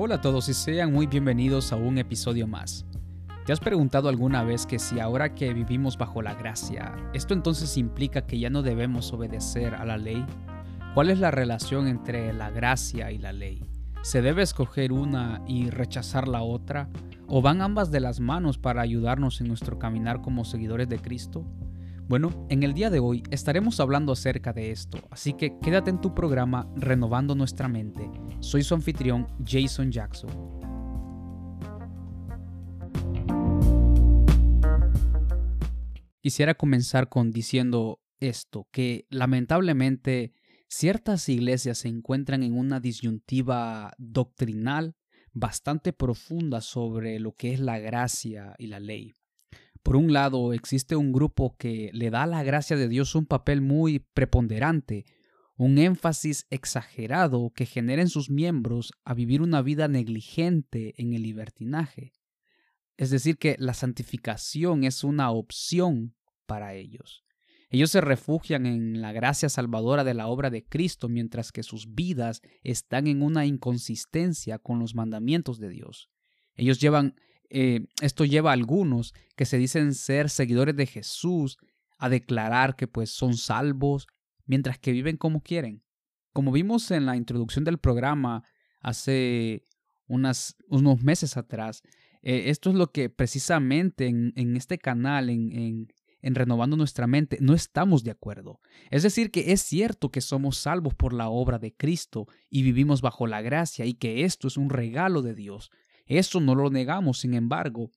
Hola 0.00 0.14
a 0.14 0.20
todos 0.20 0.48
y 0.48 0.54
sean 0.54 0.92
muy 0.92 1.08
bienvenidos 1.08 1.72
a 1.72 1.76
un 1.76 1.98
episodio 1.98 2.46
más. 2.46 2.86
¿Te 3.44 3.52
has 3.52 3.58
preguntado 3.58 4.08
alguna 4.08 4.44
vez 4.44 4.64
que 4.64 4.78
si 4.78 5.00
ahora 5.00 5.34
que 5.34 5.52
vivimos 5.52 5.98
bajo 5.98 6.22
la 6.22 6.34
gracia, 6.34 6.94
esto 7.14 7.34
entonces 7.34 7.76
implica 7.76 8.24
que 8.24 8.38
ya 8.38 8.48
no 8.48 8.62
debemos 8.62 9.12
obedecer 9.12 9.74
a 9.74 9.84
la 9.84 9.96
ley? 9.96 10.24
¿Cuál 10.94 11.10
es 11.10 11.18
la 11.18 11.32
relación 11.32 11.88
entre 11.88 12.32
la 12.32 12.50
gracia 12.50 13.10
y 13.10 13.18
la 13.18 13.32
ley? 13.32 13.60
¿Se 14.02 14.22
debe 14.22 14.42
escoger 14.42 14.92
una 14.92 15.42
y 15.48 15.68
rechazar 15.68 16.28
la 16.28 16.42
otra? 16.42 16.88
¿O 17.26 17.42
van 17.42 17.60
ambas 17.60 17.90
de 17.90 17.98
las 17.98 18.20
manos 18.20 18.56
para 18.56 18.82
ayudarnos 18.82 19.40
en 19.40 19.48
nuestro 19.48 19.80
caminar 19.80 20.22
como 20.22 20.44
seguidores 20.44 20.88
de 20.88 21.00
Cristo? 21.00 21.44
Bueno, 22.08 22.46
en 22.48 22.62
el 22.62 22.72
día 22.72 22.88
de 22.88 23.00
hoy 23.00 23.22
estaremos 23.30 23.80
hablando 23.80 24.12
acerca 24.12 24.54
de 24.54 24.70
esto, 24.70 24.96
así 25.10 25.34
que 25.34 25.58
quédate 25.58 25.90
en 25.90 26.00
tu 26.00 26.14
programa 26.14 26.66
Renovando 26.74 27.34
nuestra 27.34 27.68
mente. 27.68 28.10
Soy 28.40 28.62
su 28.62 28.74
anfitrión 28.74 29.26
Jason 29.44 29.92
Jackson. 29.92 30.30
Quisiera 36.22 36.54
comenzar 36.54 37.10
con 37.10 37.30
diciendo 37.30 38.00
esto, 38.20 38.66
que 38.72 39.06
lamentablemente 39.10 40.32
ciertas 40.66 41.28
iglesias 41.28 41.76
se 41.76 41.88
encuentran 41.88 42.42
en 42.42 42.56
una 42.56 42.80
disyuntiva 42.80 43.92
doctrinal 43.98 44.96
bastante 45.34 45.92
profunda 45.92 46.62
sobre 46.62 47.20
lo 47.20 47.34
que 47.34 47.52
es 47.52 47.60
la 47.60 47.78
gracia 47.78 48.54
y 48.56 48.68
la 48.68 48.80
ley. 48.80 49.17
Por 49.88 49.96
un 49.96 50.12
lado, 50.12 50.52
existe 50.52 50.96
un 50.96 51.12
grupo 51.12 51.56
que 51.56 51.88
le 51.94 52.10
da 52.10 52.24
a 52.24 52.26
la 52.26 52.42
gracia 52.42 52.76
de 52.76 52.88
Dios 52.88 53.14
un 53.14 53.24
papel 53.24 53.62
muy 53.62 54.00
preponderante, 54.00 55.06
un 55.56 55.78
énfasis 55.78 56.46
exagerado 56.50 57.54
que 57.56 57.64
genera 57.64 58.02
en 58.02 58.10
sus 58.10 58.28
miembros 58.28 58.92
a 59.06 59.14
vivir 59.14 59.40
una 59.40 59.62
vida 59.62 59.88
negligente 59.88 60.92
en 60.98 61.14
el 61.14 61.22
libertinaje. 61.22 62.12
Es 62.98 63.08
decir, 63.08 63.38
que 63.38 63.56
la 63.58 63.72
santificación 63.72 64.84
es 64.84 65.04
una 65.04 65.30
opción 65.30 66.14
para 66.44 66.74
ellos. 66.74 67.24
Ellos 67.70 67.90
se 67.90 68.02
refugian 68.02 68.66
en 68.66 69.00
la 69.00 69.12
gracia 69.12 69.48
salvadora 69.48 70.04
de 70.04 70.12
la 70.12 70.26
obra 70.26 70.50
de 70.50 70.66
Cristo 70.66 71.08
mientras 71.08 71.50
que 71.50 71.62
sus 71.62 71.94
vidas 71.94 72.42
están 72.62 73.06
en 73.06 73.22
una 73.22 73.46
inconsistencia 73.46 74.58
con 74.58 74.80
los 74.80 74.94
mandamientos 74.94 75.58
de 75.58 75.70
Dios. 75.70 76.10
Ellos 76.56 76.78
llevan 76.78 77.14
eh, 77.50 77.86
esto 78.02 78.24
lleva 78.24 78.50
a 78.50 78.54
algunos 78.54 79.14
que 79.36 79.46
se 79.46 79.58
dicen 79.58 79.94
ser 79.94 80.30
seguidores 80.30 80.76
de 80.76 80.86
Jesús 80.86 81.58
a 81.98 82.08
declarar 82.08 82.76
que 82.76 82.86
pues 82.86 83.10
son 83.10 83.36
salvos 83.36 84.06
mientras 84.46 84.78
que 84.78 84.92
viven 84.92 85.16
como 85.16 85.42
quieren. 85.42 85.82
Como 86.32 86.52
vimos 86.52 86.90
en 86.90 87.06
la 87.06 87.16
introducción 87.16 87.64
del 87.64 87.78
programa 87.78 88.44
hace 88.80 89.64
unos 90.06 91.02
meses 91.02 91.36
atrás, 91.36 91.82
eh, 92.22 92.44
esto 92.46 92.70
es 92.70 92.76
lo 92.76 92.92
que 92.92 93.10
precisamente 93.10 94.06
en, 94.06 94.56
este 94.56 94.78
canal, 94.78 95.30
en, 95.30 95.52
en, 95.52 95.88
en 96.20 96.34
Renovando 96.34 96.76
nuestra 96.76 97.06
mente, 97.06 97.38
no 97.40 97.54
estamos 97.54 98.04
de 98.04 98.10
acuerdo. 98.10 98.60
Es 98.90 99.02
decir, 99.02 99.30
que 99.30 99.52
es 99.52 99.62
cierto 99.62 100.10
que 100.10 100.20
somos 100.20 100.58
salvos 100.58 100.94
por 100.94 101.12
la 101.12 101.28
obra 101.28 101.58
de 101.58 101.74
Cristo 101.74 102.26
y 102.50 102.62
vivimos 102.62 103.00
bajo 103.00 103.26
la 103.26 103.42
gracia 103.42 103.84
y 103.86 103.94
que 103.94 104.24
esto 104.24 104.48
es 104.48 104.56
un 104.56 104.70
regalo 104.70 105.22
de 105.22 105.34
Dios. 105.34 105.70
Eso 106.08 106.40
no 106.40 106.54
lo 106.54 106.70
negamos, 106.70 107.20
sin 107.20 107.34
embargo, 107.34 107.90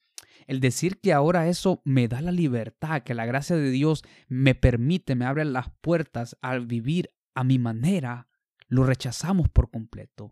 el 0.48 0.60
decir 0.60 1.00
que 1.00 1.14
ahora 1.14 1.48
eso 1.48 1.82
me 1.86 2.08
da 2.08 2.22
la 2.22 2.32
libertad, 2.32 3.04
que 3.04 3.14
la 3.14 3.26
gracia 3.26 3.56
de 3.56 3.72
Dios 3.72 4.04
me 4.28 4.54
permite, 4.54 5.16
me 5.16 5.26
abre 5.26 5.46
las 5.46 5.70
puertas 5.82 6.38
al 6.42 6.66
vivir 6.66 7.10
a 7.34 7.44
mi 7.44 7.58
manera, 7.58 8.28
lo 8.68 8.84
rechazamos 8.84 9.50
por 9.50 9.72
completo. 9.72 10.32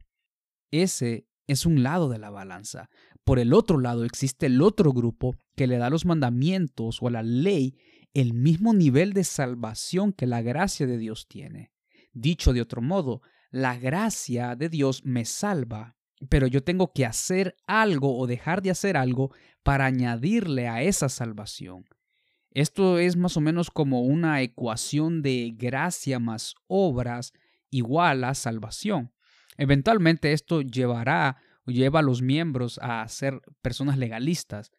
Ese 0.71 1.27
es 1.47 1.65
un 1.65 1.83
lado 1.83 2.09
de 2.09 2.19
la 2.19 2.29
balanza. 2.29 2.89
Por 3.23 3.39
el 3.39 3.53
otro 3.53 3.79
lado 3.79 4.05
existe 4.05 4.45
el 4.45 4.61
otro 4.61 4.91
grupo 4.93 5.35
que 5.55 5.67
le 5.67 5.77
da 5.77 5.87
a 5.87 5.89
los 5.89 6.05
mandamientos 6.05 7.01
o 7.01 7.07
a 7.07 7.11
la 7.11 7.23
ley 7.23 7.77
el 8.13 8.33
mismo 8.33 8.73
nivel 8.73 9.13
de 9.13 9.23
salvación 9.23 10.13
que 10.13 10.27
la 10.27 10.41
gracia 10.41 10.87
de 10.87 10.97
Dios 10.97 11.27
tiene. 11.27 11.71
Dicho 12.11 12.53
de 12.53 12.61
otro 12.61 12.81
modo, 12.81 13.21
la 13.51 13.77
gracia 13.77 14.55
de 14.55 14.69
Dios 14.69 15.05
me 15.05 15.25
salva, 15.25 15.97
pero 16.27 16.47
yo 16.47 16.63
tengo 16.63 16.91
que 16.91 17.05
hacer 17.05 17.55
algo 17.65 18.17
o 18.17 18.27
dejar 18.27 18.61
de 18.61 18.71
hacer 18.71 18.97
algo 18.97 19.31
para 19.63 19.85
añadirle 19.85 20.67
a 20.67 20.81
esa 20.81 21.07
salvación. 21.07 21.85
Esto 22.51 22.97
es 22.97 23.15
más 23.15 23.37
o 23.37 23.41
menos 23.41 23.69
como 23.69 24.01
una 24.01 24.41
ecuación 24.41 25.21
de 25.21 25.53
gracia 25.55 26.19
más 26.19 26.55
obras 26.67 27.31
igual 27.69 28.23
a 28.23 28.33
salvación. 28.33 29.13
Eventualmente 29.57 30.33
esto 30.33 30.61
llevará 30.61 31.37
o 31.65 31.71
lleva 31.71 31.99
a 31.99 32.03
los 32.03 32.21
miembros 32.21 32.79
a 32.81 33.07
ser 33.07 33.41
personas 33.61 33.97
legalistas. 33.97 34.71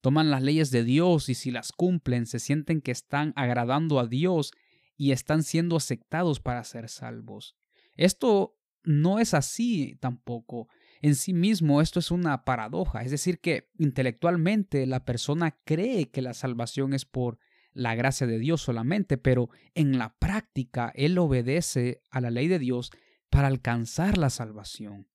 Toman 0.00 0.30
las 0.30 0.42
leyes 0.42 0.70
de 0.72 0.82
Dios 0.82 1.28
y 1.28 1.34
si 1.34 1.52
las 1.52 1.70
cumplen 1.70 2.26
se 2.26 2.40
sienten 2.40 2.80
que 2.80 2.90
están 2.90 3.32
agradando 3.36 4.00
a 4.00 4.06
Dios 4.06 4.50
y 4.96 5.12
están 5.12 5.44
siendo 5.44 5.76
aceptados 5.76 6.40
para 6.40 6.64
ser 6.64 6.88
salvos. 6.88 7.56
Esto 7.94 8.58
no 8.82 9.20
es 9.20 9.32
así 9.32 9.96
tampoco 10.00 10.68
en 11.02 11.16
sí 11.16 11.32
mismo 11.32 11.82
esto 11.82 11.98
es 11.98 12.12
una 12.12 12.44
paradoja, 12.44 13.02
es 13.02 13.10
decir, 13.10 13.40
que 13.40 13.68
intelectualmente 13.76 14.86
la 14.86 15.04
persona 15.04 15.58
cree 15.64 16.10
que 16.10 16.22
la 16.22 16.32
salvación 16.32 16.94
es 16.94 17.04
por 17.04 17.38
la 17.72 17.96
gracia 17.96 18.26
de 18.26 18.38
Dios 18.38 18.62
solamente, 18.62 19.18
pero 19.18 19.50
en 19.74 19.98
la 19.98 20.16
práctica 20.18 20.92
él 20.94 21.18
obedece 21.18 22.00
a 22.10 22.20
la 22.20 22.30
ley 22.30 22.46
de 22.46 22.60
Dios 22.60 22.92
para 23.30 23.48
alcanzar 23.48 24.16
la 24.16 24.30
salvación. 24.30 25.08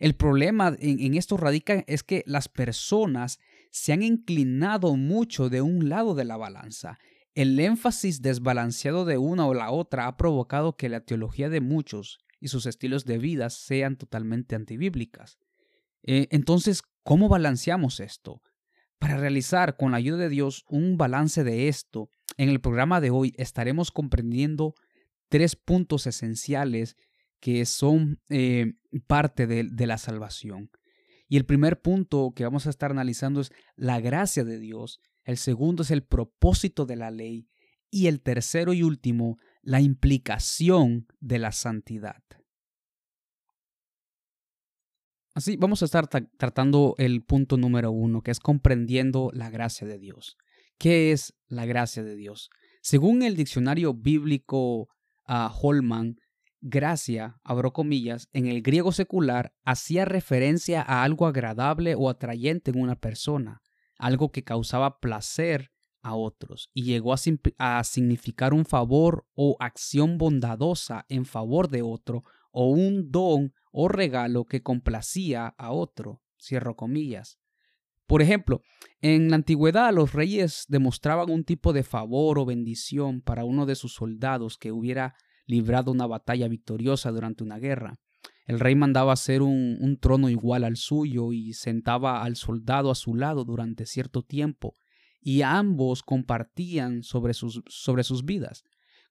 El 0.00 0.14
problema 0.14 0.74
en, 0.80 1.14
esto 1.14 1.36
radica 1.36 1.84
es 1.86 2.02
que 2.02 2.24
las 2.26 2.48
personas 2.48 3.38
se 3.70 3.92
han 3.92 4.02
inclinado 4.02 4.96
mucho 4.96 5.50
de 5.50 5.60
un 5.60 5.88
lado 5.88 6.14
de 6.14 6.24
la 6.24 6.36
balanza. 6.36 6.98
El 7.34 7.58
énfasis 7.60 8.22
desbalanceado 8.22 9.04
de 9.04 9.18
una 9.18 9.46
o 9.46 9.54
la 9.54 9.70
otra 9.70 10.06
ha 10.06 10.16
provocado 10.16 10.76
que 10.76 10.88
la 10.88 11.00
teología 11.00 11.48
de 11.48 11.60
muchos 11.60 12.24
y 12.44 12.48
sus 12.48 12.66
estilos 12.66 13.06
de 13.06 13.16
vida 13.16 13.48
sean 13.48 13.96
totalmente 13.96 14.54
antibíblicas. 14.54 15.38
Eh, 16.02 16.28
entonces, 16.30 16.82
¿cómo 17.02 17.30
balanceamos 17.30 18.00
esto? 18.00 18.42
Para 18.98 19.16
realizar 19.16 19.78
con 19.78 19.92
la 19.92 19.96
ayuda 19.96 20.18
de 20.18 20.28
Dios 20.28 20.62
un 20.68 20.98
balance 20.98 21.42
de 21.42 21.68
esto, 21.68 22.10
en 22.36 22.50
el 22.50 22.60
programa 22.60 23.00
de 23.00 23.08
hoy 23.08 23.32
estaremos 23.38 23.90
comprendiendo 23.90 24.74
tres 25.30 25.56
puntos 25.56 26.06
esenciales 26.06 26.96
que 27.40 27.64
son 27.64 28.20
eh, 28.28 28.74
parte 29.06 29.46
de, 29.46 29.64
de 29.64 29.86
la 29.86 29.96
salvación. 29.96 30.70
Y 31.26 31.38
el 31.38 31.46
primer 31.46 31.80
punto 31.80 32.34
que 32.36 32.44
vamos 32.44 32.66
a 32.66 32.70
estar 32.70 32.90
analizando 32.90 33.40
es 33.40 33.52
la 33.74 34.00
gracia 34.00 34.44
de 34.44 34.58
Dios, 34.58 35.00
el 35.24 35.38
segundo 35.38 35.82
es 35.82 35.90
el 35.90 36.02
propósito 36.04 36.84
de 36.84 36.96
la 36.96 37.10
ley 37.10 37.48
y 37.90 38.08
el 38.08 38.20
tercero 38.20 38.74
y 38.74 38.82
último, 38.82 39.38
la 39.64 39.80
implicación 39.80 41.06
de 41.20 41.38
la 41.38 41.52
santidad. 41.52 42.22
Así 45.34 45.56
vamos 45.56 45.82
a 45.82 45.86
estar 45.86 46.06
tratando 46.06 46.94
el 46.98 47.24
punto 47.24 47.56
número 47.56 47.90
uno, 47.90 48.22
que 48.22 48.30
es 48.30 48.38
comprendiendo 48.38 49.30
la 49.32 49.50
gracia 49.50 49.86
de 49.86 49.98
Dios. 49.98 50.36
¿Qué 50.78 51.10
es 51.10 51.34
la 51.48 51.66
gracia 51.66 52.04
de 52.04 52.14
Dios? 52.14 52.50
Según 52.82 53.22
el 53.22 53.34
diccionario 53.34 53.94
bíblico 53.94 54.88
a 55.24 55.52
Holman, 55.52 56.16
gracia, 56.60 57.40
abro 57.42 57.72
comillas, 57.72 58.28
en 58.32 58.46
el 58.46 58.62
griego 58.62 58.92
secular 58.92 59.52
hacía 59.64 60.04
referencia 60.04 60.82
a 60.82 61.02
algo 61.02 61.26
agradable 61.26 61.94
o 61.96 62.08
atrayente 62.08 62.70
en 62.70 62.80
una 62.80 62.96
persona, 62.96 63.60
algo 63.98 64.30
que 64.30 64.44
causaba 64.44 65.00
placer 65.00 65.72
a 66.04 66.14
otros 66.14 66.70
y 66.74 66.84
llegó 66.84 67.14
a, 67.14 67.82
significar 67.82 68.54
un 68.54 68.66
favor 68.66 69.26
o 69.34 69.56
acción 69.58 70.18
bondadosa 70.18 71.06
en 71.08 71.24
favor 71.24 71.68
de 71.70 71.82
otro 71.82 72.24
o 72.52 72.68
un 72.68 73.10
don 73.10 73.52
o 73.72 73.88
regalo 73.88 74.44
que 74.44 74.62
complacía 74.62 75.46
a 75.58 75.72
otro. 75.72 76.20
Cierro 76.38 76.76
comillas. 76.76 77.38
Por 78.06 78.20
ejemplo, 78.20 78.60
en 79.00 79.30
la 79.30 79.36
antigüedad 79.36 79.92
los 79.94 80.12
reyes 80.12 80.66
demostraban 80.68 81.30
un 81.30 81.42
tipo 81.42 81.72
de 81.72 81.82
favor 81.82 82.38
o 82.38 82.44
bendición 82.44 83.22
para 83.22 83.46
uno 83.46 83.64
de 83.64 83.74
sus 83.74 83.94
soldados 83.94 84.58
que 84.58 84.72
hubiera 84.72 85.14
librado 85.46 85.90
una 85.90 86.06
batalla 86.06 86.48
victoriosa 86.48 87.10
durante 87.12 87.42
una 87.42 87.58
guerra. 87.58 87.94
El 88.44 88.60
rey 88.60 88.74
mandaba 88.74 89.14
hacer 89.14 89.40
un, 89.40 89.78
un 89.80 89.98
trono 89.98 90.28
igual 90.28 90.64
al 90.64 90.76
suyo 90.76 91.32
y 91.32 91.54
sentaba 91.54 92.22
al 92.22 92.36
soldado 92.36 92.90
a 92.90 92.94
su 92.94 93.14
lado 93.14 93.46
durante 93.46 93.86
cierto 93.86 94.22
tiempo, 94.22 94.74
y 95.24 95.42
ambos 95.42 96.02
compartían 96.02 97.02
sobre 97.02 97.34
sus, 97.34 97.62
sobre 97.66 98.04
sus 98.04 98.24
vidas. 98.24 98.62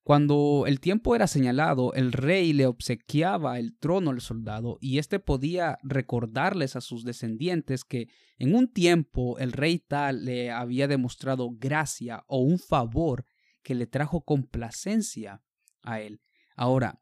Cuando 0.03 0.65
el 0.67 0.79
tiempo 0.79 1.15
era 1.15 1.27
señalado, 1.27 1.93
el 1.93 2.11
rey 2.11 2.53
le 2.53 2.67
obsequiaba 2.67 3.57
el 3.57 3.75
trono 3.77 4.11
al 4.11 4.21
soldado 4.21 4.77
y 4.79 4.99
éste 4.99 5.19
podía 5.19 5.79
recordarles 5.81 6.75
a 6.75 6.81
sus 6.81 7.03
descendientes 7.03 7.83
que 7.83 8.09
en 8.37 8.53
un 8.53 8.67
tiempo 8.67 9.39
el 9.39 9.53
rey 9.53 9.79
tal 9.79 10.25
le 10.25 10.51
había 10.51 10.87
demostrado 10.87 11.51
gracia 11.53 12.25
o 12.27 12.39
un 12.39 12.59
favor 12.59 13.25
que 13.63 13.75
le 13.75 13.87
trajo 13.87 14.21
complacencia 14.21 15.41
a 15.81 16.01
él. 16.01 16.21
Ahora, 16.55 17.01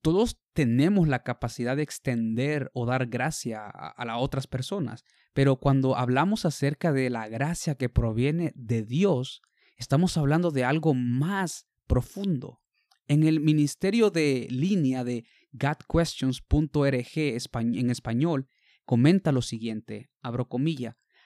todos 0.00 0.38
tenemos 0.52 1.08
la 1.08 1.22
capacidad 1.22 1.76
de 1.76 1.82
extender 1.82 2.70
o 2.74 2.86
dar 2.86 3.06
gracia 3.06 3.66
a, 3.66 4.04
las 4.04 4.16
otras 4.18 4.46
personas, 4.46 5.04
pero 5.32 5.56
cuando 5.56 5.96
hablamos 5.96 6.44
acerca 6.44 6.92
de 6.92 7.10
la 7.10 7.28
gracia 7.28 7.74
que 7.74 7.88
proviene 7.88 8.52
de 8.54 8.82
Dios, 8.82 9.42
estamos 9.76 10.16
hablando 10.16 10.50
de 10.50 10.64
algo 10.64 10.94
más 10.94 11.66
profundo. 11.86 12.60
En 13.08 13.24
el 13.24 13.40
ministerio 13.40 14.10
de 14.10 14.46
línea 14.50 15.04
de 15.04 15.24
godquestions.org 15.52 17.10
en 17.16 17.90
español, 17.90 18.48
comenta 18.84 19.32
lo 19.32 19.42
siguiente, 19.42 20.10
abro 20.22 20.48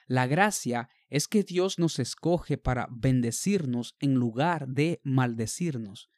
la 0.07 0.25
gracia 0.25 0.89
es 1.09 1.27
que 1.27 1.43
Dios 1.43 1.79
nos 1.79 1.99
escoge 1.99 2.57
para 2.57 2.87
bendecirnos 2.89 3.95
en 3.99 4.13
lugar 4.13 4.67
de 4.69 5.01
maldecirnos 5.03 6.09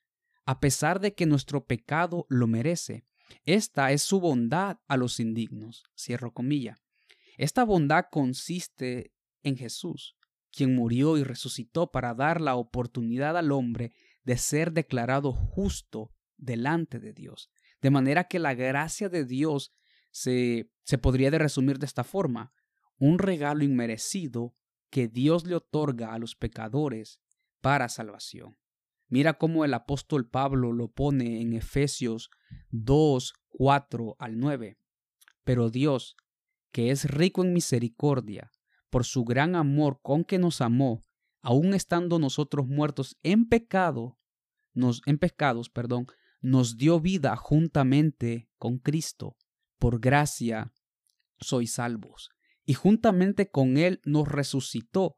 a 0.49 0.59
pesar 0.59 0.99
de 0.99 1.13
que 1.13 1.27
nuestro 1.27 1.67
pecado 1.67 2.25
lo 2.27 2.47
merece. 2.47 3.05
Esta 3.45 3.91
es 3.91 4.01
su 4.01 4.19
bondad 4.19 4.77
a 4.87 4.97
los 4.97 5.19
indignos. 5.19 5.83
Cierro 5.95 6.33
comilla. 6.33 6.79
Esta 7.37 7.63
bondad 7.63 8.05
consiste 8.09 9.13
en 9.43 9.57
Jesús, 9.57 10.17
quien 10.51 10.73
murió 10.73 11.19
y 11.19 11.23
resucitó 11.23 11.91
para 11.91 12.15
dar 12.15 12.41
la 12.41 12.55
oportunidad 12.55 13.37
al 13.37 13.51
hombre 13.51 13.93
de 14.23 14.37
ser 14.37 14.71
declarado 14.71 15.33
justo 15.33 16.15
delante 16.35 16.97
de 16.97 17.13
Dios. 17.13 17.51
De 17.79 17.91
manera 17.91 18.23
que 18.23 18.39
la 18.39 18.55
gracia 18.55 19.07
de 19.07 19.25
Dios 19.25 19.71
se, 20.09 20.71
se 20.83 20.97
podría 20.97 21.29
de 21.29 21.37
resumir 21.37 21.77
de 21.77 21.85
esta 21.85 22.03
forma, 22.03 22.53
un 22.97 23.19
regalo 23.19 23.63
inmerecido 23.63 24.55
que 24.89 25.07
Dios 25.07 25.45
le 25.45 25.53
otorga 25.53 26.11
a 26.15 26.17
los 26.17 26.33
pecadores 26.33 27.19
para 27.61 27.87
salvación. 27.87 28.57
Mira 29.09 29.33
cómo 29.33 29.65
el 29.65 29.73
apóstol 29.73 30.29
Pablo 30.29 30.71
lo 30.71 30.91
pone 30.91 31.41
en 31.41 31.53
Efesios 31.53 32.29
2, 32.69 33.33
4 33.49 34.15
al 34.19 34.39
9. 34.39 34.77
Pero 35.43 35.69
Dios, 35.69 36.15
que 36.71 36.91
es 36.91 37.05
rico 37.05 37.43
en 37.43 37.51
misericordia, 37.51 38.51
por 38.89 39.05
su 39.05 39.23
gran 39.25 39.55
amor 39.55 39.99
con 40.01 40.23
que 40.23 40.37
nos 40.37 40.61
amó, 40.61 41.05
aun 41.41 41.73
estando 41.73 42.19
nosotros 42.19 42.67
muertos 42.67 43.17
en 43.23 43.47
pecado, 43.47 44.19
nos, 44.73 45.01
en 45.07 45.17
pecados, 45.17 45.69
perdón, 45.69 46.07
nos 46.41 46.77
dio 46.77 46.99
vida 46.99 47.35
juntamente 47.35 48.49
con 48.57 48.77
Cristo. 48.77 49.37
Por 49.77 49.99
gracia 49.99 50.71
sois 51.39 51.73
salvos. 51.73 52.29
Y 52.65 52.75
juntamente 52.75 53.49
con 53.49 53.77
Él 53.77 54.01
nos 54.05 54.27
resucitó 54.27 55.17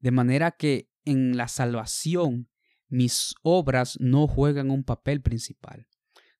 De 0.00 0.10
manera 0.10 0.50
que 0.50 0.90
en 1.04 1.36
la 1.36 1.48
salvación, 1.48 2.48
mis 2.88 3.34
obras 3.42 3.96
no 4.00 4.26
juegan 4.26 4.70
un 4.70 4.84
papel 4.84 5.22
principal. 5.22 5.86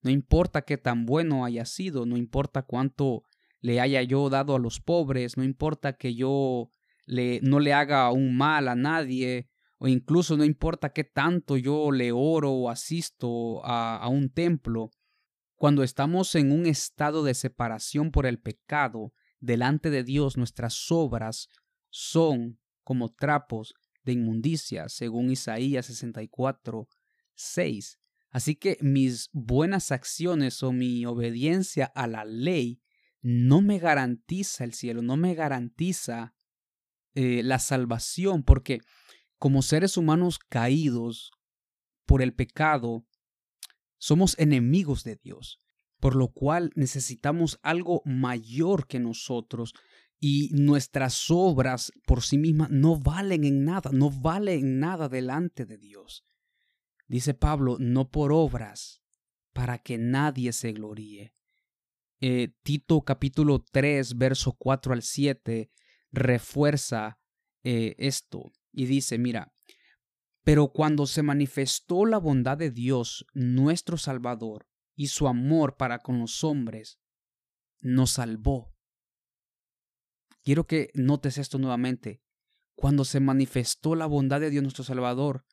No 0.03 0.11
importa 0.11 0.63
qué 0.63 0.79
tan 0.79 1.07
bueno 1.07 1.45
haya 1.45 1.65
sido, 1.65 2.07
no 2.07 2.17
importa 2.17 2.63
cuánto 2.63 3.23
le 3.61 3.81
haya 3.81 4.03
yo 4.03 4.31
dado 4.31 4.57
a 4.57 4.59
los 4.59 4.81
pobres, 4.81 5.37
no 5.37 5.45
importa 5.45 5.93
que 5.95 6.15
yo 6.15 6.73
le, 7.05 7.41
no 7.43 7.61
le 7.61 7.75
haga 7.75 8.11
un 8.11 8.37
mal 8.37 8.69
a 8.69 8.75
nadie, 8.75 9.49
o 9.79 9.89
incluso 9.89 10.37
no 10.37 10.45
importa 10.45 10.93
qué 10.93 11.05
tanto 11.05 11.57
yo 11.57 11.91
le 11.91 12.13
oro 12.13 12.51
o 12.53 12.71
asisto 12.71 13.65
a, 13.65 13.99
a 13.99 14.09
un 14.09 14.31
templo, 14.31 14.91
cuando 15.55 15.83
estamos 15.83 16.35
en 16.35 16.53
un 16.53 16.65
estado 16.67 17.23
de 17.23 17.35
separación 17.35 18.11
por 18.11 18.25
el 18.25 18.39
pecado, 18.39 19.13
delante 19.41 19.91
de 19.91 20.05
Dios 20.05 20.39
nuestras 20.39 20.91
obras 20.91 21.49
son 21.91 22.60
como 22.83 23.11
trapos 23.11 23.75
de 24.05 24.13
inmundicia, 24.13 24.89
según 24.89 25.31
Isaías 25.31 25.87
64, 25.87 26.89
6. 27.35 27.99
Así 28.31 28.55
que 28.55 28.79
mis 28.81 29.29
buenas 29.33 29.91
acciones 29.91 30.63
o 30.63 30.73
mi 30.73 31.05
obediencia 31.05 31.87
a 31.95 32.07
la 32.07 32.25
ley 32.25 32.81
no 33.23 33.61
me 33.61 33.79
garantiza 33.79 34.65
el 34.65 34.73
cielo, 34.73 35.03
no 35.03 35.17
me 35.17 35.35
garantiza 35.35 36.35
eh, 37.15 37.43
la 37.43 37.59
salvación, 37.59 38.45
porque 38.45 38.81
como 39.39 39.63
seres 39.63 39.97
humanos 39.97 40.39
caídos 40.39 41.33
por 42.07 42.23
el 42.23 42.35
pecado, 42.35 43.05
somos 43.99 44.39
enemigos 44.39 45.05
de 45.05 45.17
Dios, 45.17 45.61
por 45.99 46.15
lo 46.15 46.29
cual 46.29 46.73
necesitamos 46.75 47.59
algo 47.63 48.03
mayor 48.05 48.87
que 48.87 49.01
nosotros, 49.01 49.75
y 50.21 50.51
nuestras 50.53 51.31
obras 51.31 51.93
por 52.07 52.23
sí 52.23 52.37
mismas 52.37 52.71
no 52.71 53.01
valen 53.01 53.45
en 53.45 53.65
nada, 53.65 53.91
no 53.93 54.11
valen 54.11 54.79
nada 54.79 55.09
delante 55.09 55.65
de 55.65 55.79
Dios. 55.79 56.27
Dice 57.09 57.33
Pablo, 57.33 57.79
no 57.81 58.11
por 58.11 58.31
obras, 58.33 59.03
para 59.55 59.79
que 59.79 59.97
nadie 59.97 60.53
se 60.53 60.73
gloríe. 60.73 61.35
Eh, 62.21 62.55
Tito 62.63 63.01
capítulo 63.01 63.65
3, 63.73 64.19
verso 64.19 64.53
4 64.53 64.93
al 64.93 65.03
7 65.03 65.71
refuerza 66.13 67.19
eh, 67.63 67.95
esto 67.99 68.53
y 68.73 68.85
dice, 68.85 69.17
mira, 69.17 69.55
pero 70.45 70.69
cuando 70.69 71.07
se 71.07 71.23
manifestó 71.23 72.05
la 72.05 72.19
bondad 72.19 72.59
de 72.59 72.71
Dios, 72.71 73.27
nuestro 73.33 73.97
Salvador, 73.97 74.67
y 74.95 75.07
su 75.07 75.29
amor 75.29 75.77
para 75.79 76.01
con 76.01 76.19
los 76.19 76.45
hombres, 76.45 77.01
nos 77.81 78.11
salvó 78.11 78.70
Quiero 80.43 80.67
que 80.67 80.91
notes 80.95 81.39
esto 81.39 81.59
nuevamente. 81.59 82.23
Cuando 82.75 83.05
se 83.05 83.21
manifestó 83.21 83.95
la 83.95 84.07
bondad 84.07 84.41
de 84.41 84.51
Dios 84.51 84.63
nuestro 84.63 84.85
Salvador 84.85 85.45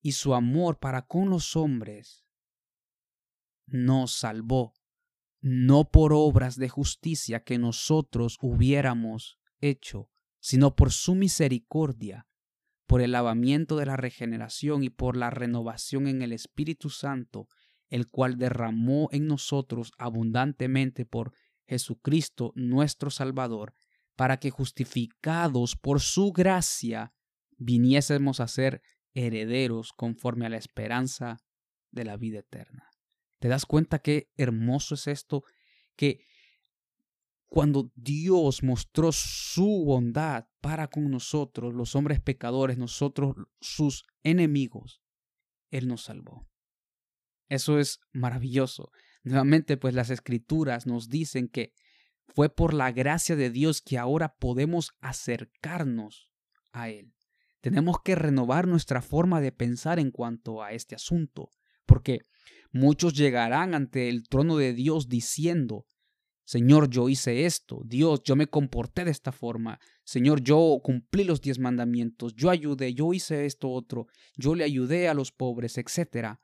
y 0.00 0.12
su 0.12 0.34
amor 0.34 0.78
para 0.78 1.06
con 1.06 1.30
los 1.30 1.54
hombres, 1.54 2.24
nos 3.66 4.12
salvó, 4.12 4.74
no 5.40 5.90
por 5.90 6.12
obras 6.12 6.56
de 6.56 6.68
justicia 6.68 7.44
que 7.44 7.58
nosotros 7.58 8.38
hubiéramos 8.40 9.38
hecho, 9.60 10.10
sino 10.40 10.74
por 10.74 10.90
su 10.90 11.14
misericordia, 11.14 12.26
por 12.86 13.02
el 13.02 13.12
lavamiento 13.12 13.76
de 13.76 13.86
la 13.86 13.96
regeneración 13.96 14.82
y 14.82 14.90
por 14.90 15.16
la 15.16 15.30
renovación 15.30 16.08
en 16.08 16.22
el 16.22 16.32
Espíritu 16.32 16.90
Santo, 16.90 17.46
el 17.88 18.08
cual 18.08 18.38
derramó 18.38 19.08
en 19.12 19.26
nosotros 19.26 19.92
abundantemente 19.98 21.04
por 21.04 21.34
Jesucristo 21.66 22.52
nuestro 22.54 23.10
Salvador, 23.10 23.74
para 24.18 24.40
que 24.40 24.50
justificados 24.50 25.76
por 25.76 26.00
su 26.00 26.32
gracia 26.32 27.14
viniésemos 27.56 28.40
a 28.40 28.48
ser 28.48 28.82
herederos 29.14 29.92
conforme 29.92 30.44
a 30.44 30.48
la 30.48 30.56
esperanza 30.56 31.36
de 31.92 32.04
la 32.04 32.16
vida 32.16 32.40
eterna. 32.40 32.90
¿Te 33.38 33.46
das 33.46 33.64
cuenta 33.64 34.00
qué 34.00 34.28
hermoso 34.36 34.96
es 34.96 35.06
esto? 35.06 35.44
Que 35.94 36.26
cuando 37.46 37.92
Dios 37.94 38.64
mostró 38.64 39.12
su 39.12 39.84
bondad 39.86 40.46
para 40.60 40.88
con 40.88 41.08
nosotros, 41.12 41.72
los 41.72 41.94
hombres 41.94 42.20
pecadores, 42.20 42.76
nosotros 42.76 43.36
sus 43.60 44.04
enemigos, 44.24 45.00
Él 45.70 45.86
nos 45.86 46.02
salvó. 46.02 46.48
Eso 47.48 47.78
es 47.78 48.00
maravilloso. 48.10 48.90
Nuevamente, 49.22 49.76
pues 49.76 49.94
las 49.94 50.10
escrituras 50.10 50.88
nos 50.88 51.08
dicen 51.08 51.46
que 51.46 51.72
fue 52.34 52.48
por 52.48 52.74
la 52.74 52.92
gracia 52.92 53.36
de 53.36 53.50
Dios 53.50 53.82
que 53.82 53.98
ahora 53.98 54.36
podemos 54.36 54.92
acercarnos 55.00 56.30
a 56.72 56.90
Él. 56.90 57.14
Tenemos 57.60 57.96
que 58.04 58.14
renovar 58.14 58.66
nuestra 58.68 59.02
forma 59.02 59.40
de 59.40 59.52
pensar 59.52 59.98
en 59.98 60.10
cuanto 60.10 60.62
a 60.62 60.72
este 60.72 60.94
asunto, 60.94 61.50
porque 61.86 62.20
muchos 62.70 63.14
llegarán 63.14 63.74
ante 63.74 64.08
el 64.08 64.28
trono 64.28 64.56
de 64.56 64.72
Dios 64.72 65.08
diciendo, 65.08 65.86
Señor, 66.44 66.88
yo 66.88 67.08
hice 67.08 67.44
esto, 67.44 67.82
Dios, 67.84 68.22
yo 68.22 68.36
me 68.36 68.46
comporté 68.46 69.04
de 69.04 69.10
esta 69.10 69.32
forma, 69.32 69.80
Señor, 70.04 70.40
yo 70.40 70.80
cumplí 70.82 71.24
los 71.24 71.42
diez 71.42 71.58
mandamientos, 71.58 72.34
yo 72.34 72.48
ayudé, 72.48 72.94
yo 72.94 73.12
hice 73.12 73.44
esto 73.44 73.70
otro, 73.70 74.06
yo 74.34 74.54
le 74.54 74.64
ayudé 74.64 75.08
a 75.08 75.14
los 75.14 75.32
pobres, 75.32 75.76
etc. 75.76 76.38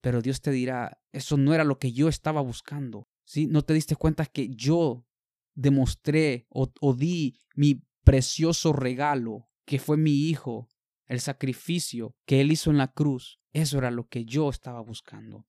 Pero 0.00 0.22
Dios 0.22 0.40
te 0.40 0.52
dirá, 0.52 1.02
eso 1.12 1.36
no 1.36 1.52
era 1.52 1.64
lo 1.64 1.78
que 1.78 1.92
yo 1.92 2.08
estaba 2.08 2.40
buscando. 2.40 3.08
¿Sí? 3.24 3.48
¿No 3.48 3.62
te 3.62 3.74
diste 3.74 3.96
cuenta 3.96 4.24
que 4.24 4.48
yo 4.50 5.05
demostré 5.56 6.46
o, 6.50 6.94
di 6.94 7.36
mi 7.56 7.82
precioso 8.04 8.72
regalo, 8.72 9.48
que 9.64 9.80
fue 9.80 9.96
mi 9.96 10.28
hijo, 10.28 10.68
el 11.06 11.20
sacrificio 11.20 12.14
que 12.24 12.40
él 12.40 12.52
hizo 12.52 12.70
en 12.70 12.78
la 12.78 12.92
cruz? 12.92 13.40
Eso 13.52 13.78
era 13.78 13.90
lo 13.90 14.06
que 14.06 14.24
yo 14.24 14.48
estaba 14.48 14.80
buscando. 14.80 15.46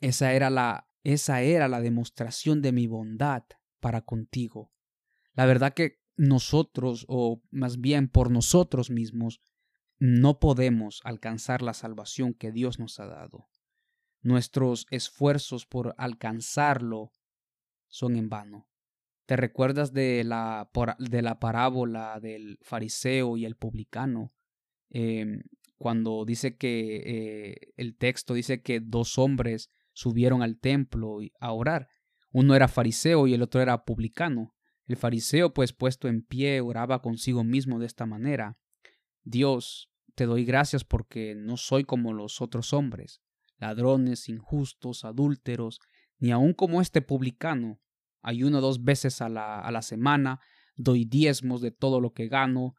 Esa 0.00 0.32
era 0.32 0.50
la 0.50 0.88
esa 1.04 1.42
era 1.42 1.68
la 1.68 1.82
demostración 1.82 2.62
de 2.62 2.72
mi 2.72 2.86
bondad 2.86 3.44
para 3.78 4.00
contigo. 4.00 4.72
La 5.34 5.44
verdad 5.44 5.74
que 5.74 6.00
nosotros, 6.16 7.04
o 7.08 7.42
más 7.50 7.78
bien 7.78 8.08
por 8.08 8.30
nosotros 8.30 8.88
mismos, 8.88 9.40
no 9.98 10.38
podemos 10.38 11.02
alcanzar 11.04 11.60
la 11.60 11.74
salvación 11.74 12.32
que 12.32 12.52
Dios 12.52 12.78
nos 12.78 12.98
ha 13.00 13.06
dado. 13.06 13.48
Nuestros 14.22 14.86
esfuerzos 14.90 15.66
por 15.66 15.94
alcanzarlo 15.98 17.12
son 17.88 18.16
en 18.16 18.30
vano. 18.30 18.66
¿Te 19.26 19.36
recuerdas 19.36 19.92
de 19.92 20.22
la, 20.24 20.70
de 20.98 21.22
la 21.22 21.38
parábola 21.38 22.20
del 22.20 22.58
fariseo 22.62 23.36
y 23.36 23.46
el 23.46 23.56
publicano? 23.56 24.34
Em, 24.90 25.42
cuando 25.76 26.24
dice 26.24 26.56
que 26.56 27.02
eh, 27.04 27.72
el 27.76 27.96
texto 27.96 28.34
dice 28.34 28.62
que 28.62 28.80
dos 28.80 29.18
hombres 29.18 29.70
subieron 29.92 30.42
al 30.42 30.58
templo 30.58 31.18
a 31.40 31.52
orar. 31.52 31.88
Uno 32.32 32.54
era 32.54 32.68
fariseo 32.68 33.26
y 33.26 33.34
el 33.34 33.42
otro 33.42 33.60
era 33.60 33.84
publicano. 33.84 34.54
El 34.86 34.96
fariseo, 34.96 35.54
pues 35.54 35.72
puesto 35.72 36.08
en 36.08 36.22
pie, 36.22 36.60
oraba 36.60 37.00
consigo 37.00 37.44
mismo 37.44 37.78
de 37.78 37.86
esta 37.86 38.06
manera. 38.06 38.58
Dios, 39.22 39.90
te 40.14 40.26
doy 40.26 40.44
gracias 40.44 40.84
porque 40.84 41.34
no 41.34 41.56
soy 41.56 41.84
como 41.84 42.12
los 42.12 42.42
otros 42.42 42.72
hombres, 42.72 43.22
ladrones, 43.56 44.28
injustos, 44.28 45.04
adúlteros, 45.04 45.80
ni 46.18 46.30
aun 46.30 46.52
como 46.52 46.80
este 46.80 47.00
publicano. 47.00 47.80
Ayuno 48.24 48.60
dos 48.60 48.82
veces 48.82 49.20
a 49.22 49.28
la, 49.28 49.60
a 49.60 49.70
la 49.70 49.82
semana, 49.82 50.40
doy 50.74 51.04
diezmos 51.04 51.60
de 51.60 51.70
todo 51.70 52.00
lo 52.00 52.12
que 52.12 52.26
gano, 52.26 52.74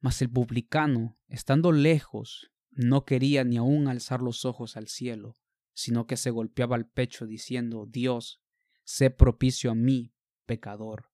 mas 0.00 0.20
el 0.22 0.30
publicano, 0.30 1.16
estando 1.28 1.70
lejos, 1.70 2.50
no 2.70 3.04
quería 3.04 3.44
ni 3.44 3.56
aun 3.56 3.88
alzar 3.88 4.20
los 4.20 4.44
ojos 4.44 4.76
al 4.76 4.88
cielo, 4.88 5.36
sino 5.72 6.06
que 6.06 6.16
se 6.16 6.30
golpeaba 6.30 6.76
el 6.76 6.86
pecho 6.86 7.26
diciendo, 7.26 7.86
Dios, 7.88 8.40
sé 8.84 9.10
propicio 9.10 9.70
a 9.70 9.74
mí, 9.74 10.12
pecador. 10.46 11.10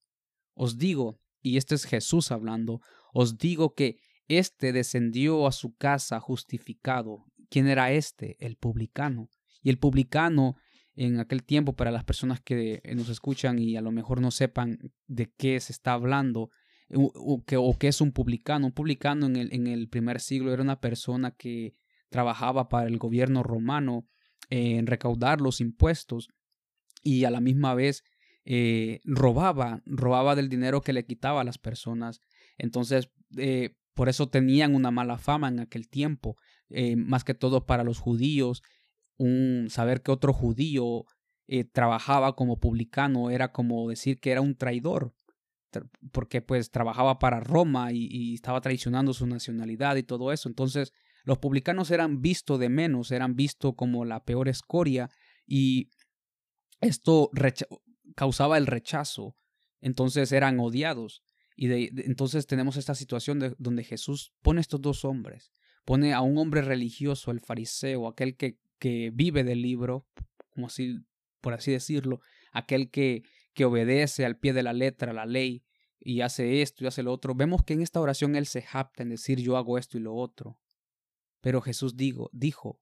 Os 0.55 0.79
digo, 0.79 1.21
y 1.41 1.57
este 1.57 1.75
es 1.75 1.85
Jesús 1.85 2.31
hablando, 2.31 2.81
os 3.13 3.39
digo 3.39 3.75
que 3.75 3.99
éste 4.29 4.73
descendió 4.73 5.47
a 5.47 5.53
su 5.53 5.75
casa 5.75 6.21
justificado. 6.21 7.27
¿Quién 7.51 7.67
era 7.67 7.93
éste? 7.93 8.37
El 8.41 8.57
publicano. 8.57 9.29
Y 9.61 9.71
el 9.71 9.79
publicano 9.79 10.57
en 10.95 11.21
aquel 11.21 11.43
tiempo, 11.43 11.75
para 11.75 11.91
las 11.91 12.05
personas 12.05 12.41
que 12.41 12.83
nos 12.95 13.09
escuchan 13.09 13.59
y 13.59 13.77
a 13.77 13.81
lo 13.81 13.93
mejor 13.93 14.21
no 14.21 14.31
sepan 14.31 14.79
de 15.07 15.33
qué 15.37 15.59
se 15.61 15.73
está 15.73 15.95
hablando, 15.95 16.51
o, 16.95 17.43
que, 17.45 17.57
o 17.57 17.77
qué 17.79 17.89
es 17.89 18.01
un 18.01 18.13
publicano. 18.13 18.67
Un 18.67 18.73
publicano 18.73 19.27
en 19.27 19.37
el, 19.37 19.53
en 19.53 19.67
el 19.67 19.89
primer 19.89 20.21
siglo 20.21 20.53
era 20.53 20.63
una 20.63 20.81
persona 20.81 21.31
que 21.31 21.75
trabajaba 22.11 22.69
para 22.69 22.87
el 22.87 22.99
gobierno 22.99 23.43
romano 23.43 24.07
en 24.51 24.87
recaudar 24.87 25.41
los 25.41 25.61
impuestos 25.61 26.29
y 27.03 27.25
a 27.25 27.31
la 27.31 27.41
misma 27.41 27.75
vez 27.75 28.05
eh, 28.45 29.01
robaba, 29.05 29.83
robaba 29.87 30.35
del 30.35 30.49
dinero 30.49 30.83
que 30.83 30.93
le 30.93 31.07
quitaba 31.07 31.41
a 31.41 31.45
las 31.45 31.59
personas. 31.59 32.21
Entonces, 32.59 33.11
eh, 33.39 33.77
por 33.95 34.09
eso 34.09 34.29
tenían 34.29 34.75
una 34.75 34.91
mala 34.91 35.19
fama 35.19 35.49
en 35.49 35.61
aquel 35.61 35.89
tiempo, 35.89 36.37
eh, 36.69 36.97
más 36.97 37.25
que 37.25 37.35
todo 37.35 37.67
para 37.67 37.85
los 37.85 37.99
judíos. 37.99 38.63
Un, 39.23 39.69
saber 39.71 40.03
que 40.03 40.11
otro 40.11 40.33
judío 40.33 41.05
trabajaba 41.73 42.35
como 42.35 42.59
publicano 42.59 43.31
era 43.31 43.53
como 43.53 43.89
decir 43.89 44.19
que 44.21 44.31
era 44.31 44.41
un 44.41 44.57
traidor, 44.57 45.15
porque 46.11 46.41
pues 46.41 46.71
trabajaba 46.71 47.19
para 47.19 47.41
Roma 47.41 47.93
y, 47.93 48.09
y 48.11 48.35
estaba 48.35 48.61
traicionando 48.61 49.13
su 49.13 49.27
nacionalidad 49.27 49.97
y 49.97 50.03
todo 50.03 50.33
eso. 50.33 50.49
Entonces, 50.49 50.93
los 51.25 51.39
publicanos 51.39 51.91
eran 51.91 52.21
vistos 52.21 52.59
de 52.59 52.69
menos, 52.69 53.11
eran 53.11 53.37
vistos 53.37 53.75
como 53.77 54.05
la 54.05 54.25
peor 54.25 54.49
escoria 54.49 55.11
y 55.47 55.91
esto 56.81 57.31
causaba 58.15 58.59
el 58.59 58.67
rechazo, 58.67 59.37
entonces 59.81 60.33
eran 60.33 60.59
odiados. 60.61 61.23
Y 61.57 61.69
de, 61.69 61.93
entonces 62.07 62.47
tenemos 62.47 62.77
esta 62.77 62.95
situación 62.95 63.39
de, 63.39 63.55
donde 63.59 63.85
Jesús 63.85 64.33
pone 64.43 64.61
estos 64.61 64.81
dos 64.81 65.05
hombres, 65.05 65.53
pone 65.85 66.13
a 66.13 66.23
un 66.23 66.39
hombre 66.39 66.63
religioso, 66.63 67.31
el 67.31 67.41
fariseo, 67.41 68.09
aquel 68.09 68.37
que, 68.37 68.59
que 68.83 69.13
vive 69.15 69.45
del 69.45 69.63
libro, 69.63 70.09
como 70.51 70.67
así, 70.67 70.99
por 71.41 71.53
así 71.53 71.71
decirlo, 71.71 72.19
aquel 72.51 72.91
que, 72.91 73.23
que 73.55 73.65
obedece 73.65 74.27
al 74.27 74.41
pie 74.41 74.53
de 74.53 74.65
la 74.65 74.73
letra, 74.73 75.13
la 75.13 75.25
ley, 75.25 75.63
y 76.01 76.23
hace 76.23 76.63
esto 76.63 76.83
y 76.83 76.89
hace 76.89 77.05
lo 77.05 77.13
otro. 77.13 77.37
Vemos 77.37 77.63
que 77.63 77.75
en 77.75 77.83
esta 77.83 78.01
oración 78.01 78.35
él 78.35 78.45
se 78.45 78.61
japta 78.61 79.05
en 79.05 79.11
decir 79.11 79.39
yo 79.39 79.57
hago 79.57 79.79
esto 79.79 79.99
y 79.99 80.01
lo 80.01 80.17
otro. 80.17 80.59
Pero 81.41 81.61
Jesús 81.61 81.97
digo, 81.97 82.29
dijo 82.33 82.81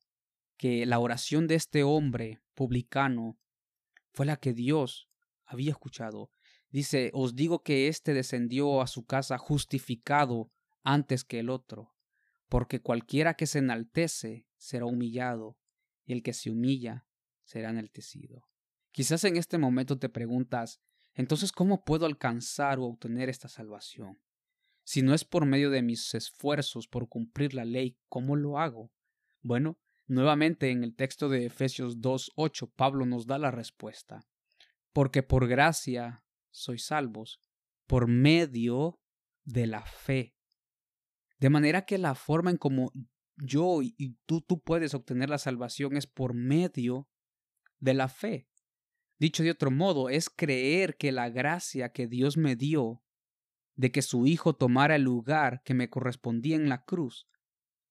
que 0.56 0.86
la 0.86 1.00
oración 1.00 1.46
de 1.46 1.56
este 1.56 1.82
hombre 1.82 2.40
publicano 2.54 3.38
fue 4.14 4.24
la 4.24 4.38
que 4.38 4.54
Dios 4.54 5.10
había 5.44 5.72
escuchado. 5.72 6.30
Dice, 6.70 7.10
os 7.12 7.34
digo 7.34 7.62
que 7.62 7.88
éste 7.88 8.14
descendió 8.14 8.80
a 8.80 8.86
su 8.86 9.04
casa 9.04 9.36
justificado 9.36 10.50
antes 10.82 11.24
que 11.24 11.40
el 11.40 11.50
otro, 11.50 11.92
porque 12.48 12.80
cualquiera 12.80 13.34
que 13.34 13.46
se 13.46 13.58
enaltece 13.58 14.46
será 14.56 14.86
humillado, 14.86 15.58
y 16.10 16.12
el 16.12 16.24
que 16.24 16.32
se 16.32 16.50
humilla 16.50 17.06
será 17.44 17.70
enaltecido. 17.70 18.48
Quizás 18.90 19.22
en 19.22 19.36
este 19.36 19.58
momento 19.58 19.96
te 19.96 20.08
preguntas, 20.08 20.80
entonces, 21.14 21.52
¿cómo 21.52 21.84
puedo 21.84 22.04
alcanzar 22.04 22.80
o 22.80 22.86
obtener 22.86 23.28
esta 23.28 23.48
salvación? 23.48 24.20
Si 24.82 25.02
no 25.02 25.14
es 25.14 25.24
por 25.24 25.46
medio 25.46 25.70
de 25.70 25.82
mis 25.82 26.12
esfuerzos 26.14 26.88
por 26.88 27.08
cumplir 27.08 27.54
la 27.54 27.64
ley, 27.64 27.96
¿cómo 28.08 28.34
lo 28.34 28.58
hago? 28.58 28.90
Bueno, 29.40 29.78
nuevamente 30.08 30.70
en 30.70 30.82
el 30.82 30.96
texto 30.96 31.28
de 31.28 31.46
Efesios 31.46 31.98
2.8, 32.00 32.72
Pablo 32.74 33.06
nos 33.06 33.26
da 33.28 33.38
la 33.38 33.52
respuesta 33.52 34.26
porque 34.92 35.22
por 35.22 35.46
gracia 35.46 36.24
sois 36.50 36.86
salvos, 36.86 37.40
por 37.86 38.08
medio 38.08 38.98
de 39.44 39.68
la 39.68 39.82
fe. 39.82 40.34
De 41.38 41.50
manera 41.50 41.84
que 41.84 41.98
la 41.98 42.16
forma 42.16 42.50
en 42.50 42.56
como 42.56 42.92
yo 43.42 43.82
y 43.82 44.16
tú, 44.26 44.40
tú 44.40 44.60
puedes 44.60 44.94
obtener 44.94 45.30
la 45.30 45.38
salvación 45.38 45.96
es 45.96 46.06
por 46.06 46.34
medio 46.34 47.08
de 47.78 47.94
la 47.94 48.08
fe. 48.08 48.48
Dicho 49.18 49.42
de 49.42 49.50
otro 49.50 49.70
modo, 49.70 50.08
es 50.08 50.30
creer 50.30 50.96
que 50.96 51.12
la 51.12 51.28
gracia 51.28 51.92
que 51.92 52.06
Dios 52.06 52.36
me 52.36 52.56
dio 52.56 53.02
de 53.74 53.92
que 53.92 54.02
su 54.02 54.26
Hijo 54.26 54.54
tomara 54.54 54.96
el 54.96 55.02
lugar 55.02 55.62
que 55.62 55.74
me 55.74 55.88
correspondía 55.88 56.56
en 56.56 56.68
la 56.68 56.84
cruz, 56.84 57.28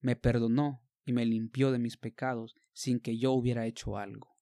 me 0.02 0.16
perdonó 0.16 0.84
y 1.06 1.14
me 1.14 1.26
limpió 1.26 1.72
de 1.72 1.80
mis 1.80 1.98
pecados 1.98 2.56
sin 2.74 3.00
que 3.00 3.18
yo 3.18 3.32
hubiera 3.32 3.66
hecho 3.66 3.98
algo. 3.98 4.38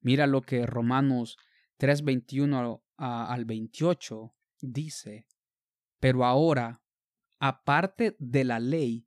Mira 0.00 0.26
lo 0.26 0.42
que 0.42 0.66
Romanos 0.66 1.36
3.21 1.78 2.82
al 2.96 3.44
28 3.44 4.34
dice, 4.60 5.26
pero 5.98 6.24
ahora, 6.24 6.82
aparte 7.38 8.16
de 8.18 8.44
la 8.44 8.60
ley, 8.60 9.06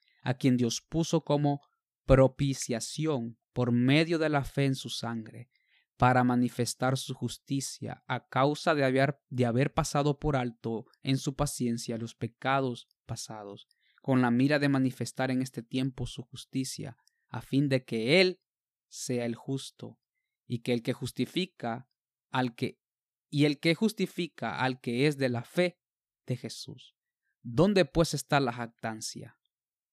a 0.21 0.35
quien 0.35 0.57
Dios 0.57 0.81
puso 0.81 1.23
como 1.23 1.61
propiciación 2.05 3.37
por 3.53 3.71
medio 3.71 4.19
de 4.19 4.29
la 4.29 4.43
fe 4.43 4.65
en 4.65 4.75
su 4.75 4.89
sangre, 4.89 5.49
para 5.97 6.23
manifestar 6.23 6.97
su 6.97 7.13
justicia 7.13 8.03
a 8.07 8.27
causa 8.27 8.73
de 8.73 8.83
haber, 8.83 9.19
de 9.29 9.45
haber 9.45 9.73
pasado 9.73 10.19
por 10.19 10.35
alto 10.35 10.85
en 11.03 11.17
su 11.17 11.35
paciencia 11.35 11.97
los 11.97 12.15
pecados 12.15 12.87
pasados, 13.05 13.67
con 14.01 14.21
la 14.21 14.31
mira 14.31 14.57
de 14.57 14.67
manifestar 14.67 15.29
en 15.29 15.41
este 15.41 15.61
tiempo 15.61 16.07
su 16.07 16.23
justicia, 16.23 16.97
a 17.29 17.41
fin 17.41 17.69
de 17.69 17.85
que 17.85 18.19
Él 18.19 18.41
sea 18.89 19.25
el 19.25 19.35
justo, 19.35 19.99
y 20.47 20.59
que 20.59 20.73
el 20.73 20.83
que 20.83 20.91
justifica 20.91 21.87
al 22.29 22.55
que 22.55 22.81
y 23.29 23.45
el 23.45 23.59
que 23.59 23.73
justifica 23.73 24.59
al 24.59 24.81
que 24.81 25.07
es 25.07 25.17
de 25.17 25.29
la 25.29 25.43
fe 25.45 25.79
de 26.25 26.35
Jesús. 26.35 26.97
¿Dónde 27.41 27.85
pues 27.85 28.13
está 28.13 28.41
la 28.41 28.51
jactancia? 28.51 29.39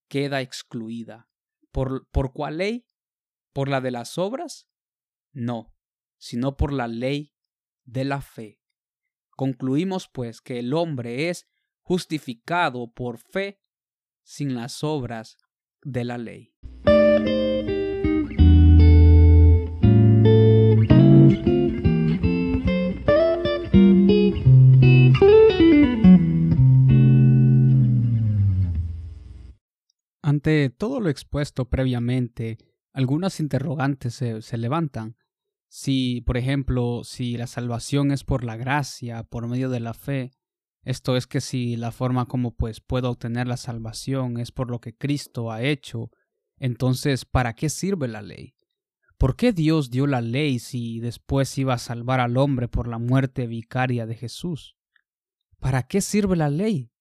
Queda 0.08 0.40
excluida. 0.40 1.28
¿Por, 1.70 2.08
¿Por 2.08 2.32
cuál 2.32 2.58
ley? 2.58 2.86
¿Por 3.52 3.68
la 3.68 3.80
de 3.80 3.90
las 3.90 4.18
obras? 4.18 4.68
No, 5.32 5.74
sino 6.18 6.56
por 6.56 6.72
la 6.72 6.88
ley 6.88 7.34
de 7.84 8.04
la 8.04 8.20
fe. 8.20 8.60
Concluimos 9.30 10.08
pues 10.08 10.40
que 10.40 10.58
el 10.58 10.74
hombre 10.74 11.28
es 11.28 11.46
justificado 11.82 12.92
por 12.92 13.18
fe 13.18 13.60
sin 14.22 14.54
las 14.54 14.82
obras 14.82 15.38
de 15.82 16.04
la 16.04 16.18
ley. 16.18 16.54
Ante 30.38 30.70
todo 30.70 31.00
lo 31.00 31.08
expuesto 31.08 31.68
previamente, 31.68 32.58
algunas 32.92 33.40
interrogantes 33.40 34.14
se, 34.14 34.40
se, 34.40 34.56
levantan. 34.56 35.16
Si, 35.66 36.20
por 36.20 36.36
ejemplo, 36.36 37.02
si 37.02 37.36
la 37.36 37.48
salvación 37.48 38.12
es 38.12 38.22
por 38.22 38.44
la 38.44 38.56
gracia, 38.56 39.24
por 39.24 39.48
medio 39.48 39.68
de 39.68 39.80
la 39.80 39.94
fe, 39.94 40.30
esto 40.84 41.16
es 41.16 41.26
que 41.26 41.40
si 41.40 41.74
la 41.74 41.90
forma 41.90 42.26
como 42.26 42.54
pues 42.54 42.80
puedo 42.80 43.10
obtener 43.10 43.48
la 43.48 43.56
salvación 43.56 44.38
es 44.38 44.52
por 44.52 44.70
lo 44.70 44.80
que 44.80 44.96
Cristo 44.96 45.50
ha 45.50 45.60
hecho, 45.60 46.12
entonces 46.56 47.24
¿para 47.24 47.54
qué 47.54 47.68
sirve 47.68 48.06
la 48.06 48.22
ley? 48.22 48.54
¿Por 49.16 49.34
qué 49.34 49.52
Dios 49.52 49.90
dio 49.90 50.06
la 50.06 50.20
ley 50.20 50.60
si 50.60 51.00
después 51.00 51.58
iba 51.58 51.74
a 51.74 51.78
salvar 51.78 52.20
al 52.20 52.36
hombre 52.36 52.68
por 52.68 52.86
la 52.86 52.98
muerte 52.98 53.48
vicaria 53.48 54.06
de 54.06 54.14
Jesús? 54.14 54.76
¿Para 55.58 55.82
qué 55.88 56.00
sirve 56.00 56.36
la 56.36 56.48
ley? 56.48 56.92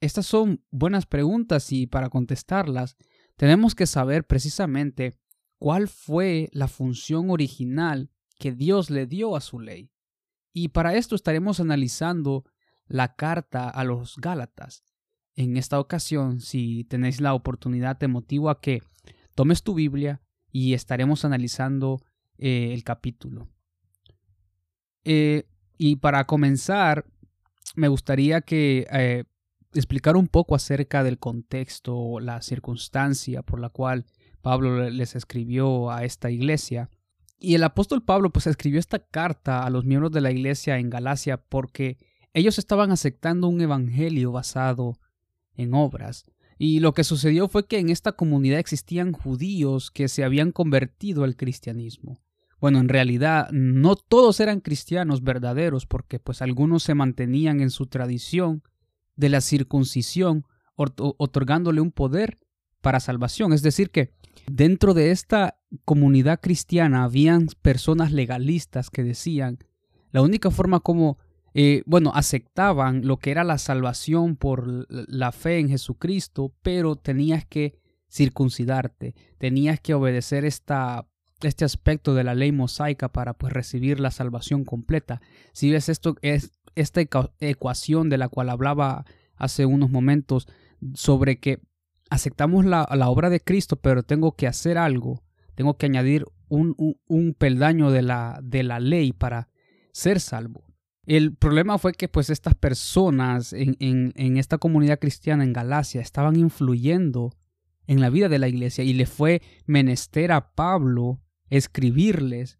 Estas 0.00 0.26
son 0.26 0.64
buenas 0.70 1.04
preguntas 1.04 1.72
y 1.72 1.86
para 1.86 2.08
contestarlas 2.08 2.96
tenemos 3.36 3.74
que 3.74 3.86
saber 3.86 4.26
precisamente 4.26 5.18
cuál 5.58 5.88
fue 5.88 6.48
la 6.52 6.68
función 6.68 7.30
original 7.30 8.10
que 8.38 8.52
Dios 8.52 8.88
le 8.88 9.06
dio 9.06 9.36
a 9.36 9.40
su 9.40 9.60
ley. 9.60 9.90
Y 10.52 10.68
para 10.68 10.94
esto 10.96 11.14
estaremos 11.14 11.60
analizando 11.60 12.44
la 12.86 13.14
carta 13.14 13.68
a 13.68 13.84
los 13.84 14.16
Gálatas. 14.16 14.84
En 15.36 15.56
esta 15.56 15.78
ocasión, 15.78 16.40
si 16.40 16.84
tenéis 16.84 17.20
la 17.20 17.34
oportunidad, 17.34 17.98
te 17.98 18.08
motivo 18.08 18.50
a 18.50 18.60
que 18.60 18.82
tomes 19.34 19.62
tu 19.62 19.74
Biblia 19.74 20.22
y 20.50 20.74
estaremos 20.74 21.24
analizando 21.24 22.00
eh, 22.38 22.72
el 22.72 22.82
capítulo. 22.82 23.48
Eh, 25.04 25.46
y 25.78 25.96
para 25.96 26.26
comenzar, 26.26 27.06
me 27.76 27.88
gustaría 27.88 28.40
que 28.40 28.86
eh, 28.90 29.24
explicar 29.74 30.16
un 30.16 30.28
poco 30.28 30.54
acerca 30.54 31.04
del 31.04 31.18
contexto, 31.18 32.20
la 32.20 32.42
circunstancia 32.42 33.42
por 33.42 33.60
la 33.60 33.68
cual 33.68 34.06
Pablo 34.42 34.88
les 34.90 35.14
escribió 35.14 35.90
a 35.90 36.04
esta 36.04 36.30
iglesia. 36.30 36.90
Y 37.38 37.54
el 37.54 37.64
apóstol 37.64 38.02
Pablo 38.02 38.30
pues 38.30 38.46
escribió 38.46 38.78
esta 38.80 38.98
carta 38.98 39.64
a 39.64 39.70
los 39.70 39.84
miembros 39.84 40.12
de 40.12 40.20
la 40.20 40.30
iglesia 40.30 40.78
en 40.78 40.90
Galacia 40.90 41.38
porque 41.38 41.98
ellos 42.32 42.58
estaban 42.58 42.90
aceptando 42.90 43.48
un 43.48 43.60
evangelio 43.60 44.32
basado 44.32 44.98
en 45.54 45.74
obras. 45.74 46.24
Y 46.58 46.80
lo 46.80 46.92
que 46.92 47.04
sucedió 47.04 47.48
fue 47.48 47.66
que 47.66 47.78
en 47.78 47.88
esta 47.88 48.12
comunidad 48.12 48.58
existían 48.58 49.12
judíos 49.12 49.90
que 49.90 50.08
se 50.08 50.24
habían 50.24 50.52
convertido 50.52 51.24
al 51.24 51.36
cristianismo. 51.36 52.20
Bueno, 52.60 52.78
en 52.78 52.90
realidad 52.90 53.50
no 53.50 53.96
todos 53.96 54.38
eran 54.40 54.60
cristianos 54.60 55.22
verdaderos 55.22 55.86
porque 55.86 56.18
pues 56.18 56.42
algunos 56.42 56.82
se 56.82 56.94
mantenían 56.94 57.60
en 57.60 57.70
su 57.70 57.86
tradición 57.86 58.62
de 59.20 59.28
la 59.28 59.42
circuncisión 59.42 60.46
otorgándole 60.74 61.82
un 61.82 61.92
poder 61.92 62.38
para 62.80 63.00
salvación. 63.00 63.52
Es 63.52 63.62
decir, 63.62 63.90
que 63.90 64.14
dentro 64.50 64.94
de 64.94 65.10
esta 65.10 65.58
comunidad 65.84 66.40
cristiana 66.40 67.04
habían 67.04 67.48
personas 67.60 68.12
legalistas 68.12 68.88
que 68.88 69.04
decían 69.04 69.58
la 70.10 70.22
única 70.22 70.50
forma 70.50 70.80
como, 70.80 71.18
eh, 71.52 71.82
bueno, 71.84 72.12
aceptaban 72.14 73.06
lo 73.06 73.18
que 73.18 73.30
era 73.30 73.44
la 73.44 73.58
salvación 73.58 74.36
por 74.36 74.86
la 74.88 75.32
fe 75.32 75.58
en 75.58 75.68
Jesucristo, 75.68 76.54
pero 76.62 76.96
tenías 76.96 77.44
que 77.44 77.78
circuncidarte, 78.10 79.14
tenías 79.38 79.80
que 79.80 79.94
obedecer 79.94 80.46
esta, 80.46 81.06
este 81.42 81.66
aspecto 81.66 82.14
de 82.14 82.24
la 82.24 82.34
ley 82.34 82.52
mosaica 82.52 83.10
para 83.10 83.34
pues 83.34 83.52
recibir 83.52 84.00
la 84.00 84.10
salvación 84.10 84.64
completa. 84.64 85.20
Si 85.52 85.70
ves 85.70 85.90
esto, 85.90 86.16
es 86.22 86.52
esta 86.80 87.00
ecuación 87.40 88.08
de 88.08 88.18
la 88.18 88.28
cual 88.28 88.50
hablaba 88.50 89.04
hace 89.36 89.66
unos 89.66 89.90
momentos 89.90 90.48
sobre 90.94 91.38
que 91.38 91.60
aceptamos 92.10 92.64
la, 92.64 92.84
obra 93.08 93.30
de 93.30 93.40
Cristo, 93.40 93.76
pero 93.76 94.02
tengo 94.02 94.32
que 94.32 94.46
hacer 94.46 94.78
algo, 94.78 95.22
tengo 95.54 95.76
que 95.76 95.86
añadir 95.86 96.26
un, 96.48 96.74
un, 97.06 97.34
peldaño 97.34 97.90
de 97.90 98.02
la, 98.02 98.40
de 98.42 98.62
la 98.62 98.80
ley 98.80 99.12
para 99.12 99.48
ser 99.92 100.20
salvo. 100.20 100.64
El 101.06 101.34
problema 101.34 101.78
fue 101.78 101.92
que 101.92 102.08
pues 102.08 102.28
estas 102.30 102.54
personas 102.54 103.52
en, 103.52 103.76
en, 103.80 104.12
en, 104.16 104.36
esta 104.36 104.58
comunidad 104.58 104.98
cristiana 104.98 105.44
en 105.44 105.52
Galacia 105.52 106.00
estaban 106.00 106.36
influyendo 106.36 107.32
en 107.86 108.00
la 108.00 108.10
vida 108.10 108.28
de 108.28 108.38
la 108.38 108.48
iglesia 108.48 108.84
y 108.84 108.92
le 108.92 109.06
fue 109.06 109.42
menester 109.66 110.32
a 110.32 110.54
Pablo 110.54 111.20
escribirles 111.48 112.59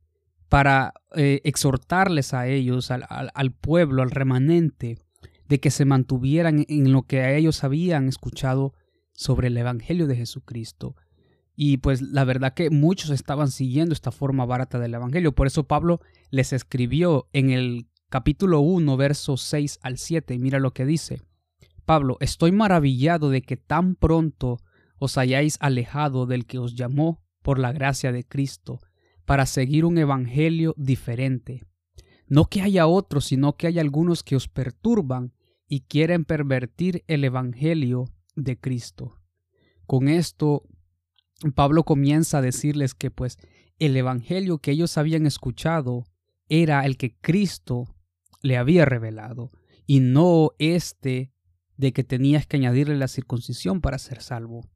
para 0.51 0.95
eh, 1.15 1.41
exhortarles 1.45 2.35
a 2.35 2.49
ellos, 2.49 2.91
al, 2.91 3.53
pueblo, 3.53 4.03
al 4.03 4.11
remanente, 4.11 4.99
de 5.49 5.61
que 5.61 5.71
se 5.71 5.85
mantuvieran 5.85 6.67
en 6.69 6.93
lo 6.93 7.05
que 7.05 7.21
a 7.21 7.35
ellos 7.35 7.63
habían 7.63 8.09
escuchado 8.09 8.75
sobre 9.13 9.47
el 9.47 9.57
Evangelio 9.57 10.09
de 10.09 10.17
Jesucristo. 10.17 10.97
Y 11.55 11.77
pues 11.77 12.03
la 12.03 12.25
verdad 12.25 12.53
que 12.53 12.69
muchos 12.69 13.11
estaban 13.11 13.51
siguiendo 13.51 13.93
esta 13.93 14.11
forma 14.11 14.45
barata 14.45 14.81
del 14.81 14.95
Evangelio. 14.95 15.37
Por 15.37 15.47
eso 15.47 15.69
Pablo 15.69 16.01
les 16.31 16.53
escribió 16.53 17.29
en 17.33 17.51
el 17.51 17.87
capítulo 18.09 18.59
1, 18.59 18.97
versos 18.97 19.43
6 19.43 19.79
al 19.83 19.99
7. 19.99 20.37
Mira 20.41 20.59
lo 20.59 20.73
que 20.73 20.85
dice. 20.85 21.23
Pablo, 21.85 22.17
estoy 22.19 22.51
maravillado 22.51 23.31
de 23.31 23.43
que 23.43 23.57
tan 23.57 23.95
pronto 23.95 24.59
os 24.99 25.17
hayáis 25.17 25.59
alejado 25.61 26.27
del 26.27 26.45
que 26.45 26.59
os 26.59 26.75
llamó 26.75 27.23
por 27.41 27.61
la 27.61 27.71
gracia 27.73 28.11
de 28.11 28.25
Cristo, 28.25 28.81
para 29.31 29.47
seguir 29.47 29.85
un 29.85 29.97
Evangelio 29.97 30.75
diferente. 30.77 31.63
No 32.27 32.47
que 32.47 32.63
haya 32.63 32.89
otros, 32.89 33.27
sino 33.27 33.57
que 33.57 33.69
hay 33.69 33.79
algunos 33.79 34.25
que 34.25 34.35
os 34.35 34.49
perturban 34.49 35.35
y 35.69 35.83
quieren 35.83 36.25
pervertir 36.25 37.05
el 37.07 37.23
Evangelio 37.23 38.07
de 38.35 38.59
Cristo. 38.59 39.21
Con 39.87 40.09
esto, 40.09 40.65
Pablo 41.55 41.85
comienza 41.85 42.39
a 42.39 42.43
decirles 42.43 42.93
que 42.93 43.13
pues 43.13 43.39
el 43.79 43.97
Evangelio 43.97 44.59
que 44.59 44.73
ellos 44.73 44.99
habían 44.99 45.27
escuchado 45.27 46.03
era 46.49 46.85
el 46.85 46.97
que 46.97 47.15
Cristo 47.21 47.85
le 48.43 48.57
había 48.57 48.85
revelado 48.85 49.53
y 49.87 50.01
no 50.01 50.51
este 50.59 51.31
de 51.77 51.93
que 51.93 52.03
tenías 52.03 52.49
que 52.49 52.57
añadirle 52.57 52.97
la 52.97 53.07
circuncisión 53.07 53.81
para 53.81 53.99
ser 53.99 54.23
salvo. 54.23 54.69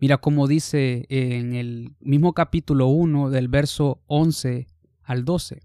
Mira 0.00 0.18
cómo 0.18 0.46
dice 0.46 1.06
en 1.08 1.54
el 1.54 1.94
mismo 2.00 2.32
capítulo 2.32 2.88
1 2.88 3.30
del 3.30 3.48
verso 3.48 4.02
11 4.06 4.66
al 5.02 5.24
12. 5.24 5.60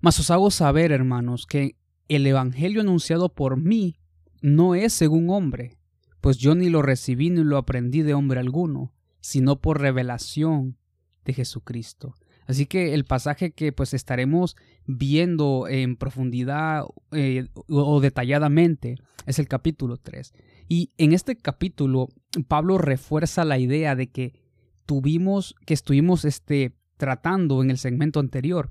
Mas 0.00 0.18
os 0.20 0.30
hago 0.30 0.50
saber, 0.50 0.92
hermanos, 0.92 1.46
que 1.46 1.76
el 2.08 2.26
Evangelio 2.26 2.80
anunciado 2.80 3.34
por 3.34 3.56
mí 3.56 3.98
no 4.42 4.74
es 4.74 4.92
según 4.92 5.30
hombre, 5.30 5.78
pues 6.20 6.38
yo 6.38 6.54
ni 6.54 6.68
lo 6.68 6.82
recibí 6.82 7.30
ni 7.30 7.42
lo 7.42 7.56
aprendí 7.56 8.02
de 8.02 8.14
hombre 8.14 8.40
alguno, 8.40 8.92
sino 9.20 9.60
por 9.60 9.80
revelación 9.80 10.76
de 11.24 11.34
Jesucristo. 11.34 12.14
Así 12.46 12.66
que 12.66 12.94
el 12.94 13.04
pasaje 13.04 13.50
que 13.52 13.72
pues 13.72 13.92
estaremos 13.92 14.56
viendo 14.86 15.66
en 15.68 15.96
profundidad 15.96 16.84
eh, 17.10 17.48
o 17.68 18.00
detalladamente 18.00 18.96
es 19.26 19.38
el 19.38 19.48
capítulo 19.48 19.96
3. 19.96 20.32
Y 20.68 20.92
en 20.98 21.12
este 21.12 21.36
capítulo 21.36 22.08
Pablo 22.48 22.78
refuerza 22.78 23.44
la 23.44 23.58
idea 23.58 23.94
de 23.94 24.08
que 24.08 24.34
tuvimos, 24.84 25.54
que 25.64 25.74
estuvimos 25.74 26.24
este, 26.24 26.76
tratando 26.96 27.62
en 27.62 27.70
el 27.70 27.78
segmento 27.78 28.20
anterior. 28.20 28.70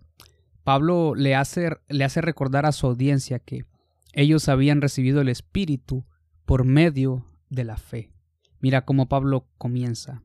Pablo 0.64 1.14
le 1.16 1.36
hace, 1.36 1.70
le 1.88 2.04
hace 2.04 2.22
recordar 2.22 2.66
a 2.66 2.72
su 2.72 2.88
audiencia 2.88 3.40
que 3.40 3.66
ellos 4.14 4.50
habían 4.50 4.82
recibido 4.82 5.22
el 5.22 5.30
Espíritu 5.30 6.06
por 6.46 6.66
medio 6.66 7.26
de 7.50 7.66
la 7.66 7.78
fe. 7.78 8.12
Mira 8.60 8.86
cómo 8.86 9.08
Pablo 9.08 9.48
comienza 9.58 10.24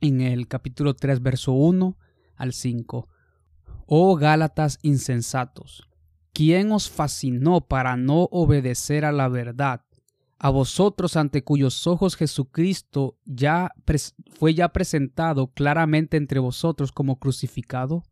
en 0.00 0.20
el 0.20 0.48
capítulo 0.48 0.94
3, 0.94 1.22
verso 1.22 1.52
1 1.52 1.96
al 2.36 2.52
5. 2.52 3.08
Oh 3.86 4.16
Gálatas 4.16 4.78
insensatos, 4.82 5.88
¿quién 6.32 6.72
os 6.72 6.90
fascinó 6.90 7.62
para 7.62 7.96
no 7.96 8.28
obedecer 8.30 9.04
a 9.04 9.12
la 9.12 9.28
verdad? 9.28 9.82
A 10.42 10.48
vosotros 10.48 11.16
ante 11.16 11.44
cuyos 11.44 11.86
ojos 11.86 12.16
Jesucristo 12.16 13.18
ya 13.26 13.72
fue 14.32 14.54
ya 14.54 14.70
presentado 14.70 15.48
claramente 15.52 16.16
entre 16.16 16.40
vosotros 16.40 16.92
como 16.92 17.18
crucificado. 17.18 18.02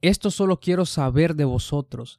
Esto 0.00 0.32
solo 0.32 0.58
quiero 0.58 0.84
saber 0.84 1.36
de 1.36 1.44
vosotros. 1.44 2.18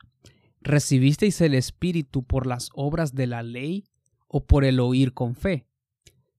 ¿Recibisteis 0.61 1.41
el 1.41 1.53
Espíritu 1.53 2.23
por 2.23 2.47
las 2.47 2.69
obras 2.73 3.13
de 3.13 3.27
la 3.27 3.43
ley 3.43 3.83
o 4.29 4.45
por 4.45 4.63
el 4.63 4.79
oír 4.79 5.13
con 5.13 5.35
fe? 5.35 5.67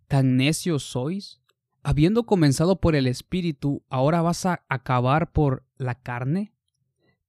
¿Tan 0.08 0.38
necios 0.38 0.82
sois? 0.82 1.40
habiendo 1.82 2.24
comenzado 2.24 2.80
por 2.80 2.94
el 2.94 3.06
Espíritu, 3.06 3.82
ahora 3.88 4.22
vas 4.22 4.46
a 4.46 4.64
acabar 4.68 5.32
por 5.32 5.64
la 5.76 5.94
carne? 5.94 6.52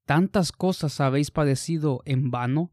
¿Tantas 0.06 0.52
cosas 0.52 1.00
habéis 1.00 1.32
padecido 1.32 2.02
en 2.06 2.32
vano? 2.32 2.72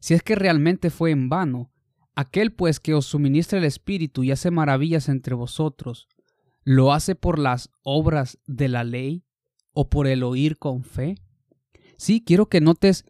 Si 0.00 0.14
es 0.14 0.22
que 0.22 0.34
realmente 0.34 0.90
fue 0.90 1.10
en 1.10 1.28
vano, 1.28 1.70
aquel 2.14 2.52
pues 2.52 2.80
que 2.80 2.94
os 2.94 3.06
suministra 3.06 3.58
el 3.58 3.64
Espíritu 3.64 4.22
y 4.22 4.30
hace 4.30 4.50
maravillas 4.50 5.08
entre 5.08 5.34
vosotros, 5.34 6.08
¿lo 6.62 6.92
hace 6.92 7.14
por 7.14 7.38
las 7.38 7.70
obras 7.82 8.38
de 8.46 8.68
la 8.68 8.84
ley 8.84 9.24
o 9.72 9.88
por 9.88 10.06
el 10.06 10.22
oír 10.22 10.58
con 10.58 10.84
fe? 10.84 11.16
Sí, 11.96 12.22
quiero 12.24 12.48
que 12.48 12.60
notes 12.60 13.04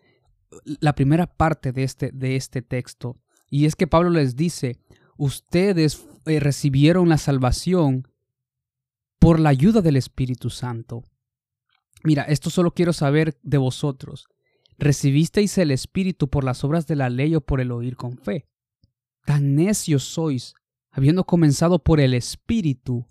la 0.64 0.94
primera 0.94 1.26
parte 1.26 1.72
de 1.72 1.82
este, 1.82 2.10
de 2.12 2.36
este 2.36 2.62
texto, 2.62 3.18
y 3.50 3.66
es 3.66 3.76
que 3.76 3.86
Pablo 3.86 4.10
les 4.10 4.36
dice, 4.36 4.78
ustedes 5.16 6.06
eh, 6.26 6.40
recibieron 6.40 7.08
la 7.08 7.18
salvación 7.18 8.08
por 9.18 9.40
la 9.40 9.50
ayuda 9.50 9.80
del 9.80 9.96
Espíritu 9.96 10.50
Santo. 10.50 11.02
Mira, 12.02 12.22
esto 12.24 12.50
solo 12.50 12.72
quiero 12.72 12.92
saber 12.92 13.38
de 13.42 13.58
vosotros. 13.58 14.26
¿Recibisteis 14.76 15.56
el 15.58 15.70
Espíritu 15.70 16.28
por 16.28 16.44
las 16.44 16.64
obras 16.64 16.86
de 16.86 16.96
la 16.96 17.08
ley 17.08 17.34
o 17.34 17.40
por 17.40 17.60
el 17.60 17.70
oír 17.72 17.96
con 17.96 18.18
fe? 18.18 18.46
Tan 19.24 19.54
necios 19.54 20.04
sois, 20.04 20.54
habiendo 20.90 21.24
comenzado 21.24 21.82
por 21.82 22.00
el 22.00 22.14
Espíritu, 22.14 23.06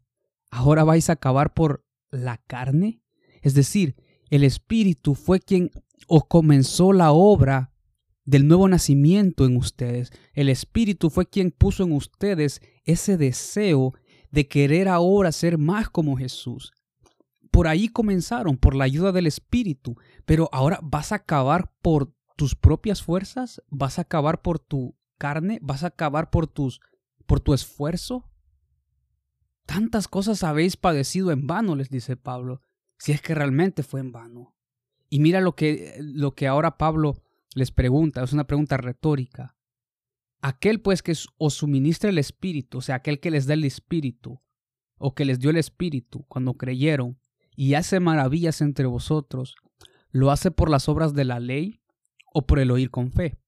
ahora 0.52 0.84
vais 0.84 1.10
a 1.10 1.14
acabar 1.14 1.54
por 1.54 1.86
la 2.12 2.38
carne. 2.38 3.02
Es 3.42 3.54
decir, 3.54 3.96
el 4.30 4.44
Espíritu 4.44 5.16
fue 5.16 5.40
quien 5.40 5.72
os 6.08 6.26
comenzó 6.26 6.94
la 6.94 7.12
obra 7.12 7.74
del 8.26 8.48
nuevo 8.48 8.68
nacimiento 8.68 9.46
en 9.46 9.58
ustedes. 9.58 10.12
El 10.34 10.50
Espíritu 10.50 11.10
fue 11.10 11.26
quien 11.26 11.52
puso 11.52 11.84
en 11.84 11.92
ustedes 11.92 12.62
ese 12.86 13.18
deseo 13.18 13.94
de 14.32 14.48
querer 14.48 14.88
ahora 14.88 15.32
ser 15.32 15.58
más 15.58 15.90
como 15.90 16.18
Jesús. 16.18 16.72
Por 17.52 17.68
ahí 17.68 17.88
comenzaron, 17.88 18.58
por 18.58 18.76
la 18.76 18.86
ayuda 18.86 19.12
del 19.12 19.28
Espíritu, 19.28 19.96
pero 20.26 20.50
ahora 20.52 20.80
vas 20.82 21.12
a 21.12 21.16
acabar 21.16 21.72
por 21.82 22.14
tus 22.36 22.56
propias 22.56 23.04
fuerzas, 23.04 23.62
vas 23.70 24.00
a 24.00 24.04
acabar 24.04 24.42
por 24.42 24.58
tu 24.58 24.96
carne, 25.24 25.58
vas 25.62 25.86
a 25.86 25.88
acabar 25.88 26.30
por 26.30 26.48
tus 26.48 26.82
por 27.26 27.40
tu 27.40 27.54
esfuerzo. 27.54 28.30
Tantas 29.66 30.10
cosas 30.10 30.44
habéis 30.44 30.76
padecido 30.76 31.32
en 31.32 31.48
vano, 31.48 31.78
les 31.78 31.90
dice 31.90 32.18
Pablo, 32.18 32.60
si 32.98 33.14
es 33.14 33.22
que 33.22 33.34
realmente 33.34 33.84
fue 33.84 34.02
en 34.02 34.12
vano. 34.12 34.54
Y 35.10 35.22
mira 35.22 35.40
lo 35.40 35.56
que, 35.56 35.96
lo 36.02 36.36
que 36.36 36.46
ahora 36.46 36.78
Pablo 36.78 37.24
les 37.56 37.72
pregunta, 37.72 38.22
es 38.22 38.34
una 38.34 38.48
pregunta 38.48 38.76
retórica. 38.76 39.56
Aquel 40.42 40.82
pues 40.82 41.02
que 41.02 41.14
os 41.38 41.54
suministra 41.54 42.10
el 42.10 42.18
Espíritu, 42.18 42.80
o 42.80 42.82
sea, 42.82 42.96
aquel 42.96 43.22
que 43.22 43.32
les 43.32 43.46
da 43.46 43.54
el 43.54 43.64
Espíritu, 43.64 44.42
o 44.98 45.16
que 45.16 45.24
les 45.24 45.40
dio 45.40 45.52
el 45.52 45.58
Espíritu 45.58 46.26
cuando 46.28 46.56
creyeron, 46.56 47.18
y 47.56 47.76
hace 47.76 48.02
maravillas 48.02 48.60
entre 48.60 48.88
vosotros, 48.88 49.56
¿lo 50.12 50.32
hace 50.32 50.52
por 50.52 50.70
las 50.70 50.90
obras 50.90 51.14
de 51.14 51.24
la 51.24 51.40
ley 51.40 51.80
o 52.34 52.46
por 52.46 52.60
el 52.60 52.72
oír 52.72 52.92
con 52.92 53.14
fe? 53.14 53.43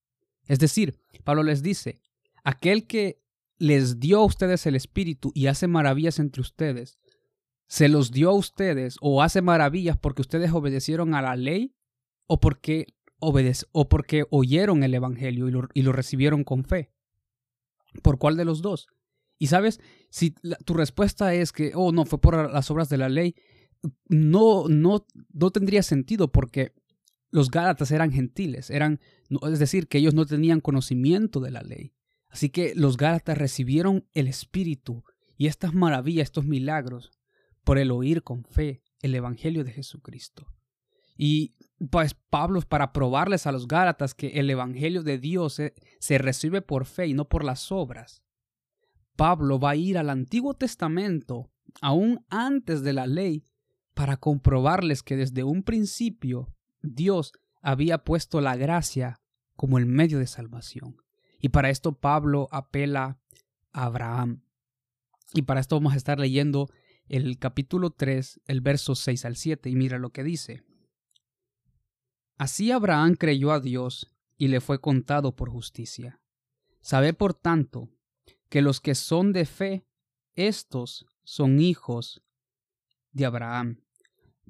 Es 0.47 0.59
decir, 0.59 0.99
Pablo 1.23 1.43
les 1.43 1.61
dice, 1.61 2.01
aquel 2.43 2.87
que 2.87 3.21
les 3.57 3.99
dio 3.99 4.19
a 4.19 4.25
ustedes 4.25 4.65
el 4.65 4.75
Espíritu 4.75 5.31
y 5.33 5.47
hace 5.47 5.67
maravillas 5.67 6.19
entre 6.19 6.41
ustedes, 6.41 6.99
se 7.67 7.89
los 7.89 8.11
dio 8.11 8.29
a 8.29 8.33
ustedes 8.33 8.97
o 9.01 9.23
hace 9.23 9.41
maravillas 9.41 9.97
porque 9.97 10.21
ustedes 10.21 10.51
obedecieron 10.51 11.15
a 11.15 11.21
la 11.21 11.35
ley 11.35 11.75
o 12.27 12.39
porque 12.39 12.87
o 13.19 13.89
porque 13.89 14.25
oyeron 14.29 14.83
el 14.83 14.93
Evangelio 14.93 15.47
y 15.73 15.81
lo, 15.81 15.91
recibieron 15.91 16.43
con 16.43 16.63
fe. 16.63 16.91
¿Por 18.03 18.19
cuál 18.19 18.37
de 18.37 18.45
los 18.45 18.61
dos? 18.61 18.87
Y 19.39 19.47
sabes, 19.47 19.79
si 20.09 20.35
tu 20.65 20.73
respuesta 20.75 21.33
es 21.33 21.51
que, 21.51 21.71
oh, 21.73 21.91
no, 21.91 22.05
fue 22.05 22.21
por 22.21 22.53
las 22.53 22.69
obras 22.69 22.89
de 22.89 22.97
la 22.97 23.09
ley, 23.09 23.33
no, 24.07 24.67
no, 24.67 25.07
no 25.33 25.51
tendría 25.51 25.81
sentido 25.81 26.31
porque 26.31 26.73
los 27.35 27.51
Gálatas 27.51 27.91
eran 27.91 28.13
gentiles, 28.13 28.69
eran, 28.69 29.01
es 29.51 29.59
decir, 29.59 29.89
que 29.89 29.97
ellos 29.97 30.13
no 30.13 30.25
tenían 30.25 30.61
conocimiento 30.61 31.41
de 31.41 31.51
la 31.51 31.63
ley. 31.63 31.93
Así 32.29 32.49
que 32.49 32.73
los 32.75 32.95
Gálatas 32.95 33.37
recibieron 33.37 34.07
el 34.13 34.29
Espíritu 34.29 35.03
y 35.35 35.47
estas 35.47 35.73
maravillas, 35.73 36.23
estos 36.23 36.45
milagros, 36.45 37.11
por 37.65 37.77
el 37.77 37.91
oír 37.91 38.23
con 38.23 38.45
fe 38.45 38.83
el 39.01 39.13
Evangelio 39.15 39.65
de 39.65 39.73
Jesucristo. 39.73 40.47
Y 41.17 41.55
pues 41.91 42.13
Pablo, 42.13 42.61
para 42.61 42.93
probarles 42.93 43.47
a 43.47 43.51
los 43.51 43.67
Gálatas 43.67 44.13
que 44.13 44.39
el 44.39 44.49
Evangelio 44.49 45.03
de 45.03 45.17
Dios 45.17 45.61
se, 45.99 46.17
recibe 46.17 46.61
por 46.61 46.85
fe 46.85 47.07
y 47.07 47.13
no 47.13 47.27
por 47.27 47.43
las 47.43 47.69
obras, 47.69 48.23
Pablo 49.17 49.59
va 49.59 49.71
a 49.71 49.75
ir 49.75 49.97
al 49.97 50.09
Antiguo 50.09 50.53
Testamento, 50.53 51.51
aún 51.81 52.25
antes 52.29 52.81
de 52.81 52.93
la 52.93 53.07
ley, 53.07 53.45
para 53.93 54.15
comprobarles 54.15 55.03
que 55.03 55.17
desde 55.17 55.43
un 55.43 55.63
principio 55.63 56.55
Dios 56.85 57.33
había 57.61 57.99
puesto 57.99 58.41
la 58.41 58.55
gracia 58.55 59.21
como 59.55 59.77
el 59.77 59.85
medio 59.85 60.19
de 60.19 60.27
salvación. 60.27 60.97
Y 61.39 61.49
para 61.49 61.69
esto 61.69 61.93
Pablo 61.93 62.47
apela 62.51 63.19
a 63.71 63.85
Abraham. 63.85 64.41
Y 65.33 65.43
para 65.43 65.59
esto 65.59 65.75
vamos 65.75 65.93
a 65.93 65.97
estar 65.97 66.19
leyendo 66.19 66.69
el 67.07 67.37
capítulo 67.37 67.91
3, 67.91 68.41
el 68.45 68.61
verso 68.61 68.95
6 68.95 69.25
al 69.25 69.35
7, 69.35 69.69
y 69.69 69.75
mira 69.75 69.99
lo 69.99 70.11
que 70.11 70.23
dice. 70.23 70.63
Así 72.37 72.71
Abraham 72.71 73.15
creyó 73.15 73.51
a 73.51 73.59
Dios 73.59 74.11
y 74.37 74.47
le 74.49 74.61
fue 74.61 74.79
contado 74.79 75.35
por 75.35 75.49
justicia. 75.49 76.19
Sabe 76.81 77.13
por 77.13 77.33
tanto 77.33 77.89
que 78.49 78.61
los 78.61 78.81
que 78.81 78.95
son 78.95 79.33
de 79.33 79.45
fe, 79.45 79.85
estos 80.35 81.05
son 81.23 81.59
hijos 81.59 82.23
de 83.11 83.25
Abraham. 83.25 83.81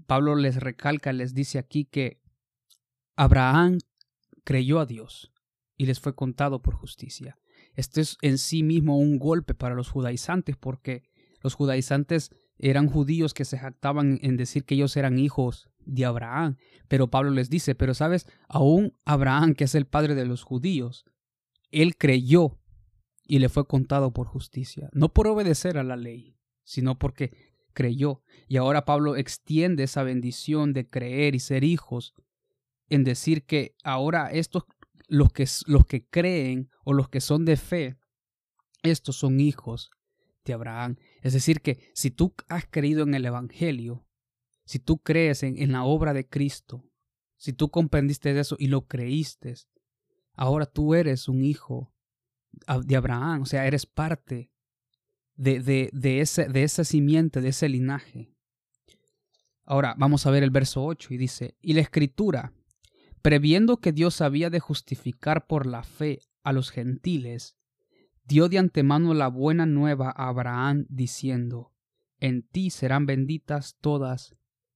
Pablo 0.08 0.36
les 0.36 0.58
recalca, 0.58 1.14
les 1.14 1.34
dice 1.34 1.60
aquí 1.60 1.86
que 1.86 2.22
Abraham 3.16 3.80
creyó 4.44 4.80
a 4.80 4.86
Dios 4.86 5.32
y 5.78 5.86
les 5.86 6.00
fue 6.00 6.16
contado 6.16 6.62
por 6.62 6.76
justicia. 6.76 7.38
Esto 7.76 8.02
es 8.02 8.18
en 8.22 8.38
sí 8.38 8.64
mismo 8.64 8.98
un 8.98 9.20
golpe 9.20 9.54
para 9.54 9.76
los 9.76 9.90
judaizantes 9.90 10.56
porque 10.58 11.04
los 11.42 11.54
judaizantes 11.54 12.32
eran 12.58 12.88
judíos 12.88 13.34
que 13.34 13.46
se 13.46 13.58
jactaban 13.58 14.20
en 14.22 14.38
decir 14.38 14.64
que 14.64 14.76
ellos 14.76 14.96
eran 14.96 15.20
hijos 15.20 15.70
de 15.80 16.06
Abraham. 16.06 16.58
Pero 16.88 17.10
Pablo 17.10 17.32
les 17.32 17.50
dice, 17.50 17.76
pero 17.76 17.94
sabes, 17.94 18.28
aún 18.48 18.94
Abraham, 19.04 19.54
que 19.54 19.66
es 19.66 19.76
el 19.76 19.86
padre 19.86 20.16
de 20.16 20.26
los 20.26 20.44
judíos, 20.44 21.06
él 21.72 21.98
creyó 21.98 22.58
y 23.28 23.40
le 23.40 23.50
fue 23.50 23.68
contado 23.68 24.12
por 24.12 24.28
justicia, 24.28 24.90
no 24.94 25.14
por 25.14 25.28
obedecer 25.28 25.78
a 25.78 25.84
la 25.84 25.98
ley, 25.98 26.38
sino 26.64 26.98
porque 26.98 27.54
creyó. 27.74 28.22
Y 28.48 28.58
ahora 28.58 28.86
Pablo 28.86 29.16
extiende 29.16 29.84
esa 29.84 30.04
bendición 30.04 30.74
de 30.74 30.90
creer 30.90 31.36
y 31.36 31.40
ser 31.40 31.64
hijos 31.64 32.14
en 32.90 33.04
decir 33.04 33.46
que 33.46 33.76
ahora 33.84 34.30
estos, 34.32 34.64
los 35.08 35.32
que, 35.32 35.48
los 35.68 35.86
que 35.86 36.06
creen 36.06 36.70
o 36.84 36.94
los 36.94 37.10
que 37.10 37.22
son 37.22 37.46
de 37.46 37.58
fe, 37.58 37.98
estos 38.84 39.16
son 39.16 39.40
hijos 39.40 39.90
de 40.44 40.54
Abraham. 40.54 40.98
Es 41.22 41.34
decir, 41.34 41.62
que 41.62 41.92
si 41.94 42.12
tú 42.12 42.34
has 42.48 42.66
creído 42.70 43.04
en 43.04 43.16
el 43.16 43.26
Evangelio, 43.26 44.06
si 44.66 44.80
tú 44.80 45.00
crees 45.00 45.44
en, 45.44 45.72
la 45.72 45.84
obra 45.84 46.14
de 46.14 46.28
Cristo, 46.28 46.84
si 47.38 47.54
tú 47.54 47.70
comprendiste 47.70 48.38
eso 48.40 48.56
y 48.60 48.68
lo 48.68 48.88
creíste, 48.88 49.56
ahora 50.34 50.66
tú 50.66 50.94
eres 50.94 51.28
un 51.28 51.44
hijo 51.44 51.94
de 52.84 52.96
Abraham, 52.96 53.42
o 53.42 53.46
sea, 53.46 53.68
eres 53.68 53.86
parte 53.86 54.52
de, 55.36 55.60
de, 55.60 55.90
de, 55.92 56.22
ese, 56.22 56.48
de 56.48 56.64
esa 56.64 56.84
simiente, 56.84 57.42
de 57.42 57.50
ese 57.50 57.68
linaje. 57.70 58.32
Ahora 59.66 59.96
vamos 59.98 60.26
a 60.26 60.32
ver 60.32 60.44
el 60.44 60.52
verso 60.52 60.86
8 60.86 61.14
y 61.14 61.18
dice, 61.18 61.58
y 61.60 61.74
la 61.74 61.82
escritura, 61.82 62.54
previendo 63.26 63.78
que 63.78 63.92
Dios 63.92 64.22
había 64.22 64.52
de 64.52 64.60
justificar 64.60 65.48
por 65.48 65.66
la 65.66 65.82
fe 65.82 66.20
a 66.44 66.54
los 66.54 66.70
gentiles, 66.70 67.58
dio 68.24 68.50
de 68.50 68.60
antemano 68.60 69.16
la 69.16 69.30
buena 69.30 69.66
nueva 69.66 70.14
a 70.16 70.28
Abraham 70.28 70.86
diciendo, 70.90 71.74
en 72.20 72.44
ti 72.44 72.70
serán 72.70 73.08
benditas 73.08 73.78
todas 73.82 74.36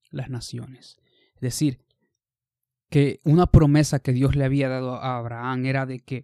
las 0.09 0.31
naciones. 0.31 0.97
Es 1.35 1.41
decir, 1.41 1.85
que 2.89 3.19
una 3.23 3.45
promesa 3.45 3.99
que 3.99 4.13
Dios 4.13 4.35
le 4.35 4.45
había 4.45 4.67
dado 4.67 4.95
a 4.95 5.19
Abraham 5.19 5.67
era 5.67 5.85
de 5.85 5.99
que 5.99 6.23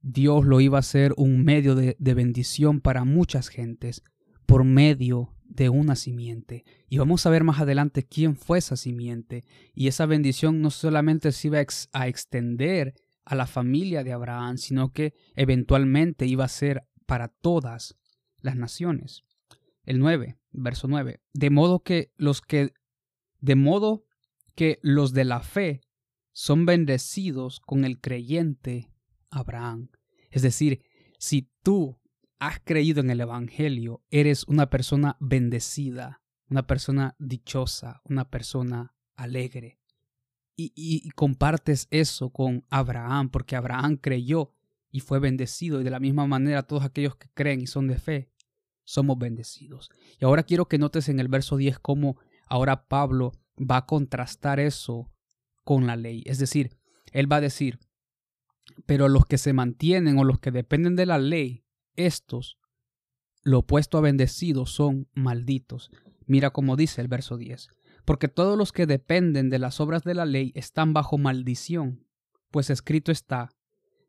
Dios 0.00 0.46
lo 0.46 0.62
iba 0.62 0.78
a 0.78 0.80
hacer 0.80 1.12
un 1.18 1.44
medio 1.44 1.74
de, 1.74 1.94
bendición 1.98 2.80
para 2.80 3.04
muchas 3.04 3.48
gentes 3.48 4.02
por 4.46 4.64
medio 4.64 5.34
de 5.50 5.68
una 5.68 5.96
simiente. 5.96 6.64
Y 6.88 6.98
vamos 6.98 7.26
a 7.26 7.30
ver 7.30 7.44
más 7.44 7.60
adelante 7.60 8.06
quién 8.06 8.36
fue 8.36 8.58
esa 8.58 8.76
simiente. 8.76 9.44
Y 9.74 9.88
esa 9.88 10.06
bendición 10.06 10.62
no 10.62 10.70
solamente 10.70 11.32
se 11.32 11.48
iba 11.48 11.58
a, 11.92 12.08
extender 12.08 12.94
a 13.24 13.34
la 13.34 13.46
familia 13.46 14.04
de 14.04 14.12
Abraham, 14.12 14.56
sino 14.56 14.92
que 14.92 15.12
eventualmente 15.34 16.26
iba 16.26 16.44
a 16.44 16.48
ser 16.48 16.84
para 17.04 17.28
todas 17.28 17.96
las 18.40 18.56
naciones. 18.56 19.24
El 19.84 19.98
9, 19.98 20.38
verso 20.52 20.86
9. 20.88 21.20
De 21.34 21.50
modo 21.50 21.80
que 21.80 22.12
los 22.16 22.40
que 22.40 22.72
de 23.40 23.56
modo 23.56 24.04
que 24.54 24.78
los 24.82 25.12
de 25.12 25.24
la 25.24 25.40
fe 25.40 25.80
son 26.32 26.66
bendecidos 26.66 27.58
con 27.60 27.84
el 27.84 27.98
creyente 28.00 28.90
Abraham. 29.30 29.90
Es 30.30 30.42
decir, 30.42 30.82
si 31.18 31.50
tú 31.62 31.99
has 32.40 32.58
creído 32.60 33.00
en 33.00 33.10
el 33.10 33.20
Evangelio, 33.20 34.02
eres 34.10 34.44
una 34.48 34.68
persona 34.70 35.16
bendecida, 35.20 36.22
una 36.48 36.66
persona 36.66 37.14
dichosa, 37.18 38.00
una 38.04 38.28
persona 38.28 38.94
alegre. 39.14 39.78
Y, 40.56 41.08
compartes 41.12 41.86
eso 41.90 42.30
con 42.30 42.66
Abraham, 42.68 43.30
porque 43.30 43.56
Abraham 43.56 43.96
creyó 43.96 44.52
y 44.90 45.00
fue 45.00 45.18
bendecido. 45.18 45.80
Y 45.80 45.84
de 45.84 45.90
la 45.90 46.00
misma 46.00 46.26
manera 46.26 46.64
todos 46.64 46.84
aquellos 46.84 47.16
que 47.16 47.30
creen 47.32 47.62
y 47.62 47.66
son 47.66 47.86
de 47.86 47.96
fe, 47.96 48.30
somos 48.84 49.16
bendecidos. 49.16 49.88
Y 50.18 50.24
ahora 50.26 50.42
quiero 50.42 50.66
que 50.66 50.76
notes 50.76 51.08
en 51.08 51.18
el 51.18 51.28
verso 51.28 51.56
10 51.56 51.78
cómo 51.78 52.18
Ahora 52.50 52.88
Pablo 52.88 53.32
va 53.58 53.76
a 53.78 53.86
contrastar 53.86 54.58
eso 54.58 55.12
con 55.64 55.86
la 55.86 55.94
ley. 55.94 56.24
Es 56.26 56.38
decir, 56.38 56.76
él 57.12 57.30
va 57.30 57.36
a 57.36 57.40
decir, 57.40 57.78
pero 58.86 59.08
los 59.08 59.24
que 59.24 59.38
se 59.38 59.52
mantienen 59.52 60.18
o 60.18 60.24
los 60.24 60.40
que 60.40 60.50
dependen 60.50 60.96
de 60.96 61.06
la 61.06 61.18
ley, 61.18 61.64
estos 61.96 62.58
lo 63.42 63.60
opuesto 63.60 63.98
a 63.98 64.02
bendecidos 64.02 64.70
son 64.70 65.08
malditos. 65.14 65.90
Mira 66.26 66.50
cómo 66.50 66.76
dice 66.76 67.00
el 67.00 67.08
verso 67.08 67.36
10. 67.36 67.68
Porque 68.04 68.28
todos 68.28 68.56
los 68.56 68.72
que 68.72 68.86
dependen 68.86 69.50
de 69.50 69.58
las 69.58 69.80
obras 69.80 70.04
de 70.04 70.14
la 70.14 70.26
ley 70.26 70.52
están 70.54 70.92
bajo 70.92 71.18
maldición, 71.18 72.06
pues 72.50 72.70
escrito 72.70 73.12
está, 73.12 73.50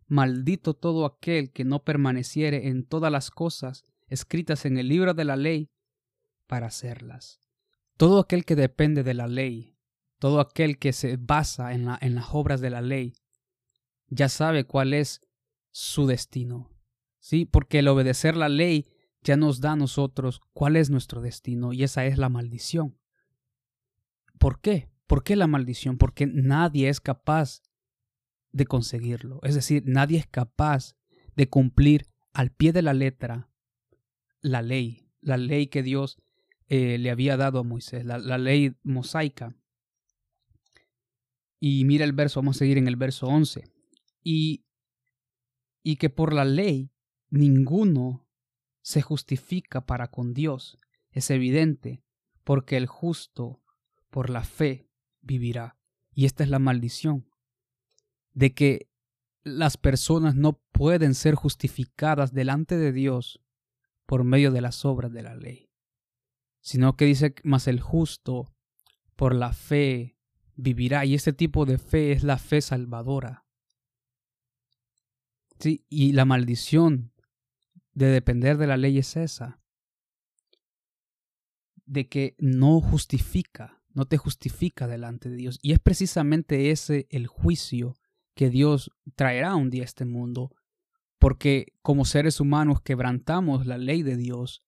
maldito 0.08 0.74
todo 0.74 1.06
aquel 1.06 1.52
que 1.52 1.64
no 1.64 1.84
permaneciere 1.84 2.68
en 2.68 2.86
todas 2.86 3.12
las 3.12 3.32
cosas 3.32 3.84
escritas 4.08 4.66
en 4.66 4.78
el 4.78 4.90
libro 4.90 5.14
de 5.14 5.26
la 5.26 5.36
ley 5.36 5.70
para 6.48 6.68
hacerlas. 6.68 7.40
Todo 7.96 8.20
aquel 8.20 8.44
que 8.44 8.56
depende 8.56 9.04
de 9.04 9.14
la 9.14 9.28
ley, 9.28 9.78
todo 10.20 10.42
aquel 10.42 10.78
que 10.78 10.92
se 10.92 11.18
basa 11.18 11.74
en, 11.74 11.88
en 12.02 12.16
las 12.16 12.28
obras 12.32 12.60
de 12.60 12.70
la 12.70 12.82
ley, 12.82 13.14
ya 14.10 14.28
sabe 14.28 14.66
cuál 14.66 14.94
es 14.94 15.22
su 15.72 16.08
destino. 16.08 16.71
Sí, 17.22 17.46
porque 17.46 17.80
el 17.80 17.88
obedecer 17.88 18.36
la 18.36 18.50
ley 18.50 18.88
ya 19.22 19.38
nos 19.38 19.62
da 19.62 19.74
a 19.74 19.76
nosotros 19.76 20.42
cuál 20.54 20.76
es 20.76 20.90
nuestro 20.90 21.22
destino 21.22 21.72
y 21.72 21.84
esa 21.84 22.06
es 22.06 22.18
la 22.18 22.30
maldición. 22.30 22.98
¿Por 24.40 24.60
qué? 24.60 24.90
¿Por 25.06 25.24
qué 25.24 25.36
la 25.36 25.46
maldición? 25.46 26.00
Porque 26.00 26.26
nadie 26.26 26.90
es 26.90 27.00
capaz 27.00 27.62
de 28.52 28.66
conseguirlo. 28.66 29.40
Es 29.44 29.54
decir, 29.54 29.84
nadie 29.86 30.18
es 30.18 30.26
capaz 30.26 30.96
de 31.36 31.48
cumplir 31.48 32.08
al 32.34 32.52
pie 32.52 32.74
de 32.74 32.82
la 32.82 32.94
letra 32.94 33.52
la 34.42 34.64
ley, 34.64 35.08
la 35.22 35.38
ley 35.38 35.68
que 35.68 35.84
Dios 35.84 36.18
eh, 36.68 36.98
le 36.98 37.12
había 37.12 37.38
dado 37.38 37.60
a 37.60 37.64
Moisés, 37.64 38.04
la, 38.04 38.18
la, 38.18 38.40
ley 38.40 38.76
mosaica. 38.82 39.56
Y 41.60 41.86
mira 41.86 42.04
el 42.04 42.14
verso, 42.14 42.40
vamos 42.40 42.58
a 42.58 42.60
seguir 42.60 42.80
en 42.80 42.88
el 42.88 42.96
verso 42.96 43.28
11. 43.28 43.72
Y, 44.24 44.66
y 45.84 45.98
que 45.98 46.10
por 46.10 46.34
la 46.34 46.46
ley 46.46 46.91
ninguno 47.32 48.28
se 48.82 49.02
justifica 49.02 49.86
para 49.86 50.08
con 50.08 50.34
Dios. 50.34 50.78
Es 51.12 51.32
evidente, 51.32 52.04
porque 52.44 52.78
el 52.78 52.86
justo 52.86 53.64
por 54.10 54.30
la 54.30 54.44
fe 54.44 54.88
vivirá. 55.22 55.78
Y 56.14 56.26
esta 56.26 56.44
es 56.44 56.50
la 56.50 56.60
maldición, 56.60 57.30
de 58.34 58.54
que 58.54 58.90
las 59.44 59.78
personas 59.78 60.36
no 60.36 60.62
pueden 60.72 61.16
ser 61.16 61.36
justificadas 61.36 62.34
delante 62.34 62.78
de 62.78 62.92
Dios 62.92 63.42
por 64.06 64.24
medio 64.24 64.52
de 64.52 64.62
las 64.62 64.86
obras 64.86 65.12
de 65.12 65.24
la 65.24 65.36
ley, 65.36 65.72
sino 66.60 66.96
que 66.96 67.06
dice, 67.06 67.34
más 67.44 67.68
el 67.68 67.80
justo 67.80 68.54
por 69.16 69.34
la 69.34 69.54
fe 69.54 70.18
vivirá. 70.56 71.06
Y 71.06 71.16
este 71.16 71.34
tipo 71.34 71.66
de 71.66 71.78
fe 71.78 72.12
es 72.12 72.24
la 72.24 72.38
fe 72.38 72.62
salvadora. 72.62 73.46
Sí, 75.60 75.86
y 75.90 76.12
la 76.14 76.26
maldición 76.26 77.11
de 77.94 78.08
depender 78.08 78.58
de 78.58 78.68
la 78.68 78.78
ley 78.78 78.98
es 78.98 79.16
esa, 79.18 79.60
de 81.86 82.08
que 82.08 82.36
no 82.38 82.80
justifica, 82.80 83.82
no 83.94 84.06
te 84.06 84.18
justifica 84.18 84.88
delante 84.88 85.30
de 85.30 85.36
Dios. 85.36 85.60
Y 85.62 85.74
es 85.74 85.80
precisamente 85.80 86.72
ese 86.72 87.08
el 87.10 87.28
juicio 87.28 87.96
que 88.36 88.50
Dios 88.50 88.92
traerá 89.16 89.56
un 89.56 89.70
día 89.70 89.84
a 89.84 89.86
este 89.86 90.06
mundo, 90.06 90.56
porque 91.20 91.74
como 91.82 92.06
seres 92.06 92.40
humanos 92.40 92.82
quebrantamos 92.82 93.66
la 93.66 93.78
ley 93.78 94.04
de 94.04 94.16
Dios, 94.16 94.64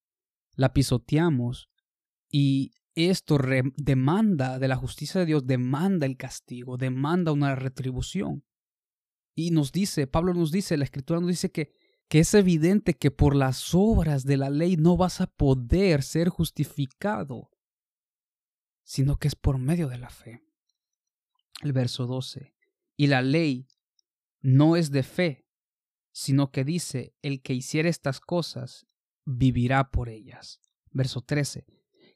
la 0.56 0.74
pisoteamos 0.74 1.70
y 2.30 2.72
esto 2.96 3.40
demanda 3.78 4.60
de 4.60 4.68
la 4.68 4.76
justicia 4.76 5.22
de 5.22 5.26
Dios, 5.26 5.48
demanda 5.48 6.06
el 6.06 6.18
castigo, 6.18 6.78
demanda 6.78 7.32
una 7.32 7.56
retribución. 7.56 8.44
Y 9.36 9.50
nos 9.50 9.72
dice, 9.72 10.06
Pablo 10.06 10.34
nos 10.34 10.52
dice, 10.52 10.78
la 10.78 10.84
escritura 10.84 11.20
nos 11.20 11.30
dice 11.30 11.52
que 11.52 11.72
que 12.14 12.20
es 12.20 12.36
evidente 12.36 12.94
que 12.94 13.10
por 13.10 13.36
las 13.36 13.74
obras 13.74 14.24
de 14.24 14.38
la 14.38 14.52
ley 14.52 14.78
no 14.78 14.98
vas 14.98 15.20
a 15.20 15.26
poder 15.26 16.04
ser 16.04 16.30
justificado, 16.30 17.50
sino 18.84 19.18
que 19.18 19.28
es 19.28 19.36
por 19.36 19.58
medio 19.58 19.88
de 19.88 19.98
la 19.98 20.12
fe. 20.12 20.44
El 21.64 21.74
verso 21.74 22.06
12. 22.06 22.54
Y 22.96 23.08
la 23.08 23.24
ley 23.24 23.68
no 24.42 24.76
es 24.76 24.92
de 24.92 25.02
fe, 25.02 25.48
sino 26.12 26.52
que 26.52 26.64
dice, 26.64 27.16
el 27.24 27.42
que 27.42 27.56
hiciera 27.56 27.90
estas 27.90 28.20
cosas 28.20 28.86
vivirá 29.26 29.90
por 29.90 30.08
ellas. 30.08 30.60
Verso 30.92 31.22
13. 31.22 31.66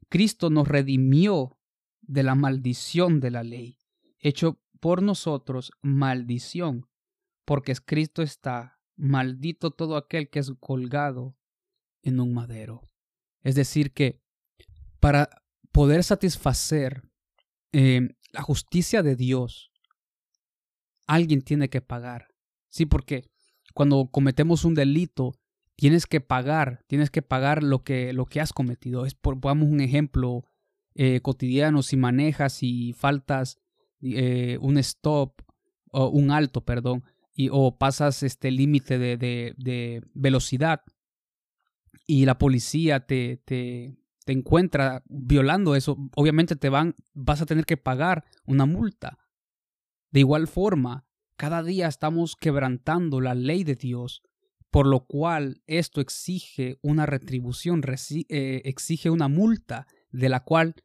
Cristo 0.10 0.52
nos 0.52 0.68
redimió 0.68 1.58
de 2.02 2.22
la 2.22 2.36
maldición 2.36 3.20
de 3.20 3.32
la 3.32 3.42
ley, 3.42 3.80
hecho 4.20 4.62
por 4.80 5.02
nosotros 5.02 5.72
maldición, 5.82 6.88
porque 7.46 7.72
escrito 7.72 8.22
está, 8.22 8.77
maldito 8.98 9.72
todo 9.72 9.96
aquel 9.96 10.30
que 10.30 10.40
es 10.40 10.52
colgado 10.60 11.38
en 12.02 12.20
un 12.20 12.34
madero. 12.34 12.90
Es 13.42 13.56
decir, 13.56 13.94
que 13.94 14.20
para 15.00 15.30
poder 15.72 16.04
satisfacer 16.04 17.04
eh, 17.72 18.10
la 18.32 18.42
justicia 18.42 19.04
de 19.04 19.16
Dios, 19.16 19.72
alguien 21.06 21.42
tiene 21.42 21.70
que 21.70 21.82
pagar. 21.82 22.28
Sí, 22.70 22.86
porque 22.86 23.30
cuando 23.74 24.10
cometemos 24.12 24.66
un 24.66 24.74
delito, 24.74 25.40
tienes 25.76 26.06
que 26.06 26.20
pagar, 26.20 26.84
tienes 26.88 27.10
que 27.10 27.22
pagar 27.22 27.64
lo 27.64 27.84
que, 27.84 28.12
lo 28.12 28.26
que 28.26 28.42
has 28.42 28.52
cometido. 28.52 29.06
Es 29.06 29.14
por, 29.14 29.40
pongamos 29.40 29.70
un 29.70 29.80
ejemplo 29.80 30.46
eh, 30.96 31.22
cotidiano, 31.22 31.84
si 31.84 31.96
manejas 31.96 32.64
y 32.64 32.94
faltas 32.94 33.60
eh, 34.02 34.58
un 34.62 34.78
stop 34.78 35.42
o 35.92 36.10
un 36.10 36.32
alto, 36.32 36.66
perdón, 36.66 37.04
y, 37.38 37.50
o 37.52 37.78
pasas 37.78 38.23
este 38.23 38.50
límite 38.52 38.97
de, 38.97 39.15
de, 39.15 40.02
velocidad 40.15 40.82
y 42.08 42.26
la 42.26 42.39
policía 42.39 43.06
te, 43.06 43.38
te, 43.45 43.95
te, 44.26 44.34
encuentra 44.34 45.04
violando 45.08 45.76
eso, 45.76 45.97
obviamente 46.15 46.56
te 46.56 46.69
van, 46.69 46.95
vas 47.13 47.41
a 47.41 47.45
tener 47.45 47.65
que 47.65 47.78
pagar 47.78 48.26
una 48.45 48.65
multa. 48.65 49.19
De 50.10 50.21
igual 50.21 50.47
forma, 50.47 51.06
cada 51.36 51.62
día 51.62 51.88
estamos 51.88 52.36
quebrantando 52.36 53.21
la 53.21 53.36
ley 53.36 53.63
de 53.63 53.76
Dios, 53.76 54.23
por 54.71 54.88
lo 54.88 55.06
cual 55.06 55.62
esto 55.67 56.02
exige 56.02 56.80
una 56.82 57.06
retribución, 57.06 57.84
eh, 58.30 58.62
exige 58.65 59.12
una 59.12 59.28
multa 59.28 59.86
de 60.10 60.30
la 60.30 60.43
cual 60.43 60.76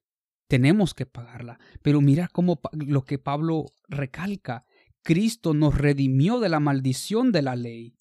tenemos 0.49 0.93
que 0.93 1.07
pagarla. 1.07 1.59
Pero 1.81 2.03
mira 2.03 2.29
cómo 2.29 2.61
lo 2.73 3.05
que 3.05 3.19
Pablo 3.19 3.65
recalca, 3.89 4.67
Cristo 5.03 5.55
nos 5.55 5.77
redimió 5.77 6.41
de 6.41 6.49
la 6.49 6.61
maldición 6.61 7.33
de 7.33 7.43
la 7.43 7.57
ley, 7.57 7.97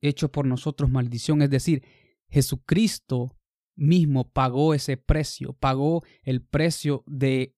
hecho 0.00 0.30
por 0.30 0.46
nosotros 0.46 0.90
maldición, 0.90 1.42
es 1.42 1.50
decir, 1.50 1.84
Jesucristo 2.28 3.36
mismo 3.76 4.30
pagó 4.30 4.74
ese 4.74 4.96
precio, 4.96 5.52
pagó 5.52 6.04
el 6.22 6.42
precio 6.42 7.04
de 7.06 7.56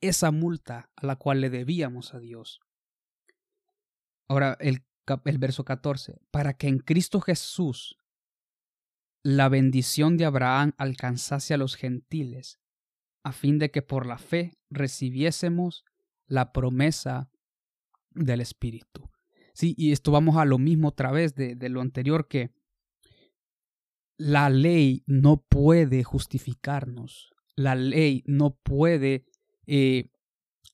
esa 0.00 0.30
multa 0.30 0.90
a 0.96 1.06
la 1.06 1.16
cual 1.16 1.40
le 1.40 1.50
debíamos 1.50 2.14
a 2.14 2.20
Dios. 2.20 2.60
Ahora 4.28 4.56
el, 4.60 4.84
verso 5.38 5.64
14, 5.64 6.20
para 6.30 6.54
que 6.54 6.68
en 6.68 6.78
Cristo 6.78 7.20
Jesús 7.20 7.96
la 9.22 9.48
bendición 9.48 10.16
de 10.16 10.24
Abraham 10.24 10.72
alcanzase 10.78 11.52
a 11.52 11.58
los 11.58 11.76
gentiles, 11.76 12.60
a 13.24 13.32
fin 13.32 13.58
de 13.58 13.70
que 13.70 13.82
por 13.82 14.06
la 14.06 14.18
fe 14.18 14.56
recibiésemos 14.70 15.84
la 16.26 16.52
promesa 16.52 17.29
del 18.10 18.40
Espíritu. 18.40 19.10
Sí, 19.52 19.74
y 19.76 19.92
esto 19.92 20.10
vamos 20.10 20.36
a 20.36 20.44
lo 20.44 20.58
mismo 20.58 20.88
otra 20.88 21.10
vez 21.10 21.34
de, 21.34 21.54
de 21.54 21.68
lo 21.68 21.80
anterior 21.80 22.28
que 22.28 22.50
la 24.16 24.50
ley 24.50 25.02
no 25.06 25.42
puede 25.48 26.04
justificarnos, 26.04 27.30
la 27.56 27.74
ley 27.74 28.22
no 28.26 28.54
puede 28.54 29.24
eh, 29.66 30.10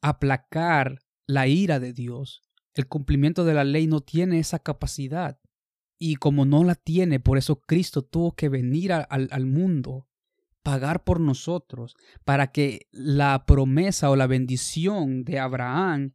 aplacar 0.01 0.99
la 1.27 1.46
ira 1.46 1.79
de 1.79 1.92
Dios. 1.92 2.42
El 2.75 2.88
cumplimiento 2.88 3.44
de 3.44 3.55
la 3.55 3.64
ley 3.64 3.87
no 3.87 4.01
tiene 4.01 4.38
esa 4.38 4.59
capacidad. 4.59 5.38
Y 5.99 6.16
como 6.16 6.44
no 6.44 6.64
la 6.64 6.75
tiene, 6.75 7.20
por 7.20 7.38
eso 7.38 7.61
Cristo 7.61 8.03
tuvo 8.03 8.33
que 8.33 8.49
venir 8.49 8.92
al, 8.92 9.07
al 9.09 9.46
mundo, 9.46 10.09
pagar 10.62 11.05
por 11.05 11.20
nosotros, 11.20 11.94
para 12.25 12.53
que 12.53 12.88
la 12.90 13.46
promesa 13.46 14.11
o 14.11 14.16
la 14.16 14.27
bendición 14.27 15.25
de 15.25 15.38
Abraham 15.38 16.14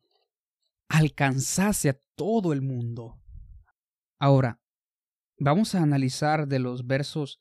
alcanzase 0.91 1.89
a 1.89 1.99
todo 2.15 2.51
el 2.51 2.62
mundo. 2.62 3.17
Ahora, 4.19 4.62
vamos 5.39 5.73
a 5.73 5.82
analizar 5.82 6.47
de 6.47 6.60
los 6.60 6.86
versos 6.86 7.39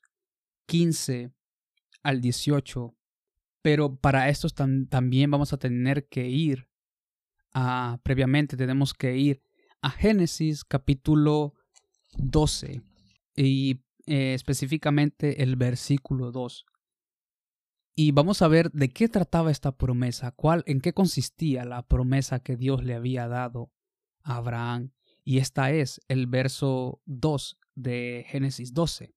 15 0.67 1.33
al 2.01 2.21
18, 2.21 2.95
pero 3.61 3.95
para 3.97 4.29
estos 4.29 4.55
también 4.55 5.29
vamos 5.29 5.51
a 5.51 5.57
tener 5.57 6.07
que 6.07 6.29
ir 6.29 6.69
a, 7.53 7.99
previamente 8.03 8.55
tenemos 8.55 8.93
que 8.93 9.17
ir 9.17 9.43
a 9.81 9.89
Génesis 9.89 10.63
capítulo 10.63 11.53
12 12.13 12.81
y 13.35 13.81
eh, 14.07 14.33
específicamente 14.33 15.43
el 15.43 15.57
versículo 15.57 16.31
2. 16.31 16.65
Y 17.93 18.11
vamos 18.11 18.41
a 18.41 18.47
ver 18.47 18.71
de 18.71 18.89
qué 18.89 19.09
trataba 19.09 19.51
esta 19.51 19.77
promesa, 19.77 20.31
cuál, 20.31 20.63
en 20.65 20.79
qué 20.79 20.93
consistía 20.93 21.65
la 21.65 21.85
promesa 21.87 22.39
que 22.41 22.55
Dios 22.55 22.83
le 22.83 22.95
había 22.95 23.27
dado 23.27 23.71
a 24.23 24.37
Abraham. 24.37 24.91
Y 25.23 25.39
esta 25.39 25.71
es 25.71 26.01
el 26.07 26.27
verso 26.27 27.01
2 27.05 27.59
de 27.75 28.25
Génesis 28.27 28.73
12. 28.73 29.13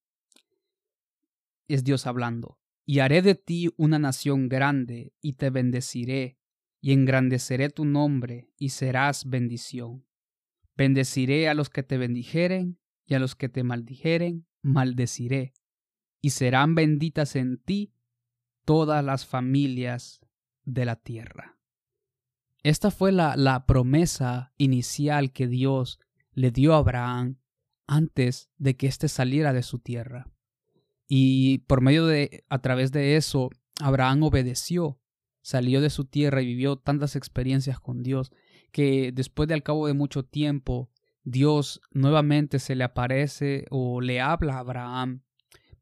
es 1.68 1.84
Dios 1.84 2.06
hablando. 2.06 2.58
Y 2.84 2.98
haré 2.98 3.22
de 3.22 3.34
ti 3.34 3.70
una 3.78 3.98
nación 3.98 4.48
grande, 4.48 5.14
y 5.22 5.34
te 5.34 5.48
bendeciré, 5.48 6.36
y 6.80 6.92
engrandeceré 6.92 7.70
tu 7.70 7.86
nombre, 7.86 8.50
y 8.58 8.70
serás 8.70 9.30
bendición. 9.30 10.04
Bendeciré 10.76 11.48
a 11.48 11.54
los 11.54 11.70
que 11.70 11.82
te 11.82 11.96
bendijeren, 11.96 12.78
y 13.06 13.14
a 13.14 13.18
los 13.18 13.36
que 13.36 13.48
te 13.48 13.62
maldijeren, 13.62 14.46
maldeciré, 14.60 15.54
y 16.20 16.30
serán 16.30 16.74
benditas 16.74 17.36
en 17.36 17.58
ti 17.58 17.93
todas 18.64 19.04
las 19.04 19.26
familias 19.26 20.20
de 20.64 20.84
la 20.84 20.96
tierra. 20.96 21.58
Esta 22.62 22.90
fue 22.90 23.12
la, 23.12 23.36
la 23.36 23.66
promesa 23.66 24.52
inicial 24.56 25.32
que 25.32 25.46
Dios 25.46 26.00
le 26.32 26.50
dio 26.50 26.74
a 26.74 26.78
Abraham 26.78 27.38
antes 27.86 28.50
de 28.56 28.76
que 28.76 28.86
éste 28.86 29.08
saliera 29.08 29.52
de 29.52 29.62
su 29.62 29.78
tierra. 29.78 30.30
Y 31.06 31.58
por 31.58 31.80
medio 31.80 32.06
de, 32.06 32.44
a 32.48 32.60
través 32.60 32.92
de 32.92 33.16
eso, 33.16 33.50
Abraham 33.80 34.22
obedeció, 34.22 35.00
salió 35.42 35.80
de 35.80 35.90
su 35.90 36.06
tierra 36.06 36.40
y 36.40 36.46
vivió 36.46 36.76
tantas 36.76 37.16
experiencias 37.16 37.78
con 37.78 38.02
Dios, 38.02 38.32
que 38.72 39.12
después 39.12 39.46
de 39.48 39.54
al 39.54 39.62
cabo 39.62 39.86
de 39.86 39.92
mucho 39.92 40.24
tiempo, 40.24 40.90
Dios 41.22 41.80
nuevamente 41.90 42.58
se 42.58 42.74
le 42.74 42.84
aparece 42.84 43.66
o 43.70 44.00
le 44.00 44.20
habla 44.20 44.56
a 44.56 44.60
Abraham 44.60 45.23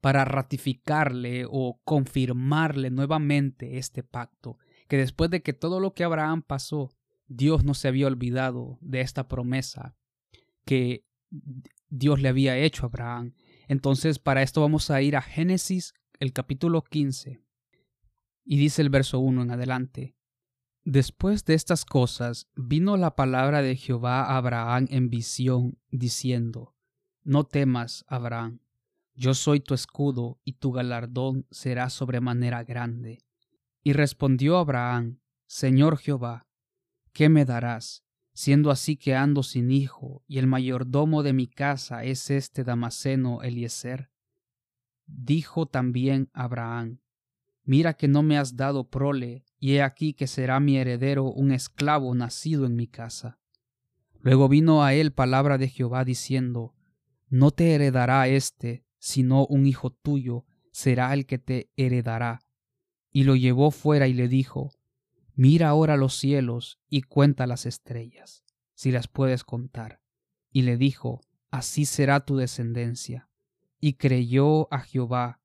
para 0.02 0.24
ratificarle 0.24 1.46
o 1.48 1.80
confirmarle 1.84 2.90
nuevamente 2.90 3.78
este 3.78 4.02
pacto, 4.02 4.58
que 4.88 4.96
después 4.96 5.30
de 5.30 5.42
que 5.42 5.52
todo 5.52 5.78
lo 5.78 5.94
que 5.94 6.02
Abraham 6.02 6.42
pasó, 6.42 6.90
Dios 7.28 7.62
no 7.62 7.72
se 7.72 7.86
había 7.86 8.08
olvidado 8.08 8.78
de 8.80 9.00
esta 9.00 9.28
promesa 9.28 9.96
que 10.64 11.06
Dios 11.88 12.20
le 12.20 12.28
había 12.28 12.58
hecho 12.58 12.82
a 12.82 12.86
Abraham. 12.88 13.34
Entonces, 13.68 14.18
para 14.18 14.42
esto 14.42 14.60
vamos 14.60 14.90
a 14.90 15.00
ir 15.02 15.16
a 15.16 15.22
Génesis, 15.22 15.94
el 16.18 16.32
capítulo 16.32 16.82
15. 16.82 17.40
Y 18.44 18.56
dice 18.56 18.82
el 18.82 18.90
verso 18.90 19.20
1 19.20 19.40
en 19.42 19.50
adelante. 19.52 20.16
Después 20.84 21.44
de 21.44 21.54
estas 21.54 21.84
cosas, 21.84 22.48
vino 22.56 22.96
la 22.96 23.14
palabra 23.14 23.62
de 23.62 23.76
Jehová 23.76 24.24
a 24.24 24.36
Abraham 24.36 24.88
en 24.90 25.10
visión, 25.10 25.78
diciendo, 25.92 26.74
No 27.22 27.44
temas, 27.44 28.04
Abraham, 28.08 28.58
yo 29.14 29.34
soy 29.34 29.60
tu 29.60 29.74
escudo, 29.74 30.40
y 30.44 30.54
tu 30.54 30.72
galardón 30.72 31.46
será 31.50 31.90
sobremanera 31.90 32.64
grande. 32.64 33.24
Y 33.82 33.92
respondió 33.92 34.58
Abraham, 34.58 35.18
Señor 35.46 35.98
Jehová, 35.98 36.46
¿qué 37.12 37.28
me 37.28 37.44
darás? 37.44 38.04
siendo 38.34 38.70
así 38.70 38.96
que 38.96 39.14
ando 39.14 39.42
sin 39.42 39.70
hijo, 39.70 40.22
y 40.26 40.38
el 40.38 40.46
mayordomo 40.46 41.22
de 41.22 41.32
mi 41.32 41.46
casa 41.46 42.04
es 42.04 42.30
este 42.30 42.64
Damaseno 42.64 43.42
Eliezer. 43.42 44.10
Dijo 45.06 45.66
también 45.66 46.30
Abraham, 46.32 47.00
Mira 47.64 47.94
que 47.94 48.08
no 48.08 48.22
me 48.22 48.38
has 48.38 48.56
dado 48.56 48.88
prole, 48.88 49.44
y 49.58 49.74
he 49.74 49.82
aquí 49.82 50.14
que 50.14 50.26
será 50.26 50.58
mi 50.58 50.78
heredero 50.78 51.24
un 51.24 51.52
esclavo 51.52 52.14
nacido 52.14 52.66
en 52.66 52.74
mi 52.74 52.88
casa. 52.88 53.38
Luego 54.20 54.48
vino 54.48 54.82
a 54.82 54.94
él 54.94 55.12
palabra 55.12 55.58
de 55.58 55.68
Jehová 55.68 56.04
diciendo, 56.04 56.74
No 57.28 57.50
te 57.50 57.74
heredará 57.74 58.26
éste, 58.26 58.84
sino 59.02 59.46
un 59.46 59.66
hijo 59.66 59.90
tuyo 59.90 60.44
será 60.70 61.12
el 61.12 61.26
que 61.26 61.36
te 61.36 61.72
heredará. 61.76 62.38
Y 63.10 63.24
lo 63.24 63.34
llevó 63.34 63.72
fuera 63.72 64.06
y 64.06 64.14
le 64.14 64.28
dijo, 64.28 64.70
Mira 65.34 65.70
ahora 65.70 65.96
los 65.96 66.14
cielos 66.14 66.78
y 66.88 67.02
cuenta 67.02 67.48
las 67.48 67.66
estrellas, 67.66 68.44
si 68.74 68.92
las 68.92 69.08
puedes 69.08 69.42
contar. 69.42 70.00
Y 70.52 70.62
le 70.62 70.76
dijo, 70.76 71.20
Así 71.50 71.84
será 71.84 72.24
tu 72.24 72.36
descendencia. 72.36 73.28
Y 73.80 73.94
creyó 73.94 74.72
a 74.72 74.78
Jehová, 74.78 75.40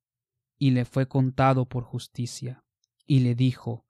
y 0.59 0.69
le 0.69 0.85
fue 0.85 1.07
contado 1.07 1.67
por 1.67 1.83
justicia. 1.83 2.63
Y 3.07 3.21
le 3.21 3.33
dijo, 3.33 3.87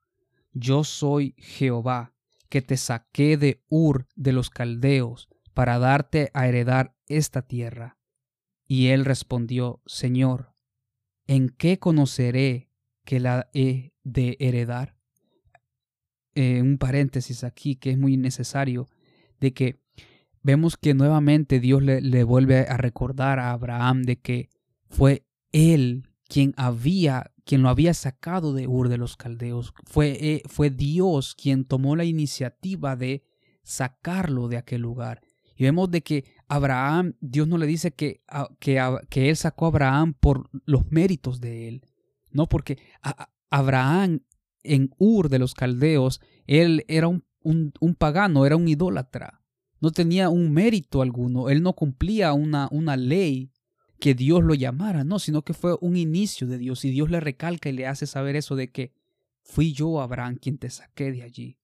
Yo 0.52 0.82
soy 0.82 1.34
Jehová, 1.36 2.14
que 2.48 2.62
te 2.62 2.78
saqué 2.78 3.36
de 3.36 3.62
Ur 3.68 4.06
de 4.16 4.32
los 4.32 4.48
caldeos, 4.48 5.28
para 5.52 5.78
darte 5.78 6.30
a 6.32 6.48
heredar 6.48 6.96
esta 7.06 7.42
tierra. 7.42 7.97
Y 8.68 8.88
él 8.88 9.06
respondió, 9.06 9.80
Señor, 9.86 10.54
¿en 11.26 11.48
qué 11.48 11.78
conoceré 11.78 12.70
que 13.04 13.18
la 13.18 13.48
he 13.54 13.94
de 14.04 14.36
heredar? 14.38 14.94
Eh, 16.34 16.60
un 16.60 16.76
paréntesis 16.78 17.42
aquí 17.42 17.76
que 17.76 17.90
es 17.90 17.98
muy 17.98 18.16
necesario, 18.18 18.86
de 19.40 19.54
que 19.54 19.80
vemos 20.42 20.76
que 20.76 20.94
nuevamente 20.94 21.58
Dios 21.58 21.82
le, 21.82 22.22
vuelve 22.24 22.60
a 22.60 22.76
recordar 22.76 23.40
a 23.40 23.52
Abraham 23.52 24.02
de 24.02 24.20
que 24.20 24.50
fue 24.88 25.24
él 25.50 26.08
quien 26.28 26.52
había, 26.56 27.32
quien 27.44 27.62
lo 27.62 27.70
había 27.70 27.94
sacado 27.94 28.52
de 28.52 28.68
Ur 28.68 28.88
de 28.90 28.98
los 28.98 29.16
Caldeos. 29.16 29.72
Fue, 29.84 30.16
eh, 30.20 30.42
fue 30.46 30.70
Dios 30.70 31.34
quien 31.34 31.64
tomó 31.64 31.96
la 31.96 32.04
iniciativa 32.04 32.96
de 32.96 33.24
sacarlo 33.62 34.48
de 34.48 34.58
aquel 34.58 34.82
lugar. 34.82 35.22
Y 35.56 35.64
vemos 35.64 35.90
de 35.90 36.02
que 36.02 36.24
Abraham, 36.48 37.14
Dios 37.20 37.46
no 37.46 37.58
le 37.58 37.66
dice 37.66 37.92
que, 37.92 38.22
que, 38.58 38.82
que 39.10 39.28
él 39.28 39.36
sacó 39.36 39.66
a 39.66 39.68
Abraham 39.68 40.14
por 40.14 40.48
los 40.64 40.90
méritos 40.90 41.40
de 41.40 41.68
él. 41.68 41.82
No, 42.30 42.48
porque 42.48 42.78
Abraham 43.50 44.20
en 44.62 44.90
Ur 44.98 45.28
de 45.28 45.38
los 45.38 45.54
Caldeos, 45.54 46.20
él 46.46 46.84
era 46.88 47.08
un, 47.08 47.24
un, 47.42 47.94
pagano, 47.94 48.46
era 48.46 48.56
un 48.56 48.68
idólatra. 48.68 49.42
No 49.80 49.90
tenía 49.92 50.28
un 50.28 50.52
mérito 50.52 51.02
alguno, 51.02 51.48
él 51.48 51.62
no 51.62 51.74
cumplía 51.74 52.32
una, 52.32 52.68
una 52.70 52.96
ley 52.96 53.52
que 54.00 54.14
Dios 54.14 54.42
lo 54.42 54.54
llamara, 54.54 55.04
no, 55.04 55.18
sino 55.18 55.42
que 55.42 55.54
fue 55.54 55.76
un 55.80 55.96
inicio 55.96 56.46
de 56.46 56.58
Dios 56.58 56.84
y 56.84 56.90
Dios 56.90 57.10
le 57.10 57.20
recalca 57.20 57.68
y 57.68 57.72
le 57.72 57.86
hace 57.86 58.06
saber 58.06 58.36
eso 58.36 58.56
de 58.56 58.70
que 58.70 58.92
fui 59.42 59.72
yo, 59.72 60.00
Abraham, 60.00 60.36
quien 60.40 60.58
te 60.58 60.70
saqué 60.70 61.12
de 61.12 61.22
allí. 61.22 61.57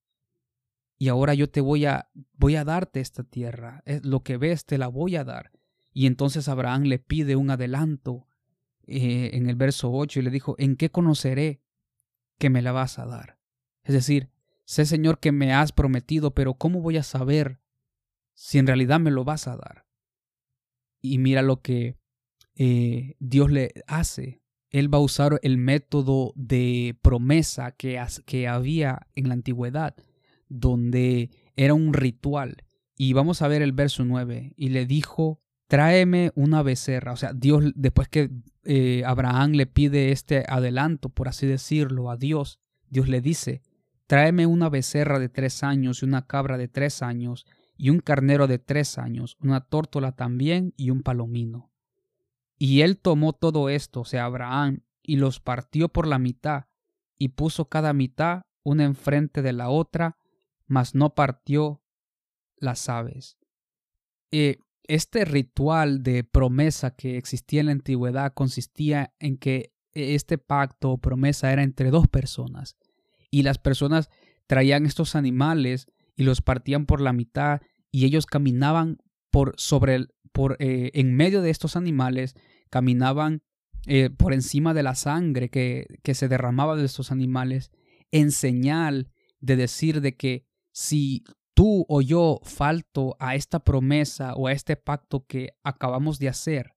Y 0.97 1.09
ahora 1.09 1.35
yo 1.35 1.51
te 1.51 1.61
voy 1.61 1.87
a, 1.87 2.09
voy 2.35 2.57
a 2.57 2.65
darte 2.65 3.01
esta 3.01 3.25
tierra, 3.25 3.83
es 3.85 4.05
lo 4.05 4.23
que 4.23 4.37
ves 4.37 4.65
te 4.65 4.79
la 4.79 4.89
voy 4.89 5.17
a 5.17 5.25
dar. 5.25 5.51
Y 5.93 6.07
entonces 6.07 6.49
Abraham 6.49 6.85
le 6.85 6.99
pide 6.99 7.37
un 7.37 7.51
adelanto 7.51 8.27
eh, 8.87 9.31
en 9.35 9.49
el 9.49 9.57
verso 9.57 9.93
8 9.93 10.21
y 10.21 10.23
le 10.23 10.31
dijo, 10.31 10.55
¿en 10.59 10.77
qué 10.77 10.91
conoceré 10.91 11.65
que 12.39 12.51
me 12.51 12.63
la 12.63 12.73
vas 12.73 12.99
a 12.99 13.07
dar. 13.07 13.39
Es 13.83 13.95
decir, 13.95 14.31
sé 14.65 14.87
Señor 14.87 15.21
que 15.21 15.33
me 15.33 15.53
has 15.53 15.73
prometido, 15.73 16.35
pero 16.35 16.55
¿cómo 16.55 16.81
voy 16.81 16.97
a 16.97 17.03
saber 17.03 17.61
si 18.35 18.59
en 18.59 18.67
realidad 18.67 19.01
me 19.01 19.11
lo 19.11 19.25
vas 19.25 19.47
a 19.47 19.57
dar? 19.57 19.87
Y 21.01 21.19
mira 21.19 21.43
lo 21.43 21.61
que 21.61 21.99
eh, 22.55 23.17
Dios 23.19 23.51
le 23.51 23.73
hace. 23.87 24.43
Él 24.71 24.93
va 24.93 24.99
a 24.99 25.03
usar 25.03 25.39
el 25.43 25.59
método 25.59 26.33
de 26.35 26.99
promesa 27.03 27.73
que, 27.73 28.03
que 28.27 28.49
había 28.49 29.07
en 29.15 29.29
la 29.29 29.35
antigüedad, 29.35 29.95
donde 30.49 31.31
era 31.57 31.75
un 31.75 31.93
ritual. 31.93 32.65
Y 32.97 33.13
vamos 33.13 33.43
a 33.43 33.49
ver 33.49 33.63
el 33.63 33.73
verso 33.73 34.05
9. 34.05 34.55
Y 34.57 34.69
le 34.69 34.87
dijo, 34.87 35.41
tráeme 35.67 36.33
una 36.35 36.63
becerra. 36.63 37.13
O 37.13 37.17
sea, 37.17 37.33
Dios, 37.33 37.65
después 37.75 38.09
que 38.09 38.31
eh, 38.65 39.03
Abraham 39.05 39.53
le 39.53 39.67
pide 39.67 40.13
este 40.13 40.45
adelanto, 40.49 41.09
por 41.09 41.29
así 41.29 41.47
decirlo, 41.47 42.11
a 42.11 42.17
Dios, 42.17 42.61
Dios 42.89 43.09
le 43.09 43.21
dice, 43.21 43.63
tráeme 44.07 44.47
una 44.47 44.69
becerra 44.69 45.19
de 45.19 45.29
tres 45.29 45.63
años 45.63 46.03
y 46.03 46.07
una 46.07 46.27
cabra 46.27 46.57
de 46.59 46.69
tres 46.69 47.03
años 47.03 47.47
y 47.77 47.91
un 47.91 48.01
carnero 48.01 48.47
de 48.47 48.59
tres 48.59 48.99
años, 48.99 49.37
una 49.41 49.61
tórtola 49.61 50.13
también 50.13 50.73
y 50.77 50.91
un 50.91 51.03
palomino. 51.03 51.73
Y 52.59 52.83
él 52.83 52.99
tomó 52.99 53.33
todo 53.33 53.69
esto, 53.69 54.03
o 54.03 54.05
sea, 54.05 54.27
Abraham, 54.27 54.83
y 55.03 55.17
los 55.17 55.41
partió 55.41 55.89
por 55.89 56.07
la 56.07 56.19
mitad, 56.19 56.67
y 57.19 57.29
puso 57.31 57.69
cada 57.69 57.93
mitad 57.93 58.43
una 58.63 58.85
enfrente 58.85 59.43
de 59.43 59.53
la 59.53 59.69
otra, 59.69 60.17
mas 60.75 60.97
no 60.97 61.15
partió 61.15 61.81
las 62.57 62.89
aves. 62.89 63.39
Eh, 64.33 64.59
este 64.89 65.25
ritual 65.25 66.03
de 66.03 66.25
promesa 66.25 66.97
que 66.97 67.17
existía 67.17 67.61
en 67.61 67.67
la 67.67 67.73
antigüedad 67.73 68.35
consistía 68.35 69.15
en 69.21 69.39
que 69.39 69.73
este 69.93 70.37
pacto 70.37 70.91
o 70.91 70.99
promesa 70.99 71.53
era 71.53 71.63
entre 71.63 71.93
dos 71.93 72.09
personas 72.09 72.77
y 73.31 73.45
las 73.45 73.59
personas 73.59 74.11
traían 74.49 74.85
estos 74.85 75.15
animales 75.15 75.87
y 76.17 76.25
los 76.25 76.43
partían 76.43 76.87
por 76.87 77.01
la 77.01 77.13
mitad 77.13 77.61
y 77.93 78.05
ellos 78.05 78.27
caminaban 78.27 78.99
por 79.31 79.55
sobre 79.57 79.95
el, 79.95 80.15
por 80.33 80.57
eh, 80.59 80.91
en 80.95 81.15
medio 81.15 81.41
de 81.41 81.51
estos 81.51 81.77
animales 81.77 82.35
caminaban 82.69 83.45
eh, 83.87 84.11
por 84.11 84.35
encima 84.35 84.75
de 84.75 84.83
la 84.83 84.97
sangre 84.97 85.51
que, 85.51 85.87
que 86.03 86.15
se 86.15 86.27
derramaba 86.27 86.75
de 86.75 86.85
estos 86.85 87.13
animales 87.13 87.71
en 88.11 88.33
señal 88.33 89.13
de 89.39 89.55
decir 89.55 90.01
de 90.01 90.17
que 90.17 90.47
si 90.75 91.23
tú 91.55 91.87
o 91.89 92.03
yo 92.03 92.41
falto 92.43 93.17
a 93.21 93.37
esta 93.37 93.61
promesa 93.61 94.35
o 94.35 94.49
a 94.49 94.53
este 94.53 94.75
pacto 94.77 95.25
que 95.25 95.51
acabamos 95.63 96.19
de 96.19 96.29
hacer, 96.29 96.75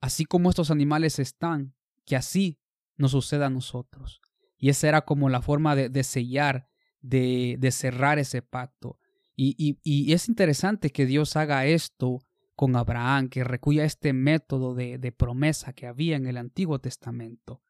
así 0.00 0.24
como 0.24 0.48
estos 0.48 0.70
animales 0.70 1.18
están, 1.18 1.74
que 2.06 2.14
así 2.14 2.60
nos 2.96 3.10
suceda 3.10 3.46
a 3.46 3.50
nosotros. 3.50 4.20
Y 4.56 4.68
esa 4.68 4.88
era 4.88 5.00
como 5.02 5.28
la 5.28 5.42
forma 5.42 5.74
de, 5.74 6.04
sellar, 6.04 6.70
de, 7.00 7.58
cerrar 7.72 8.20
ese 8.20 8.42
pacto. 8.42 9.00
Y, 9.34 9.76
es 10.12 10.28
interesante 10.28 10.90
que 10.90 11.04
Dios 11.04 11.34
haga 11.34 11.66
esto 11.66 12.20
con 12.54 12.76
Abraham, 12.76 13.28
que 13.28 13.42
recuya 13.42 13.84
este 13.84 14.12
método 14.12 14.76
de 14.76 15.12
promesa 15.12 15.72
que 15.72 15.88
había 15.88 16.14
en 16.14 16.26
el 16.26 16.36
Antiguo 16.36 16.78
Testamento. 16.78 17.60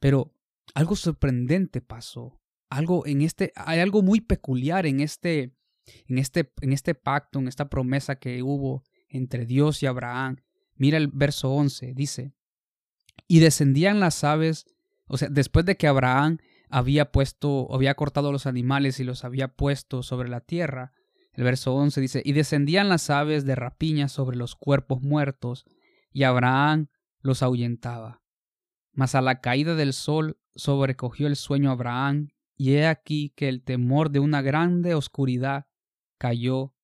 Pero 0.00 0.34
algo 0.74 0.96
sorprendente 0.96 1.82
pasó. 1.82 2.41
Algo 2.72 3.06
en 3.06 3.20
este, 3.20 3.52
hay 3.54 3.80
algo 3.80 4.02
muy 4.02 4.22
peculiar 4.22 4.86
en 4.86 5.00
este, 5.00 5.54
en 6.08 6.18
este, 6.18 6.50
en 6.62 6.72
este 6.72 6.94
pacto, 6.94 7.38
en 7.38 7.48
esta 7.48 7.68
promesa 7.68 8.16
que 8.16 8.42
hubo 8.42 8.82
entre 9.08 9.44
Dios 9.44 9.82
y 9.82 9.86
Abraham. 9.86 10.36
Mira 10.76 10.96
el 10.96 11.08
verso 11.08 11.50
11, 11.50 11.92
dice, 11.94 12.32
y 13.28 13.40
descendían 13.40 14.00
las 14.00 14.24
aves, 14.24 14.64
o 15.06 15.18
sea, 15.18 15.28
después 15.28 15.66
de 15.66 15.76
que 15.76 15.86
Abraham 15.86 16.38
había 16.70 17.12
puesto, 17.12 17.68
había 17.74 17.94
cortado 17.94 18.32
los 18.32 18.46
animales 18.46 18.98
y 19.00 19.04
los 19.04 19.24
había 19.24 19.48
puesto 19.48 20.02
sobre 20.02 20.30
la 20.30 20.40
tierra, 20.40 20.92
el 21.34 21.44
verso 21.44 21.74
11 21.74 22.00
dice, 22.00 22.22
y 22.24 22.32
descendían 22.32 22.88
las 22.88 23.10
aves 23.10 23.44
de 23.44 23.54
rapiña 23.54 24.08
sobre 24.08 24.36
los 24.36 24.54
cuerpos 24.54 25.02
muertos, 25.02 25.66
y 26.10 26.24
Abraham 26.24 26.88
los 27.20 27.42
ahuyentaba. 27.42 28.22
Mas 28.92 29.14
a 29.14 29.20
la 29.20 29.40
caída 29.40 29.74
del 29.74 29.92
sol 29.92 30.38
sobrecogió 30.54 31.26
el 31.26 31.36
sueño 31.36 31.70
Abraham, 31.70 32.28
y 32.62 32.76
he 32.76 32.86
aquí 32.86 33.32
que 33.34 33.48
el 33.48 33.60
temor 33.60 34.12
de 34.12 34.20
una 34.20 34.40
grande 34.40 34.94
oscuridad 34.94 35.66
cayó 36.16 36.76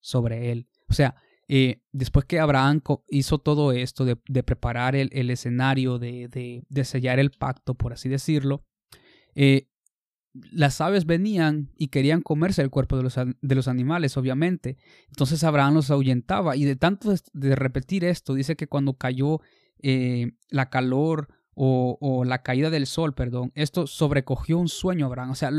sobre 0.00 0.52
él. 0.52 0.68
O 0.86 0.92
sea, 0.92 1.14
eh, 1.48 1.80
después 1.92 2.26
que 2.26 2.40
Abraham 2.40 2.82
hizo 3.08 3.38
todo 3.38 3.72
esto 3.72 4.04
de, 4.04 4.16
preparar 4.42 4.94
el, 4.94 5.30
escenario, 5.30 5.98
de, 5.98 6.62
sellar 6.84 7.20
el 7.20 7.30
pacto, 7.30 7.72
por 7.72 7.94
así 7.94 8.10
decirlo, 8.10 8.66
eh, 9.34 9.70
las 10.34 10.82
aves 10.82 11.06
venían 11.06 11.72
y 11.74 11.88
querían 11.88 12.20
comerse 12.20 12.60
el 12.60 12.68
cuerpo 12.68 12.98
de 12.98 13.04
los, 13.04 13.14
de 13.14 13.54
los, 13.54 13.66
animales, 13.66 14.18
obviamente. 14.18 14.76
Entonces 15.06 15.42
Abraham 15.42 15.72
los 15.72 15.90
ahuyentaba 15.90 16.54
y 16.54 16.64
de 16.66 16.76
tanto 16.76 17.14
de 17.32 17.56
repetir 17.56 18.04
esto, 18.04 18.34
dice 18.34 18.56
que 18.56 18.66
cuando 18.66 18.98
cayó 18.98 19.40
eh, 19.80 20.32
la 20.50 20.68
calor 20.68 21.28
o, 21.54 22.24
la 22.24 22.42
caída 22.42 22.70
del 22.70 22.86
sol, 22.86 23.14
perdón, 23.14 23.52
esto 23.54 23.86
sobrecogió 23.86 24.58
un 24.58 24.68
sueño 24.68 25.06
Abraham. 25.06 25.30
O 25.30 25.34
sea, 25.34 25.50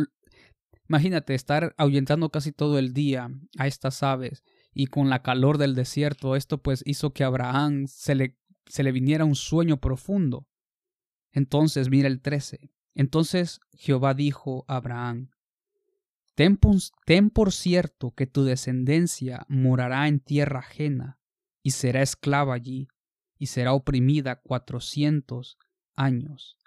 imagínate 0.89 1.33
estar 1.33 1.73
ahuyentando 1.77 2.29
casi 2.29 2.51
todo 2.51 2.79
el 2.79 2.93
día 2.93 3.29
a 3.57 3.67
estas 3.67 4.03
aves 4.03 4.43
y 4.73 4.87
con 4.87 5.09
la 5.09 5.21
calor 5.21 5.57
del 5.57 5.73
desierto, 5.73 6.35
esto 6.35 6.61
pues 6.61 6.83
hizo 6.85 7.11
que 7.11 7.23
a 7.23 7.27
Abraham 7.27 7.87
se 7.87 8.15
le, 8.15 8.37
se 8.65 8.83
le 8.83 8.91
viniera 8.91 9.25
un 9.25 9.35
sueño 9.35 9.77
profundo. 9.77 10.47
Entonces, 11.31 11.89
mira 11.89 12.07
el 12.07 12.21
13. 12.21 12.71
Entonces 12.95 13.59
Jehová 13.73 14.13
dijo 14.13 14.63
a 14.67 14.77
Abraham, 14.77 15.29
ten, 16.33 16.57
ten 17.05 17.29
por 17.29 17.51
cierto 17.51 18.11
que 18.11 18.25
tu 18.25 18.43
descendencia 18.45 19.45
morará 19.49 20.07
en 20.07 20.21
tierra 20.21 20.59
ajena 20.59 21.19
y 21.61 21.71
será 21.71 22.01
esclava 22.01 22.53
allí 22.53 22.87
y 23.37 23.47
será 23.47 23.73
oprimida 23.73 24.41
cuatrocientos 24.41 25.57
años. 25.95 26.57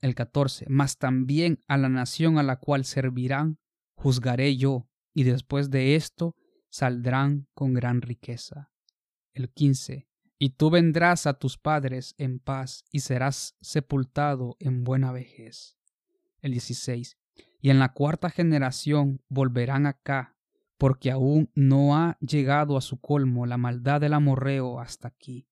El 0.00 0.14
14. 0.14 0.66
Mas 0.68 0.98
también 0.98 1.60
a 1.66 1.76
la 1.76 1.88
nación 1.88 2.38
a 2.38 2.42
la 2.42 2.56
cual 2.56 2.84
servirán 2.84 3.58
juzgaré 3.94 4.56
yo, 4.56 4.88
y 5.12 5.24
después 5.24 5.70
de 5.70 5.96
esto 5.96 6.36
saldrán 6.70 7.48
con 7.54 7.74
gran 7.74 8.00
riqueza. 8.00 8.70
El 9.32 9.50
15. 9.50 10.08
Y 10.38 10.50
tú 10.50 10.70
vendrás 10.70 11.26
a 11.26 11.34
tus 11.34 11.58
padres 11.58 12.14
en 12.16 12.38
paz 12.38 12.84
y 12.92 13.00
serás 13.00 13.56
sepultado 13.60 14.56
en 14.60 14.84
buena 14.84 15.10
vejez. 15.10 15.76
El 16.40 16.52
16. 16.52 17.18
Y 17.60 17.70
en 17.70 17.80
la 17.80 17.92
cuarta 17.92 18.30
generación 18.30 19.20
volverán 19.28 19.86
acá, 19.86 20.36
porque 20.76 21.10
aún 21.10 21.50
no 21.56 21.96
ha 21.96 22.16
llegado 22.20 22.76
a 22.76 22.80
su 22.80 23.00
colmo 23.00 23.46
la 23.46 23.56
maldad 23.56 24.00
del 24.00 24.14
amorreo 24.14 24.78
hasta 24.78 25.08
aquí. 25.08 25.48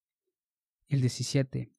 El 0.87 1.01
17. 1.01 1.76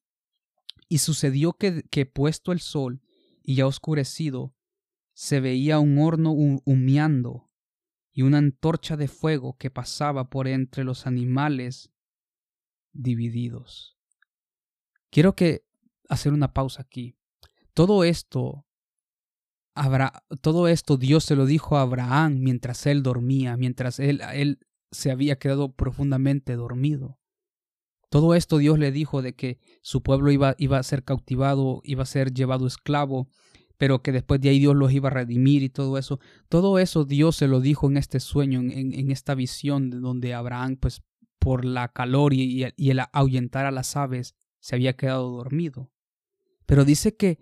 Y 0.88 0.98
sucedió 0.98 1.52
que, 1.52 2.06
puesto 2.06 2.52
el 2.52 2.60
sol 2.60 3.02
y 3.42 3.56
ya 3.56 3.66
oscurecido, 3.66 4.54
se 5.12 5.40
veía 5.40 5.78
un 5.78 5.98
horno 5.98 6.32
humeando 6.32 7.50
y 8.12 8.22
una 8.22 8.38
antorcha 8.38 8.96
de 8.96 9.08
fuego 9.08 9.56
que 9.58 9.70
pasaba 9.70 10.30
por 10.30 10.48
entre 10.48 10.84
los 10.84 11.06
animales 11.06 11.90
divididos. 12.92 13.98
Quiero 15.10 15.34
que 15.34 15.64
hacer 16.08 16.32
una 16.32 16.52
pausa 16.52 16.82
aquí. 16.82 17.16
Todo 17.74 18.04
esto 18.04 18.64
todo 20.40 20.68
esto 20.68 20.96
Dios 20.96 21.24
se 21.24 21.36
lo 21.36 21.46
dijo 21.46 21.76
a 21.76 21.82
Abraham 21.82 22.38
mientras 22.40 22.86
él 22.86 23.02
dormía, 23.02 23.56
mientras 23.56 24.00
él, 24.00 24.20
él 24.34 24.58
se 24.90 25.10
había 25.10 25.38
quedado 25.38 25.72
profundamente 25.72 26.56
dormido. 26.56 27.17
Todo 28.08 28.34
esto 28.34 28.58
Dios 28.58 28.78
le 28.78 28.92
dijo 28.92 29.22
de 29.22 29.34
que 29.34 29.58
su 29.82 30.02
pueblo 30.02 30.30
iba, 30.30 30.54
iba 30.58 30.78
a 30.78 30.82
ser 30.82 31.04
cautivado, 31.04 31.80
iba 31.84 32.02
a 32.02 32.06
ser 32.06 32.32
llevado 32.32 32.66
esclavo, 32.66 33.28
pero 33.76 34.02
que 34.02 34.12
después 34.12 34.40
de 34.40 34.48
ahí 34.48 34.58
Dios 34.58 34.74
los 34.74 34.92
iba 34.92 35.08
a 35.08 35.12
redimir 35.12 35.62
y 35.62 35.68
todo 35.68 35.98
eso. 35.98 36.18
Todo 36.48 36.78
eso 36.78 37.04
Dios 37.04 37.36
se 37.36 37.48
lo 37.48 37.60
dijo 37.60 37.88
en 37.88 37.96
este 37.96 38.20
sueño, 38.20 38.60
en, 38.60 38.92
en 38.92 39.10
esta 39.10 39.34
visión 39.34 39.90
de 39.90 39.98
donde 39.98 40.34
Abraham, 40.34 40.76
pues 40.76 41.02
por 41.38 41.64
la 41.64 41.88
calor 41.88 42.32
y, 42.34 42.66
y 42.76 42.90
el 42.90 43.00
ahuyentar 43.12 43.66
a 43.66 43.70
las 43.70 43.96
aves, 43.96 44.34
se 44.60 44.74
había 44.74 44.96
quedado 44.96 45.30
dormido. 45.30 45.92
Pero 46.66 46.84
dice 46.84 47.16
que 47.16 47.38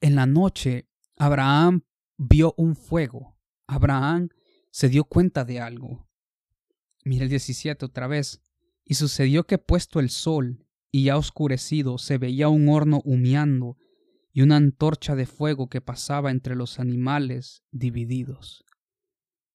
en 0.00 0.14
la 0.14 0.26
noche 0.26 0.88
Abraham 1.16 1.82
vio 2.16 2.54
un 2.56 2.74
fuego. 2.76 3.38
Abraham 3.66 4.30
se 4.70 4.88
dio 4.88 5.04
cuenta 5.04 5.44
de 5.44 5.60
algo. 5.60 6.08
Mira 7.04 7.24
el 7.24 7.30
17 7.30 7.84
otra 7.84 8.06
vez. 8.06 8.42
Y 8.90 8.94
sucedió 8.94 9.46
que 9.46 9.56
puesto 9.56 10.00
el 10.00 10.10
sol 10.10 10.66
y 10.90 11.04
ya 11.04 11.16
oscurecido 11.16 11.96
se 11.96 12.18
veía 12.18 12.48
un 12.48 12.68
horno 12.68 13.00
humeando 13.04 13.76
y 14.32 14.42
una 14.42 14.56
antorcha 14.56 15.14
de 15.14 15.26
fuego 15.26 15.68
que 15.68 15.80
pasaba 15.80 16.32
entre 16.32 16.56
los 16.56 16.80
animales 16.80 17.62
divididos. 17.70 18.64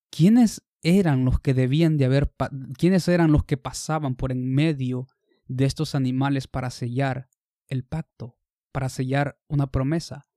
¿Quiénes 0.10 0.64
eran 0.84 1.26
los 1.26 1.42
que 1.42 1.54
debían 1.54 1.98
de 1.98 2.06
haber, 2.06 2.34
quiénes 2.78 3.10
eran 3.10 3.34
los 3.34 3.44
que 3.44 3.58
pasaban 3.58 4.16
por 4.16 4.32
en 4.32 4.54
medio 4.54 5.06
de 5.48 5.66
estos 5.66 5.96
animales 5.96 6.48
para 6.48 6.70
sellar 6.70 7.28
el 7.68 7.84
pacto, 7.84 8.40
para 8.72 8.88
sellar 8.88 9.38
una 9.50 9.70
promesa? 9.70 10.30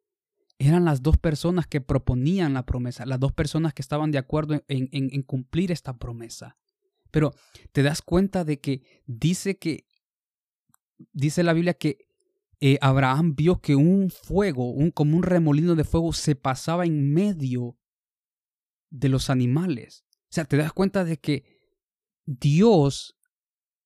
Eran 0.58 0.84
las 0.84 1.04
dos 1.04 1.18
personas 1.18 1.68
que 1.68 1.80
proponían 1.80 2.52
la 2.52 2.66
promesa, 2.66 3.06
las 3.06 3.20
dos 3.20 3.30
personas 3.30 3.74
que 3.74 3.82
estaban 3.82 4.10
de 4.10 4.18
acuerdo 4.18 4.60
en, 4.66 5.22
cumplir 5.22 5.70
esta 5.70 5.96
promesa. 5.96 6.56
Pero 7.10 7.34
te 7.72 7.82
das 7.82 8.02
cuenta 8.02 8.44
de 8.44 8.60
que 8.60 8.82
dice 9.06 9.58
que, 9.58 9.86
dice 11.12 11.42
la 11.42 11.52
Biblia 11.52 11.74
que 11.74 12.08
eh, 12.60 12.78
Abraham 12.80 13.34
vio 13.36 13.60
que 13.60 13.76
un 13.76 14.10
fuego, 14.10 14.70
un, 14.70 14.90
como 14.90 15.16
un 15.16 15.22
remolino 15.22 15.74
de 15.74 15.84
fuego, 15.84 16.12
se 16.12 16.34
pasaba 16.34 16.86
en 16.86 17.12
medio 17.12 17.78
de 18.90 19.08
los 19.08 19.30
animales. 19.30 20.04
O 20.24 20.32
sea, 20.32 20.44
te 20.44 20.56
das 20.56 20.72
cuenta 20.72 21.04
de 21.04 21.18
que 21.18 21.44
Dios, 22.26 23.16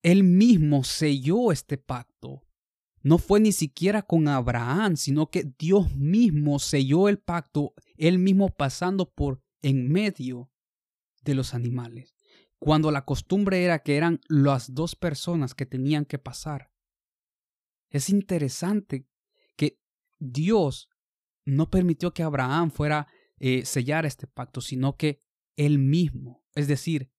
él 0.02 0.24
mismo 0.24 0.84
selló 0.84 1.52
este 1.52 1.76
pacto. 1.76 2.42
No 3.02 3.18
fue 3.18 3.40
ni 3.40 3.52
siquiera 3.52 4.02
con 4.02 4.28
Abraham, 4.28 4.96
sino 4.96 5.28
que 5.28 5.52
Dios 5.58 5.94
mismo 5.96 6.58
selló 6.58 7.08
el 7.08 7.18
pacto, 7.18 7.74
él 7.96 8.18
mismo 8.18 8.48
pasando 8.48 9.12
por 9.12 9.42
en 9.60 9.90
medio 9.90 10.50
de 11.22 11.34
los 11.34 11.54
animales. 11.54 12.14
Cuando 12.62 12.92
la 12.92 13.04
costumbre 13.04 13.64
era 13.64 13.80
que 13.80 13.96
eran 13.96 14.20
las 14.28 14.72
dos 14.72 14.94
personas 14.94 15.52
que 15.52 15.66
tenían 15.66 16.04
que 16.04 16.20
pasar. 16.20 16.70
Es 17.90 18.08
interesante 18.08 19.08
que 19.56 19.80
Dios 20.20 20.88
no 21.44 21.70
permitió 21.70 22.14
que 22.14 22.22
Abraham 22.22 22.70
fuera 22.70 23.00
a 23.00 23.08
eh, 23.40 23.64
sellar 23.64 24.06
este 24.06 24.28
pacto, 24.28 24.60
sino 24.60 24.96
que 24.96 25.24
él 25.56 25.80
mismo, 25.80 26.44
es 26.54 26.68
decir, 26.68 27.10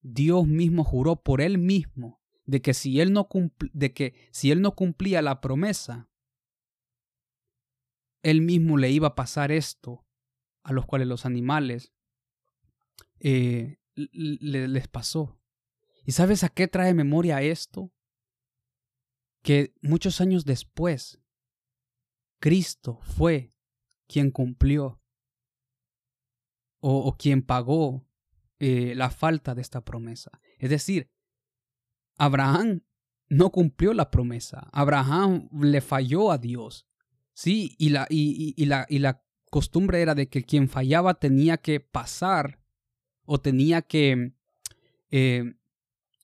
Dios 0.00 0.46
mismo 0.46 0.84
juró 0.84 1.24
por 1.24 1.40
él 1.40 1.58
mismo 1.58 2.22
de 2.44 2.62
que 2.62 2.72
si 2.72 3.00
él 3.00 3.12
no, 3.12 3.28
de 3.72 3.92
que 3.92 4.14
si 4.30 4.52
él 4.52 4.62
no 4.62 4.76
cumplía 4.76 5.22
la 5.22 5.40
promesa, 5.40 6.08
él 8.22 8.42
mismo 8.42 8.76
le 8.76 8.92
iba 8.92 9.08
a 9.08 9.14
pasar 9.16 9.50
esto 9.50 10.06
a 10.62 10.72
los 10.72 10.86
cuales 10.86 11.08
los 11.08 11.26
animales 11.26 11.92
eh, 13.18 13.81
les 13.94 14.88
pasó. 14.88 15.38
¿Y 16.04 16.12
sabes 16.12 16.44
a 16.44 16.48
qué 16.48 16.68
trae 16.68 16.94
memoria 16.94 17.42
esto? 17.42 17.92
que 19.42 19.74
muchos 19.82 20.20
años 20.20 20.44
después, 20.44 21.20
Cristo 22.38 23.00
fue 23.02 23.52
quien 24.06 24.30
cumplió 24.30 25.00
o, 26.84 27.16
quien 27.16 27.42
pagó 27.42 28.08
eh, 28.58 28.94
la 28.96 29.10
falta 29.10 29.54
de 29.54 29.62
esta 29.62 29.84
promesa. 29.84 30.40
Es 30.58 30.70
decir, 30.70 31.12
Abraham 32.16 32.82
no 33.28 33.50
cumplió 33.50 33.92
la 33.92 34.10
promesa. 34.10 34.68
Abraham 34.72 35.48
le 35.60 35.80
falló 35.80 36.32
a 36.32 36.38
Dios. 36.38 36.88
Sí, 37.34 37.76
y 37.78 37.90
la, 37.90 38.06
y, 38.10 38.64
la, 38.66 38.86
y 38.88 38.98
la 38.98 39.24
costumbre 39.50 40.02
era 40.02 40.16
de 40.16 40.28
que 40.28 40.42
quien 40.42 40.68
fallaba 40.68 41.14
tenía 41.14 41.58
que 41.58 41.78
pasar 41.78 42.60
o 43.32 43.40
tenía 43.40 43.80
que 43.80 44.34
eh, 45.10 45.54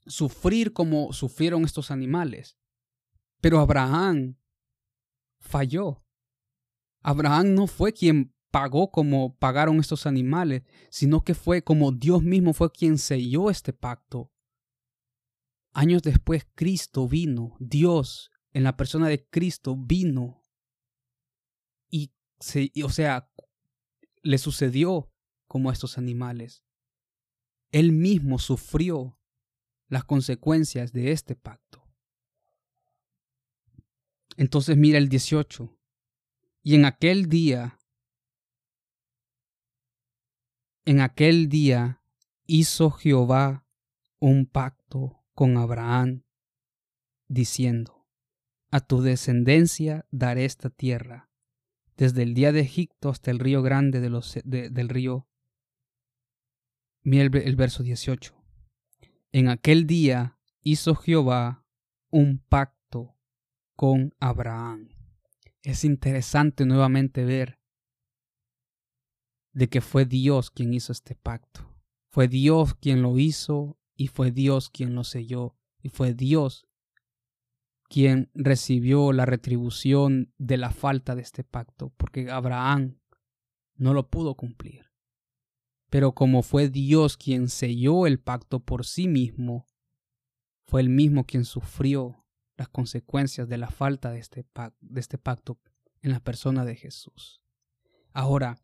sufrir 0.06 0.74
como 0.74 1.14
sufrieron 1.14 1.64
estos 1.64 1.90
animales. 1.90 2.58
Pero 3.40 3.60
Abraham 3.60 4.36
falló. 5.40 6.04
Abraham 7.00 7.54
no 7.54 7.66
fue 7.66 7.94
quien 7.94 8.34
pagó 8.50 8.90
como 8.90 9.38
pagaron 9.38 9.80
estos 9.80 10.04
animales, 10.04 10.64
sino 10.90 11.24
que 11.24 11.32
fue 11.32 11.62
como 11.62 11.92
Dios 11.92 12.22
mismo 12.22 12.52
fue 12.52 12.70
quien 12.70 12.98
selló 12.98 13.48
este 13.48 13.72
pacto. 13.72 14.30
Años 15.72 16.02
después 16.02 16.46
Cristo 16.54 17.08
vino, 17.08 17.56
Dios 17.58 18.30
en 18.52 18.64
la 18.64 18.76
persona 18.76 19.08
de 19.08 19.26
Cristo 19.26 19.76
vino 19.78 20.42
y, 21.88 22.12
se, 22.38 22.70
o 22.84 22.90
sea, 22.90 23.30
le 24.22 24.36
sucedió 24.36 25.10
como 25.46 25.70
a 25.70 25.72
estos 25.72 25.96
animales. 25.96 26.67
Él 27.72 27.92
mismo 27.92 28.38
sufrió 28.38 29.18
las 29.88 30.04
consecuencias 30.04 30.92
de 30.92 31.12
este 31.12 31.34
pacto. 31.34 31.82
Entonces 34.36 34.76
mira 34.76 34.98
el 34.98 35.08
18. 35.08 35.76
Y 36.62 36.74
en 36.74 36.84
aquel 36.84 37.28
día, 37.28 37.78
en 40.84 41.00
aquel 41.00 41.48
día 41.48 42.02
hizo 42.46 42.90
Jehová 42.90 43.66
un 44.20 44.46
pacto 44.46 45.22
con 45.34 45.56
Abraham, 45.56 46.24
diciendo, 47.28 48.06
A 48.70 48.80
tu 48.80 49.02
descendencia 49.02 50.06
daré 50.10 50.44
esta 50.44 50.70
tierra, 50.70 51.30
desde 51.96 52.22
el 52.22 52.34
día 52.34 52.52
de 52.52 52.60
Egipto 52.60 53.10
hasta 53.10 53.30
el 53.30 53.38
río 53.38 53.62
grande 53.62 54.00
del 54.00 54.88
río. 54.88 55.28
Mira 57.08 57.24
el, 57.24 57.34
el 57.36 57.56
verso 57.56 57.82
18. 57.82 58.34
En 59.32 59.48
aquel 59.48 59.86
día 59.86 60.38
hizo 60.60 60.94
Jehová 60.94 61.64
un 62.10 62.38
pacto 62.50 63.16
con 63.74 64.14
Abraham. 64.20 64.90
Es 65.62 65.84
interesante 65.84 66.66
nuevamente 66.66 67.24
ver 67.24 67.58
de 69.54 69.70
que 69.70 69.80
fue 69.80 70.04
Dios 70.04 70.50
quien 70.50 70.74
hizo 70.74 70.92
este 70.92 71.14
pacto. 71.14 71.66
Fue 72.10 72.28
Dios 72.28 72.74
quien 72.74 73.00
lo 73.00 73.18
hizo 73.18 73.78
y 73.96 74.08
fue 74.08 74.30
Dios 74.30 74.68
quien 74.68 74.94
lo 74.94 75.02
selló 75.02 75.56
y 75.80 75.88
fue 75.88 76.12
Dios 76.12 76.66
quien 77.88 78.30
recibió 78.34 79.14
la 79.14 79.24
retribución 79.24 80.34
de 80.36 80.58
la 80.58 80.72
falta 80.72 81.14
de 81.14 81.22
este 81.22 81.42
pacto, 81.42 81.90
porque 81.96 82.30
Abraham 82.30 82.98
no 83.76 83.94
lo 83.94 84.10
pudo 84.10 84.34
cumplir. 84.34 84.87
Pero 85.90 86.12
como 86.12 86.42
fue 86.42 86.68
Dios 86.68 87.16
quien 87.16 87.48
selló 87.48 88.06
el 88.06 88.20
pacto 88.20 88.60
por 88.60 88.84
sí 88.84 89.08
mismo, 89.08 89.66
fue 90.66 90.82
el 90.82 90.90
mismo 90.90 91.24
quien 91.24 91.44
sufrió 91.44 92.26
las 92.56 92.68
consecuencias 92.68 93.48
de 93.48 93.56
la 93.56 93.70
falta 93.70 94.10
de 94.10 94.18
este, 94.18 94.46
este 94.96 95.16
pacto 95.16 95.58
en 96.02 96.10
la 96.10 96.20
persona 96.20 96.64
de 96.64 96.76
Jesús. 96.76 97.40
Ahora, 98.12 98.60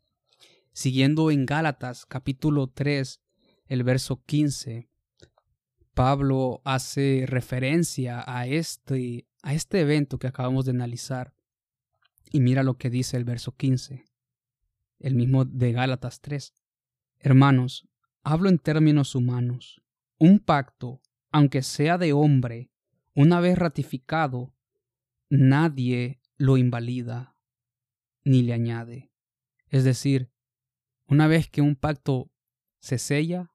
siguiendo 0.71 1.31
en 1.31 1.45
Gálatas 1.45 2.05
capítulo 2.05 2.67
3, 2.67 3.21
el 3.67 3.83
verso 3.83 4.21
15, 4.25 4.89
Pablo 5.95 6.61
hace 6.65 7.23
referencia 7.25 8.23
a 8.27 8.45
este, 8.45 9.27
a 9.41 9.53
este 9.53 9.79
evento 9.79 10.19
que 10.19 10.27
acabamos 10.27 10.65
de 10.65 10.71
analizar. 10.71 11.33
Y 12.31 12.41
mira 12.41 12.63
lo 12.63 12.77
que 12.77 12.89
dice 12.89 13.17
el 13.17 13.23
verso 13.23 13.55
15, 13.55 14.05
el 14.99 15.15
mismo 15.15 15.45
de 15.45 15.71
Gálatas 15.71 16.19
3. 16.21 16.53
Hermanos, 17.19 17.87
hablo 18.23 18.49
en 18.49 18.59
términos 18.59 19.15
humanos. 19.15 19.81
Un 20.17 20.39
pacto, 20.39 21.01
aunque 21.31 21.61
sea 21.61 21.97
de 21.97 22.13
hombre, 22.13 22.71
una 23.13 23.39
vez 23.39 23.57
ratificado, 23.57 24.53
nadie 25.29 26.21
lo 26.37 26.57
invalida 26.57 27.35
ni 28.23 28.41
le 28.41 28.53
añade. 28.53 29.11
Es 29.69 29.83
decir, 29.83 30.31
una 31.07 31.27
vez 31.27 31.49
que 31.49 31.61
un 31.61 31.75
pacto 31.75 32.31
se 32.79 32.97
sella, 32.97 33.51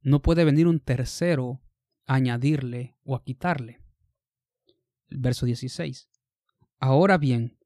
no 0.00 0.22
puede 0.22 0.44
venir 0.44 0.66
un 0.66 0.80
tercero 0.80 1.60
a 2.06 2.14
añadirle 2.14 2.96
o 3.04 3.16
a 3.16 3.24
quitarle. 3.24 3.80
Verso 5.08 5.46
16. 5.46 6.08
Ahora 6.78 7.18
bien, 7.18 7.58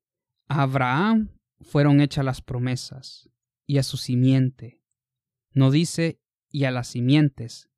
a 0.48 0.62
Abraham 0.62 1.36
fueron 1.61 2.01
hechas 2.01 2.24
las 2.24 2.40
promesas, 2.40 3.28
y 3.66 3.78
a 3.78 3.82
su 3.82 3.96
simiente, 3.96 4.80
no 5.53 5.70
dice 5.70 6.20
y 6.51 6.64
a 6.64 6.70
las 6.70 6.88
simientes, 6.88 7.70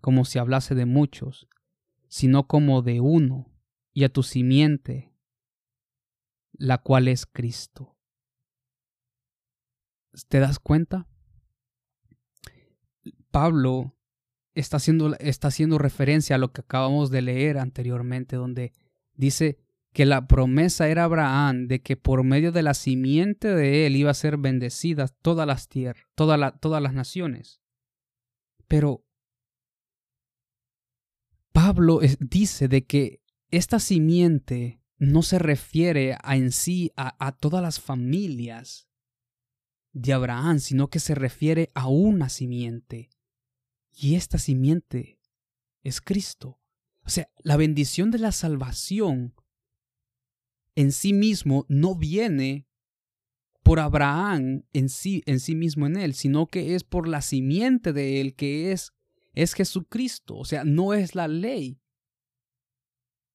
como 0.00 0.24
si 0.24 0.38
hablase 0.38 0.74
de 0.74 0.86
muchos, 0.86 1.48
sino 2.08 2.46
como 2.46 2.82
de 2.82 3.00
uno, 3.00 3.50
y 3.92 4.04
a 4.04 4.08
tu 4.08 4.22
simiente, 4.22 5.14
la 6.52 6.78
cual 6.78 7.08
es 7.08 7.26
Cristo. 7.26 7.96
¿Te 10.28 10.40
das 10.40 10.58
cuenta? 10.58 11.08
Pablo 13.30 13.96
está 14.54 14.76
haciendo, 14.76 15.16
está 15.18 15.48
haciendo 15.48 15.78
referencia 15.78 16.36
a 16.36 16.38
lo 16.38 16.52
que 16.52 16.60
acabamos 16.60 17.10
de 17.10 17.22
leer 17.22 17.58
anteriormente, 17.58 18.36
donde 18.36 18.72
dice 19.14 19.63
que 19.94 20.04
la 20.04 20.26
promesa 20.26 20.88
era 20.88 21.04
Abraham 21.04 21.68
de 21.68 21.80
que 21.80 21.96
por 21.96 22.24
medio 22.24 22.50
de 22.50 22.64
la 22.64 22.74
simiente 22.74 23.54
de 23.54 23.86
él 23.86 23.94
iba 23.94 24.10
a 24.10 24.14
ser 24.14 24.38
bendecidas 24.38 25.14
todas 25.22 25.46
las 25.46 25.68
tierras, 25.68 26.04
todas 26.16 26.82
las 26.82 26.92
naciones. 26.92 27.62
Pero 28.66 29.06
Pablo 31.52 32.00
dice 32.18 32.66
de 32.66 32.84
que 32.84 33.22
esta 33.52 33.78
simiente 33.78 34.82
no 34.98 35.22
se 35.22 35.38
refiere 35.38 36.18
a 36.24 36.36
en 36.36 36.50
sí 36.50 36.90
a, 36.96 37.14
a 37.24 37.30
todas 37.30 37.62
las 37.62 37.78
familias 37.78 38.88
de 39.92 40.12
Abraham, 40.12 40.58
sino 40.58 40.90
que 40.90 40.98
se 40.98 41.14
refiere 41.14 41.70
a 41.72 41.86
una 41.86 42.30
simiente. 42.30 43.10
Y 43.92 44.16
esta 44.16 44.38
simiente 44.38 45.20
es 45.84 46.00
Cristo. 46.00 46.58
O 47.04 47.10
sea, 47.10 47.30
la 47.44 47.56
bendición 47.56 48.10
de 48.10 48.18
la 48.18 48.32
salvación 48.32 49.34
en 50.74 50.92
sí 50.92 51.12
mismo 51.12 51.66
no 51.68 51.94
viene 51.94 52.66
por 53.62 53.80
Abraham 53.80 54.64
en 54.72 54.88
sí, 54.88 55.22
en 55.26 55.40
sí 55.40 55.54
mismo 55.54 55.86
en 55.86 55.96
él, 55.96 56.14
sino 56.14 56.48
que 56.48 56.74
es 56.74 56.84
por 56.84 57.08
la 57.08 57.22
simiente 57.22 57.92
de 57.92 58.20
él, 58.20 58.34
que 58.34 58.72
es, 58.72 58.92
es 59.32 59.54
Jesucristo. 59.54 60.36
O 60.36 60.44
sea, 60.44 60.64
no 60.64 60.92
es 60.92 61.14
la 61.14 61.28
ley, 61.28 61.80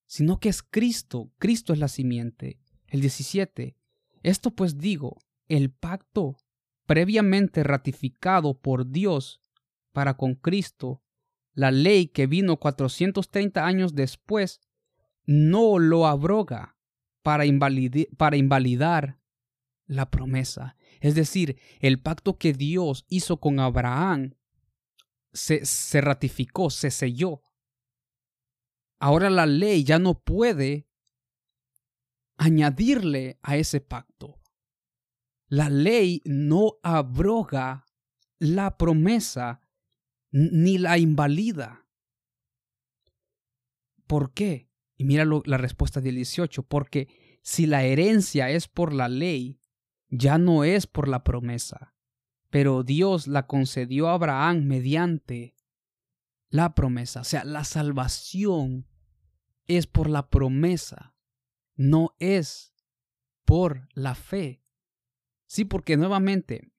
sino 0.05 0.39
que 0.39 0.49
es 0.49 0.61
Cristo. 0.61 1.31
Cristo 1.39 1.73
es 1.73 1.79
la 1.79 1.87
simiente. 1.87 2.59
El 2.87 3.01
17. 3.01 3.75
Esto 4.21 4.51
pues 4.51 4.77
digo, 4.77 5.17
el 5.47 5.71
pacto 5.71 6.37
previamente 6.85 7.63
ratificado 7.63 8.59
por 8.59 8.89
Dios 8.89 9.41
para 9.91 10.17
con 10.17 10.35
Cristo, 10.35 11.03
la 11.53 11.71
ley 11.71 12.07
que 12.07 12.27
vino 12.27 12.57
430 12.57 13.65
años 13.65 13.95
después, 13.95 14.61
no 15.25 15.77
lo 15.77 16.07
abroga, 16.07 16.78
para, 17.21 17.45
invalidar 17.45 19.19
la 19.85 20.09
promesa. 20.09 20.75
Es 20.99 21.15
decir, 21.15 21.59
el 21.79 22.01
pacto 22.01 22.37
que 22.37 22.53
Dios 22.53 23.05
hizo 23.09 23.39
con 23.39 23.59
Abraham 23.59 24.35
se, 25.33 25.65
se 25.65 26.01
ratificó, 26.01 26.69
se 26.69 26.91
selló. 26.91 27.41
Ahora 28.99 29.29
la 29.29 29.45
ley 29.45 29.83
ya 29.83 29.99
no 29.99 30.19
puede 30.19 30.87
añadirle 32.37 33.39
a 33.41 33.57
ese 33.57 33.81
pacto. 33.81 34.39
La 35.47 35.69
ley 35.69 36.21
no 36.25 36.73
abroga 36.83 37.85
la 38.37 38.77
promesa 38.77 39.61
ni 40.31 40.77
la 40.77 40.97
invalida. 40.97 41.87
¿Por 44.07 44.33
qué? 44.33 44.68
Y 44.99 45.05
mira 45.05 45.23
la 45.23 45.57
respuesta 45.57 46.01
del 46.01 46.15
18, 46.15 46.63
porque 46.63 47.39
si 47.41 47.65
la 47.65 47.85
herencia 47.85 48.49
es 48.49 48.67
por 48.67 48.91
la 48.91 49.07
ley, 49.07 49.61
ya 50.09 50.37
no 50.37 50.65
es 50.65 50.87
por 50.87 51.07
la 51.07 51.23
promesa, 51.23 51.95
pero 52.49 52.83
Dios 52.83 53.25
la 53.25 53.47
concedió 53.47 54.09
a 54.09 54.15
Abraham 54.15 54.65
mediante 54.65 55.55
la 56.49 56.75
promesa. 56.75 57.21
O 57.21 57.23
sea, 57.23 57.45
la 57.45 57.63
salvación 57.63 58.89
es 59.67 59.87
por 59.87 60.09
la 60.09 60.29
promesa, 60.29 61.15
no 61.77 62.13
es 62.19 62.73
por 63.45 63.87
la 63.93 64.15
fe. 64.15 64.65
Sí, 65.45 65.63
porque 65.63 65.95
nuevamente, 65.95 66.73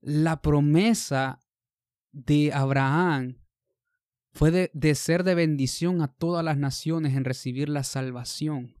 la 0.00 0.40
promesa 0.40 1.40
de 2.10 2.54
Abraham 2.54 3.41
fue 4.32 4.50
de, 4.50 4.94
ser 4.94 5.24
de 5.24 5.34
bendición 5.34 6.00
a 6.00 6.08
todas 6.08 6.44
las 6.44 6.56
naciones 6.56 7.14
en 7.14 7.24
recibir 7.24 7.68
la 7.68 7.84
salvación. 7.84 8.78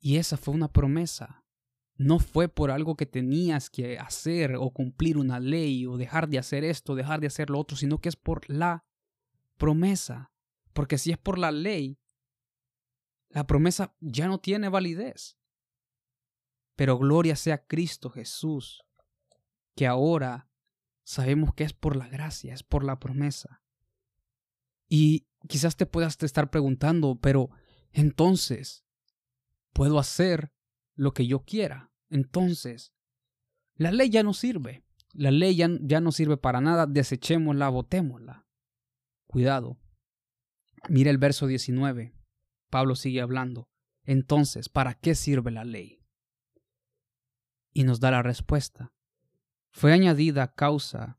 Y 0.00 0.16
esa 0.16 0.36
fue 0.36 0.52
una 0.52 0.72
promesa. 0.72 1.44
No 1.94 2.18
fue 2.18 2.48
por 2.48 2.70
algo 2.70 2.96
que 2.96 3.06
tenías 3.06 3.70
que 3.70 3.98
hacer 3.98 4.56
o 4.56 4.70
cumplir 4.70 5.16
una 5.16 5.38
ley 5.40 5.86
o 5.86 5.96
dejar 5.96 6.28
de 6.28 6.38
hacer 6.38 6.64
esto, 6.64 6.94
dejar 6.94 7.20
de 7.20 7.28
hacer 7.28 7.50
lo 7.50 7.58
otro, 7.58 7.76
sino 7.76 8.00
que 8.00 8.08
es 8.08 8.16
por 8.16 8.50
la 8.50 8.84
promesa. 9.56 10.32
Porque 10.72 10.98
si 10.98 11.12
es 11.12 11.18
por 11.18 11.38
la 11.38 11.52
ley, 11.52 11.98
la 13.30 13.46
promesa 13.46 13.94
ya 14.00 14.26
no 14.26 14.40
tiene 14.40 14.68
validez. 14.68 15.38
Pero 16.74 16.98
gloria 16.98 17.36
sea 17.36 17.64
Cristo 17.64 18.10
Jesús, 18.10 18.82
que 19.76 19.86
ahora 19.86 20.50
sabemos 21.04 21.54
que 21.54 21.64
es 21.64 21.72
por 21.72 21.96
la 21.96 22.08
gracia, 22.08 22.52
es 22.52 22.64
por 22.64 22.84
la 22.84 22.98
promesa. 22.98 23.62
Y 24.88 25.26
quizás 25.48 25.76
te 25.76 25.86
puedas 25.86 26.22
estar 26.22 26.50
preguntando, 26.50 27.18
pero 27.20 27.50
entonces, 27.92 28.84
¿puedo 29.72 29.98
hacer 29.98 30.52
lo 30.94 31.12
que 31.12 31.26
yo 31.26 31.44
quiera? 31.44 31.92
Entonces, 32.08 32.92
la 33.74 33.92
ley 33.92 34.10
ya 34.10 34.22
no 34.22 34.34
sirve. 34.34 34.84
La 35.12 35.30
ley 35.30 35.56
ya, 35.56 35.68
ya 35.80 36.00
no 36.00 36.12
sirve 36.12 36.36
para 36.36 36.60
nada, 36.60 36.86
desechémosla, 36.86 37.68
botémosla. 37.68 38.46
Cuidado. 39.26 39.78
Mira 40.88 41.10
el 41.10 41.18
verso 41.18 41.46
19. 41.46 42.14
Pablo 42.70 42.94
sigue 42.94 43.20
hablando. 43.20 43.68
Entonces, 44.04 44.68
¿para 44.68 44.94
qué 44.94 45.14
sirve 45.14 45.50
la 45.50 45.64
ley? 45.64 46.00
Y 47.72 47.84
nos 47.84 48.00
da 48.00 48.10
la 48.10 48.22
respuesta. 48.22 48.92
Fue 49.70 49.92
añadida 49.92 50.44
a 50.44 50.54
causa 50.54 51.18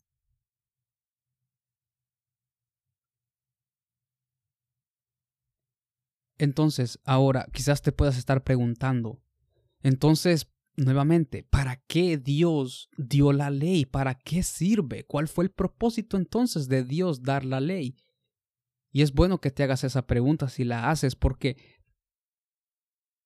Entonces, 6.37 6.99
ahora 7.03 7.47
quizás 7.51 7.81
te 7.81 7.91
puedas 7.91 8.17
estar 8.17 8.43
preguntando, 8.43 9.19
entonces, 9.81 10.47
nuevamente, 10.75 11.43
¿para 11.43 11.77
qué 11.87 12.17
Dios 12.17 12.89
dio 12.97 13.33
la 13.33 13.49
ley? 13.49 13.85
¿Para 13.85 14.15
qué 14.15 14.43
sirve? 14.43 15.03
¿Cuál 15.05 15.27
fue 15.27 15.45
el 15.45 15.51
propósito 15.51 16.17
entonces 16.17 16.67
de 16.67 16.83
Dios 16.83 17.23
dar 17.23 17.45
la 17.45 17.59
ley? 17.59 17.95
Y 18.91 19.01
es 19.01 19.13
bueno 19.13 19.39
que 19.39 19.51
te 19.51 19.63
hagas 19.63 19.83
esa 19.83 20.07
pregunta 20.07 20.49
si 20.49 20.63
la 20.63 20.89
haces 20.89 21.15
porque 21.15 21.57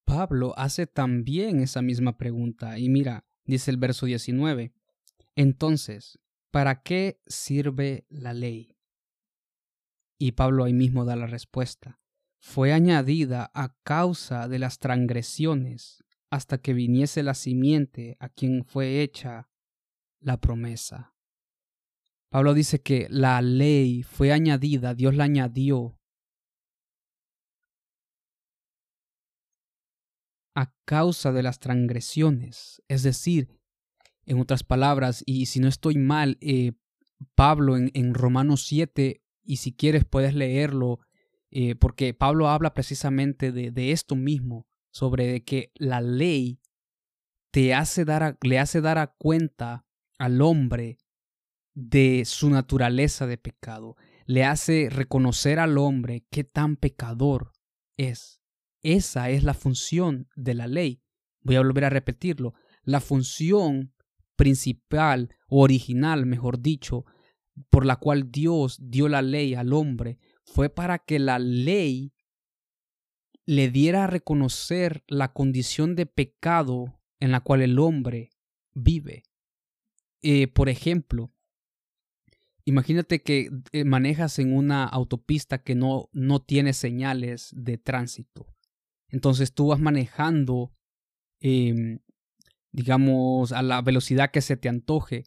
Pablo 0.06 0.54
hace 0.58 0.88
también 0.88 1.62
esa 1.62 1.82
misma 1.82 2.18
pregunta. 2.18 2.78
Y 2.78 2.90
mira, 2.90 3.26
dice 3.46 3.72
el 3.72 3.78
verso 3.78 4.06
19. 4.06 4.74
Entonces, 5.36 6.20
¿para 6.52 6.84
qué 6.84 7.22
sirve 7.26 8.06
la 8.10 8.34
ley? 8.34 8.76
Y 10.18 10.34
Pablo 10.34 10.66
ahí 10.66 10.74
mismo 10.74 11.06
da 11.06 11.16
la 11.16 11.28
respuesta. 11.28 12.01
Fue 12.44 12.74
añadida 12.74 13.52
a 13.54 13.76
causa 13.84 14.48
de 14.48 14.58
las 14.58 14.80
transgresiones 14.80 16.04
hasta 16.32 16.58
que 16.58 16.74
viniese 16.74 17.22
la 17.22 17.36
simiente 17.36 18.18
a 18.20 18.30
quien 18.30 18.66
fue 18.66 19.02
hecha 19.02 19.50
la 20.20 20.40
promesa. 20.40 21.14
Pablo 22.30 22.54
dice 22.56 22.82
que 22.82 23.08
la 23.10 23.42
ley 23.42 24.02
fue 24.02 24.32
añadida, 24.32 24.96
Dios 24.96 25.16
la 25.16 25.26
añadió 25.26 26.00
a 30.56 30.74
causa 30.86 31.32
de 31.32 31.44
las 31.44 31.60
transgresiones. 31.60 32.82
Es 32.88 33.04
decir, 33.04 33.60
en 34.26 34.40
otras 34.40 34.64
palabras, 34.64 35.24
y 35.26 35.46
si 35.46 35.60
no 35.60 35.68
estoy 35.68 35.98
mal, 35.98 36.38
eh, 36.42 36.74
Pablo 37.36 37.78
en, 37.78 37.92
en, 37.94 38.14
Romanos 38.14 38.66
7, 38.66 39.22
y 39.44 39.58
si 39.58 39.74
quieres 39.74 40.06
puedes 40.06 40.34
leerlo, 40.34 41.00
eh, 41.52 41.76
porque 41.76 42.14
Pablo 42.14 42.48
habla 42.48 42.74
precisamente 42.74 43.52
de, 43.52 43.72
de 43.72 43.92
esto 43.92 44.16
mismo, 44.16 44.68
sobre 44.92 45.44
que 45.44 45.72
la 45.76 46.02
ley 46.02 46.62
te 47.52 47.74
hace 47.74 48.06
le 48.42 48.60
hace 48.60 48.82
dar 48.82 48.98
a 48.98 49.08
cuenta 49.08 49.86
al 50.18 50.42
hombre 50.42 50.98
de 51.74 52.24
su 52.26 52.50
naturaleza 52.50 53.28
de 53.28 53.38
pecado, 53.38 53.96
le 54.26 54.46
hace 54.46 54.90
reconocer 54.90 55.60
al 55.60 55.78
hombre 55.78 56.26
qué 56.30 56.44
tan 56.44 56.78
pecador 56.78 57.52
es. 57.98 58.42
Esa 58.82 59.30
es 59.30 59.44
la 59.44 59.54
función 59.54 60.30
de 60.36 60.54
la 60.54 60.68
ley. 60.68 61.04
Voy 61.42 61.56
a 61.56 61.62
volver 61.62 61.86
a 61.86 61.90
repetirlo. 61.90 62.54
La 62.84 63.00
función 63.00 63.94
principal 64.36 65.36
o 65.48 65.62
original, 65.62 66.26
mejor 66.26 66.62
dicho, 66.62 67.06
por 67.70 67.86
la 67.86 67.98
cual 67.98 68.32
Dios 68.32 68.78
dio 68.82 69.08
la 69.08 69.22
ley 69.22 69.54
al 69.54 69.74
hombre 69.74 70.20
fue 70.46 70.70
para 70.70 71.00
que 71.00 71.20
la 71.20 71.40
ley 71.40 72.14
le 73.46 73.70
diera 73.70 74.06
a 74.06 74.08
reconocer 74.08 75.04
la 75.08 75.34
condición 75.34 75.96
de 75.96 76.06
pecado 76.06 77.00
en 77.20 77.32
la 77.32 77.42
cual 77.42 77.62
el 77.62 77.80
hombre 77.80 78.30
vive. 78.74 79.24
Eh, 80.22 80.48
por 80.48 80.70
ejemplo, 80.70 81.34
imagínate 82.66 83.24
que 83.24 83.50
eh, 83.72 83.84
manejas 83.84 84.40
en 84.40 84.56
una 84.56 84.86
autopista 84.86 85.64
que 85.64 85.76
no, 85.76 86.10
no 86.14 86.42
tiene 86.42 86.74
señales 86.74 87.52
de 87.56 87.78
tránsito. 87.78 88.48
Entonces 89.10 89.54
tú 89.54 89.68
vas 89.68 89.80
manejando, 89.80 90.74
em, 91.40 92.00
digamos, 92.72 93.52
a 93.52 93.62
la 93.62 93.82
velocidad 93.82 94.32
que 94.32 94.42
se 94.42 94.58
te 94.58 94.70
antoje. 94.70 95.24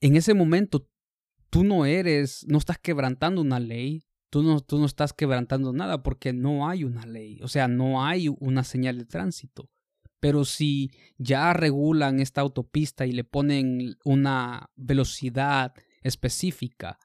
En 0.00 0.16
ese 0.16 0.34
momento 0.34 0.89
tú 1.50 1.64
no 1.64 1.84
eres, 1.84 2.46
no 2.48 2.58
estás 2.58 2.78
quebrantando 2.78 3.40
una 3.40 3.60
ley, 3.60 4.04
tú 4.30 4.42
no, 4.42 4.60
tú 4.60 4.78
no 4.78 4.86
estás 4.86 5.12
quebrantando 5.12 5.72
nada 5.72 6.02
porque 6.02 6.32
no 6.32 6.68
hay 6.68 6.84
una 6.84 7.04
ley, 7.04 7.40
o 7.42 7.48
sea, 7.48 7.68
no 7.68 8.04
hay 8.04 8.28
una 8.28 8.64
señal 8.64 8.98
de 8.98 9.04
tránsito. 9.04 9.68
Pero 10.20 10.44
si 10.44 10.90
ya 11.16 11.52
regulan 11.52 12.20
esta 12.20 12.42
autopista 12.42 13.06
y 13.06 13.12
le 13.12 13.24
ponen 13.24 13.96
una 14.04 14.70
velocidad 14.76 15.72
específica 16.02 16.98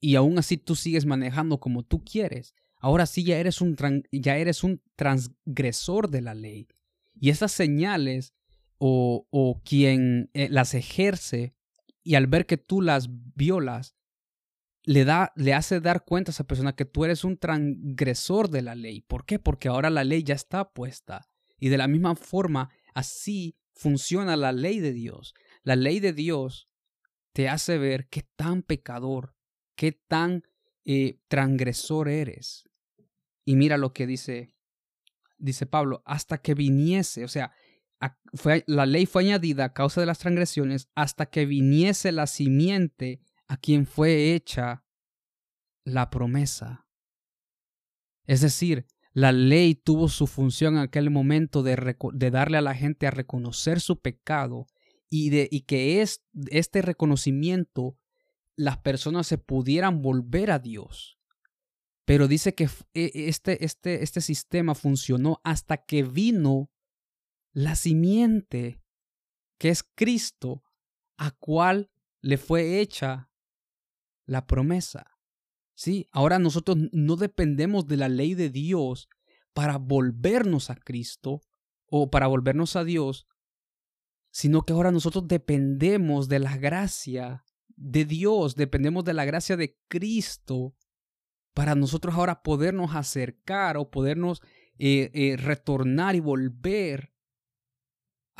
y 0.00 0.14
aún 0.14 0.38
así 0.38 0.56
tú 0.56 0.74
sigues 0.74 1.04
manejando 1.04 1.60
como 1.60 1.82
tú 1.84 2.02
quieres, 2.02 2.54
ahora 2.76 3.04
sí 3.04 3.24
ya 3.24 3.38
eres 3.38 3.60
un, 3.60 3.76
ya 4.10 4.38
eres 4.38 4.64
un 4.64 4.82
transgresor 4.96 6.08
de 6.08 6.22
la 6.22 6.34
ley. 6.34 6.66
Y 7.14 7.28
esas 7.28 7.52
señales 7.52 8.32
o, 8.78 9.26
o 9.30 9.60
quien 9.62 10.30
eh, 10.32 10.48
las 10.48 10.72
ejerce 10.72 11.54
y 12.02 12.14
al 12.14 12.26
ver 12.26 12.46
que 12.46 12.56
tú 12.56 12.80
las 12.80 13.08
violas, 13.34 13.96
le, 14.84 15.04
da, 15.04 15.32
le 15.36 15.54
hace 15.54 15.80
dar 15.80 16.04
cuenta 16.04 16.30
a 16.30 16.32
esa 16.32 16.44
persona 16.44 16.74
que 16.74 16.84
tú 16.84 17.04
eres 17.04 17.24
un 17.24 17.36
transgresor 17.36 18.48
de 18.48 18.62
la 18.62 18.74
ley. 18.74 19.02
¿Por 19.02 19.26
qué? 19.26 19.38
Porque 19.38 19.68
ahora 19.68 19.90
la 19.90 20.04
ley 20.04 20.22
ya 20.22 20.34
está 20.34 20.72
puesta. 20.72 21.28
Y 21.58 21.68
de 21.68 21.78
la 21.78 21.88
misma 21.88 22.16
forma, 22.16 22.70
así 22.94 23.58
funciona 23.74 24.36
la 24.36 24.52
ley 24.52 24.80
de 24.80 24.92
Dios. 24.92 25.34
La 25.62 25.76
ley 25.76 26.00
de 26.00 26.12
Dios 26.12 26.70
te 27.32 27.48
hace 27.48 27.78
ver 27.78 28.08
qué 28.08 28.22
tan 28.36 28.62
pecador, 28.62 29.34
qué 29.76 29.92
tan 29.92 30.42
eh, 30.84 31.20
transgresor 31.28 32.08
eres. 32.08 32.64
Y 33.44 33.56
mira 33.56 33.76
lo 33.76 33.92
que 33.92 34.06
dice, 34.06 34.54
dice 35.38 35.66
Pablo, 35.66 36.02
hasta 36.06 36.38
que 36.38 36.54
viniese, 36.54 37.24
o 37.24 37.28
sea, 37.28 37.52
fue, 38.34 38.64
la 38.66 38.86
ley 38.86 39.06
fue 39.06 39.22
añadida 39.22 39.66
a 39.66 39.72
causa 39.72 40.00
de 40.00 40.06
las 40.06 40.18
transgresiones 40.18 40.88
hasta 40.94 41.26
que 41.26 41.46
viniese 41.46 42.12
la 42.12 42.26
simiente 42.26 43.20
a 43.48 43.56
quien 43.56 43.86
fue 43.86 44.34
hecha 44.34 44.84
la 45.84 46.10
promesa. 46.10 46.86
Es 48.26 48.40
decir, 48.40 48.86
la 49.12 49.32
ley 49.32 49.74
tuvo 49.74 50.08
su 50.08 50.26
función 50.26 50.74
en 50.74 50.82
aquel 50.82 51.10
momento 51.10 51.62
de, 51.62 51.96
de 52.12 52.30
darle 52.30 52.58
a 52.58 52.62
la 52.62 52.74
gente 52.74 53.06
a 53.06 53.10
reconocer 53.10 53.80
su 53.80 54.00
pecado 54.00 54.66
y, 55.08 55.30
de, 55.30 55.48
y 55.50 55.62
que 55.62 56.00
es, 56.00 56.22
este 56.50 56.82
reconocimiento 56.82 57.98
las 58.56 58.78
personas 58.78 59.26
se 59.26 59.38
pudieran 59.38 60.02
volver 60.02 60.50
a 60.50 60.58
Dios. 60.58 61.18
Pero 62.04 62.28
dice 62.28 62.54
que 62.54 62.68
e, 62.94 63.10
este, 63.14 63.64
este, 63.64 64.02
este 64.02 64.20
sistema 64.20 64.74
funcionó 64.74 65.40
hasta 65.44 65.78
que 65.84 66.02
vino 66.02 66.70
la 67.52 67.74
simiente, 67.74 68.82
que 69.58 69.70
es 69.70 69.82
Cristo, 69.82 70.62
a 71.16 71.32
cual 71.32 71.90
le 72.20 72.38
fue 72.38 72.80
hecha 72.80 73.30
la 74.26 74.46
promesa. 74.46 75.18
Sí, 75.74 76.08
ahora 76.12 76.38
nosotros 76.38 76.76
no 76.92 77.16
dependemos 77.16 77.86
de 77.86 77.96
la 77.96 78.08
ley 78.08 78.34
de 78.34 78.50
Dios 78.50 79.08
para 79.52 79.78
volvernos 79.78 80.70
a 80.70 80.76
Cristo 80.76 81.40
o 81.86 82.10
para 82.10 82.26
volvernos 82.26 82.76
a 82.76 82.84
Dios, 82.84 83.26
sino 84.30 84.62
que 84.62 84.72
ahora 84.72 84.92
nosotros 84.92 85.26
dependemos 85.26 86.28
de 86.28 86.38
la 86.38 86.56
gracia 86.56 87.44
de 87.68 88.04
Dios, 88.04 88.54
dependemos 88.54 89.04
de 89.04 89.14
la 89.14 89.24
gracia 89.24 89.56
de 89.56 89.78
Cristo 89.88 90.76
para 91.54 91.74
nosotros 91.74 92.14
ahora 92.14 92.42
podernos 92.42 92.94
acercar 92.94 93.76
o 93.76 93.90
podernos 93.90 94.40
eh, 94.78 95.10
eh, 95.12 95.36
retornar 95.36 96.14
y 96.14 96.20
volver 96.20 97.12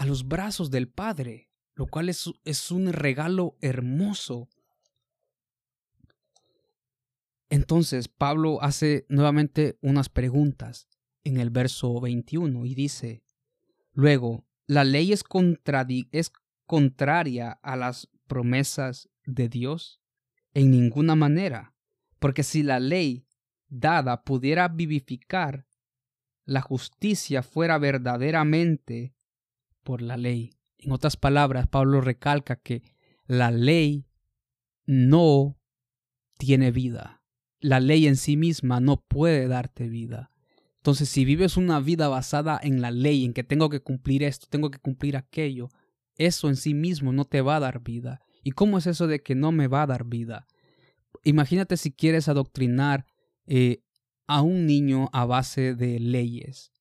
a 0.01 0.07
los 0.07 0.26
brazos 0.26 0.70
del 0.70 0.88
Padre, 0.88 1.51
lo 1.74 1.86
cual 1.86 2.09
es, 2.09 2.32
es 2.46 2.70
un 2.70 2.90
regalo 2.90 3.59
hermoso. 3.61 4.48
Entonces 7.51 8.09
Pablo 8.09 8.62
hace 8.62 9.05
nuevamente 9.11 9.76
unas 9.82 10.09
preguntas 10.09 10.88
en 11.22 11.36
el 11.36 11.51
verso 11.51 12.01
21 12.01 12.64
y 12.64 12.74
dice, 12.74 13.22
luego, 13.92 14.46
¿la 14.66 14.84
ley 14.84 15.12
es, 15.12 15.22
es 16.12 16.32
contraria 16.64 17.53
a 17.62 17.76
las 17.76 18.09
promesas 18.26 19.11
de 19.26 19.51
Dios? 19.51 20.01
En 20.55 20.70
ninguna 20.70 21.14
manera, 21.14 21.74
Porque 22.18 22.42
si 22.42 22.62
la 22.62 22.80
ley 22.80 23.26
dada 23.68 24.24
pudiera 24.24 24.66
vivificar, 24.68 25.66
la 26.46 26.62
justicia 26.62 27.42
fuera 27.42 27.76
verdaderamente 27.76 29.14
por 29.83 30.03
la 30.03 30.16
ley. 30.16 30.51
En 30.78 30.93
otras 30.93 31.16
palabras, 31.16 31.66
Pablo 31.66 32.01
recalca 32.01 32.57
que 32.57 32.83
la 33.26 33.51
ley 33.51 34.07
no 34.87 35.59
tiene 36.39 36.70
vida. 36.70 37.22
La 37.61 37.81
ley 37.81 38.07
en 38.07 38.16
sí 38.16 38.37
misma 38.37 38.81
no 38.81 39.03
puede 39.03 39.47
darte 39.47 39.89
vida. 39.89 40.31
Entonces, 40.78 41.11
si 41.11 41.26
vives 41.26 41.57
una 41.59 41.78
vida 41.78 42.09
basada 42.09 42.59
en 42.62 42.81
la 42.81 42.91
ley, 42.91 43.24
en 43.24 43.35
que 43.35 43.45
tengo 43.45 43.68
que 43.68 43.81
cumplir 43.81 44.22
esto, 44.22 44.47
tengo 44.49 44.70
que 44.70 44.78
cumplir 44.78 45.16
aquello, 45.16 45.68
eso 46.16 46.49
en 46.49 46.57
sí 46.57 46.72
mismo 46.72 47.12
no 47.12 47.26
te 47.26 47.43
va 47.43 47.57
a 47.57 47.61
dar 47.61 47.83
vida. 47.83 48.20
¿Y 48.43 48.53
cómo 48.53 48.78
es 48.78 48.87
eso 48.87 49.07
de 49.07 49.22
que 49.22 49.35
no 49.35 49.53
me 49.53 49.68
va 49.68 49.83
a 49.83 49.87
dar 49.87 50.07
vida? 50.07 50.47
Imagínate 51.22 51.76
si 51.76 51.93
quieres 51.93 52.28
adoctrinar 52.28 53.05
eh, 53.47 53.83
a 54.26 54.41
un 54.41 54.64
niño 54.64 55.11
a 55.12 55.26
base 55.26 55.74
de 55.74 56.01
leyes 56.01 56.72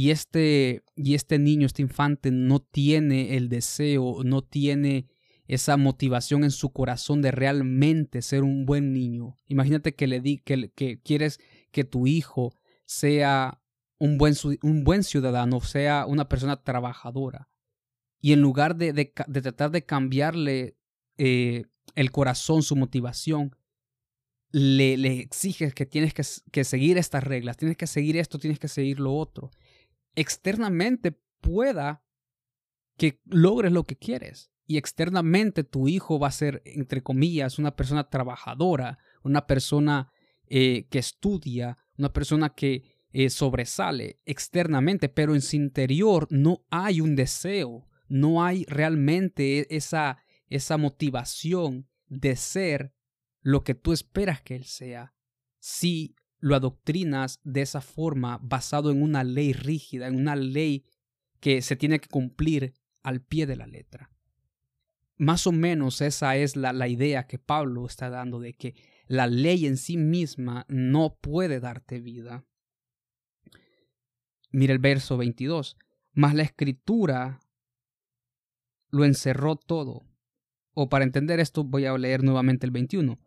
y 0.00 0.12
este, 0.12 0.82
y 0.96 1.14
este 1.14 1.38
niño, 1.38 1.66
este 1.66 1.82
infante, 1.82 2.30
no 2.30 2.58
tiene 2.58 3.36
el 3.36 3.50
deseo, 3.50 4.24
no 4.24 4.40
tiene 4.40 5.08
esa 5.46 5.76
motivación 5.76 6.42
en 6.42 6.52
su 6.52 6.72
corazón 6.72 7.20
de 7.20 7.32
realmente 7.32 8.22
ser 8.22 8.42
un 8.42 8.64
buen 8.64 8.94
niño. 8.94 9.36
Imagínate 9.46 9.94
que 9.94 10.06
le 10.06 10.22
di 10.22 10.38
que, 10.38 10.70
que 10.70 11.02
quieres 11.02 11.38
que 11.70 11.84
tu 11.84 12.06
hijo 12.06 12.54
sea 12.86 13.60
un 13.98 14.16
buen, 14.16 14.32
un 14.62 14.84
buen 14.84 15.04
ciudadano, 15.04 15.60
sea 15.60 16.06
una 16.06 16.30
persona 16.30 16.62
trabajadora. 16.62 17.50
Y 18.22 18.32
en 18.32 18.40
lugar 18.40 18.76
de, 18.76 18.94
de, 18.94 19.04
tratar 19.42 19.70
de 19.70 19.84
cambiarle 19.84 20.78
eh, 21.18 21.64
el 21.94 22.10
corazón, 22.10 22.62
su 22.62 22.74
motivación, 22.74 23.54
le, 24.50 24.96
le 24.96 25.20
exiges 25.20 25.74
que 25.74 25.84
tienes 25.84 26.14
que, 26.14 26.22
que 26.50 26.64
seguir 26.64 26.96
estas 26.96 27.22
reglas, 27.22 27.58
tienes 27.58 27.76
que 27.76 27.86
seguir 27.86 28.16
esto, 28.16 28.38
tienes 28.38 28.58
que 28.58 28.68
seguir 28.68 28.98
lo 28.98 29.14
otro 29.14 29.50
externamente 30.14 31.18
pueda 31.40 32.04
que 32.96 33.20
logres 33.24 33.72
lo 33.72 33.84
que 33.84 33.96
quieres. 33.96 34.50
Y 34.66 34.76
externamente 34.76 35.64
tu 35.64 35.88
hijo 35.88 36.18
va 36.18 36.28
a 36.28 36.32
ser, 36.32 36.62
entre 36.64 37.02
comillas, 37.02 37.58
una 37.58 37.74
persona 37.74 38.08
trabajadora, 38.08 38.98
una 39.22 39.46
persona 39.46 40.12
eh, 40.46 40.86
que 40.90 40.98
estudia, 40.98 41.78
una 41.96 42.12
persona 42.12 42.54
que 42.54 42.84
eh, 43.12 43.30
sobresale 43.30 44.20
externamente, 44.24 45.08
pero 45.08 45.34
en 45.34 45.40
su 45.40 45.56
interior 45.56 46.28
no 46.30 46.64
hay 46.70 47.00
un 47.00 47.16
deseo, 47.16 47.88
no 48.08 48.44
hay 48.44 48.64
realmente 48.66 49.74
esa, 49.74 50.22
esa 50.48 50.76
motivación 50.76 51.88
de 52.06 52.36
ser 52.36 52.94
lo 53.40 53.64
que 53.64 53.74
tú 53.74 53.92
esperas 53.92 54.42
que 54.42 54.54
él 54.54 54.64
sea. 54.64 55.14
Si 55.58 56.14
lo 56.40 56.56
adoctrinas 56.56 57.40
de 57.44 57.62
esa 57.62 57.80
forma 57.80 58.38
basado 58.42 58.90
en 58.90 59.02
una 59.02 59.24
ley 59.24 59.52
rígida, 59.52 60.06
en 60.06 60.16
una 60.16 60.36
ley 60.36 60.84
que 61.38 61.62
se 61.62 61.76
tiene 61.76 62.00
que 62.00 62.08
cumplir 62.08 62.74
al 63.02 63.22
pie 63.22 63.46
de 63.46 63.56
la 63.56 63.66
letra. 63.66 64.10
Más 65.16 65.46
o 65.46 65.52
menos 65.52 66.00
esa 66.00 66.36
es 66.36 66.56
la, 66.56 66.72
la 66.72 66.88
idea 66.88 67.26
que 67.26 67.38
Pablo 67.38 67.86
está 67.86 68.08
dando 68.08 68.40
de 68.40 68.54
que 68.54 68.74
la 69.06 69.26
ley 69.26 69.66
en 69.66 69.76
sí 69.76 69.96
misma 69.96 70.64
no 70.68 71.16
puede 71.20 71.60
darte 71.60 72.00
vida. 72.00 72.46
Mira 74.50 74.72
el 74.72 74.78
verso 74.78 75.16
22. 75.16 75.76
Mas 76.12 76.34
la 76.34 76.42
escritura 76.42 77.40
lo 78.90 79.04
encerró 79.04 79.56
todo. 79.56 80.06
O 80.74 80.88
para 80.88 81.04
entender 81.04 81.40
esto 81.40 81.64
voy 81.64 81.86
a 81.86 81.96
leer 81.96 82.22
nuevamente 82.22 82.66
el 82.66 82.72
21. 82.72 83.18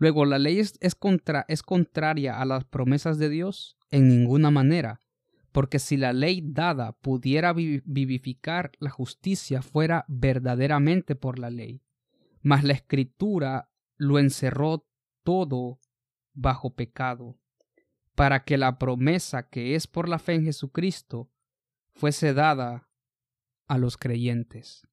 Luego, 0.00 0.24
¿la 0.24 0.38
ley 0.38 0.58
es, 0.58 0.78
es 0.80 1.62
contraria 1.62 2.40
a 2.40 2.44
las 2.46 2.64
promesas 2.64 3.18
de 3.18 3.28
Dios? 3.28 3.76
En 3.90 4.08
ninguna 4.08 4.50
manera, 4.50 5.02
porque 5.52 5.78
si 5.78 5.98
la 5.98 6.14
ley 6.14 6.40
dada 6.42 6.92
pudiera 6.92 7.52
vivificar, 7.52 8.72
la 8.78 8.88
justicia 8.88 9.60
fuera 9.60 10.06
verdaderamente 10.08 11.16
por 11.16 11.38
la 11.38 11.50
ley. 11.50 11.82
Mas 12.40 12.64
la 12.64 12.72
escritura 12.72 13.70
lo 13.98 14.18
encerró 14.18 14.86
todo 15.22 15.80
bajo 16.32 16.74
pecado, 16.74 17.38
para 18.14 18.44
que 18.44 18.56
la 18.56 18.78
promesa 18.78 19.50
que 19.50 19.74
es 19.74 19.86
por 19.86 20.08
la 20.08 20.18
fe 20.18 20.32
en 20.32 20.44
Jesucristo 20.44 21.30
fuese 21.90 22.32
dada 22.32 22.88
a 23.68 23.76
los 23.76 23.98
creyentes. 23.98 24.86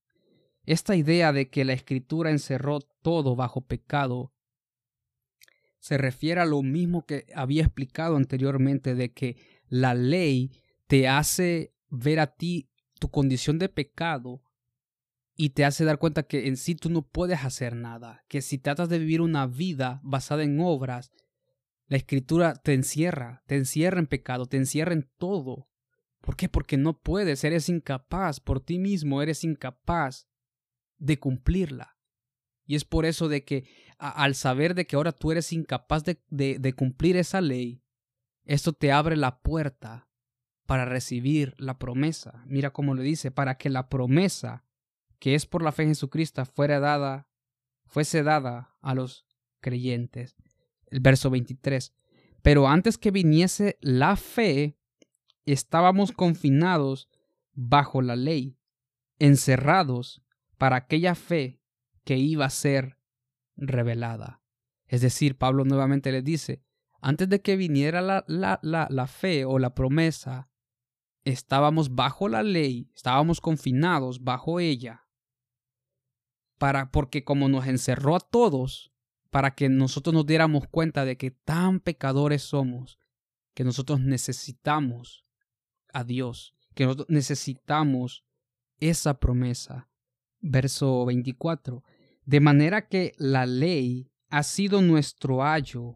Esta 0.66 0.98
idea 0.98 1.32
de 1.32 1.50
que 1.50 1.64
la 1.64 1.72
escritura 1.72 2.30
encerró 2.30 2.82
todo 2.82 3.38
bajo 3.38 3.62
pecado 3.62 4.34
se 5.80 5.98
refiere 5.98 6.42
a 6.42 6.46
lo 6.46 6.62
mismo 6.64 7.06
que 7.06 7.26
había 7.36 7.64
explicado 7.64 8.16
anteriormente 8.16 8.96
de 8.96 9.14
que 9.14 9.38
la 9.70 9.94
ley 9.94 10.52
te 10.88 11.08
hace 11.08 11.74
ver 11.90 12.20
a 12.20 12.28
ti 12.28 12.70
tu 13.00 13.10
condición 13.10 13.60
de 13.60 13.70
pecado 13.70 14.42
y 15.36 15.52
te 15.52 15.66
hace 15.66 15.86
dar 15.86 16.00
cuenta 16.00 16.24
que 16.24 16.48
en 16.48 16.58
sí 16.58 16.76
tú 16.76 16.90
no 16.90 17.04
puedes 17.04 17.44
hacer 17.44 17.76
nada, 17.76 18.24
que 18.28 18.42
si 18.42 18.58
tratas 18.58 18.90
de 18.90 19.00
vivir 19.00 19.22
una 19.22 19.46
vida 19.46 20.02
basada 20.04 20.44
en 20.44 20.60
obras, 20.60 21.12
la 21.88 21.98
escritura 21.98 22.56
te 22.56 22.74
encierra, 22.74 23.44
te 23.46 23.56
encierra 23.56 24.00
en 24.00 24.08
pecado, 24.08 24.48
te 24.48 24.58
encierra 24.58 24.94
en 24.94 25.10
todo. 25.18 25.70
¿Por 26.22 26.36
qué? 26.36 26.50
Porque 26.50 26.76
no 26.76 27.00
puedes, 27.00 27.44
eres 27.44 27.70
incapaz, 27.70 28.40
por 28.40 28.60
ti 28.60 28.80
mismo 28.80 29.22
eres 29.22 29.44
incapaz 29.44 30.28
de 30.98 31.20
cumplirla. 31.20 31.97
Y 32.68 32.76
es 32.76 32.84
por 32.84 33.06
eso 33.06 33.30
de 33.30 33.44
que 33.46 33.66
al 33.98 34.36
saber 34.36 34.76
de 34.76 34.86
que 34.86 34.98
ahora 34.98 35.14
tú 35.14 35.32
eres 35.32 35.52
incapaz 35.54 36.04
de, 36.04 36.74
cumplir 36.76 37.16
esa 37.16 37.42
ley, 37.42 37.82
esto 38.44 38.74
te 38.74 38.92
abre 38.92 39.16
la 39.16 39.40
puerta 39.40 40.08
para 40.66 40.86
recibir 40.86 41.56
la 41.58 41.80
promesa. 41.80 42.44
Mira 42.46 42.72
cómo 42.72 42.94
le 42.94 43.04
dice, 43.04 43.32
para 43.32 43.58
que 43.58 43.70
la 43.70 43.90
promesa 43.90 44.66
que 45.18 45.34
es 45.34 45.46
por 45.46 45.64
la 45.64 45.72
fe 45.72 45.84
en 45.84 45.90
Jesucristo 45.90 46.46
fuera 46.46 46.80
dada, 46.80 47.28
fuese 47.86 48.22
dada 48.22 48.76
a 48.82 48.94
los 48.94 49.26
creyentes. 49.62 50.36
El 50.88 51.00
verso 51.00 51.30
23. 51.30 51.94
Pero 52.44 52.68
antes 52.68 52.98
que 52.98 53.12
viniese 53.12 53.78
la 53.82 54.16
fe, 54.18 54.78
estábamos 55.46 56.12
confinados 56.12 57.10
bajo 57.54 58.02
la 58.02 58.16
ley, 58.16 58.58
encerrados 59.20 60.22
para 60.58 60.76
aquella 60.76 61.16
fe 61.16 61.57
que 62.08 62.16
iba 62.16 62.46
a 62.46 62.50
ser 62.50 62.98
revelada. 63.58 64.42
Es 64.86 65.02
decir, 65.02 65.38
Pablo 65.38 65.66
nuevamente 65.66 66.10
le 66.14 66.22
dice, 66.22 66.64
antes 67.02 67.28
de 67.28 67.42
que 67.42 67.58
viniera 67.58 68.00
la, 68.00 68.24
la, 68.30 68.62
la, 68.64 68.88
la 68.90 69.08
fe 69.08 69.44
o 69.44 69.60
la 69.60 69.76
promesa, 69.76 70.50
estábamos 71.26 71.96
bajo 71.96 72.30
la 72.30 72.44
ley, 72.44 72.90
estábamos 72.96 73.42
confinados 73.42 74.24
bajo 74.24 74.62
ella, 74.62 75.06
para, 76.58 76.92
porque 76.92 77.26
como 77.26 77.50
nos 77.50 77.68
encerró 77.68 78.16
a 78.16 78.22
todos, 78.22 78.94
para 79.30 79.54
que 79.54 79.68
nosotros 79.68 80.14
nos 80.14 80.26
diéramos 80.26 80.66
cuenta 80.70 81.04
de 81.04 81.18
que 81.18 81.32
tan 81.32 81.82
pecadores 81.82 82.42
somos, 82.42 83.00
que 83.54 83.66
nosotros 83.66 84.00
necesitamos 84.00 85.26
a 85.92 86.06
Dios, 86.06 86.56
que 86.74 86.86
nosotros 86.86 87.10
necesitamos 87.10 88.24
esa 88.80 89.20
promesa. 89.20 89.90
Verso 90.40 91.04
24. 91.06 91.84
De 92.28 92.42
manera 92.42 92.90
que 92.90 93.14
la 93.18 93.46
ley 93.46 94.12
ha 94.30 94.44
sido 94.44 94.82
nuestro 94.82 95.46
ayo 95.46 95.96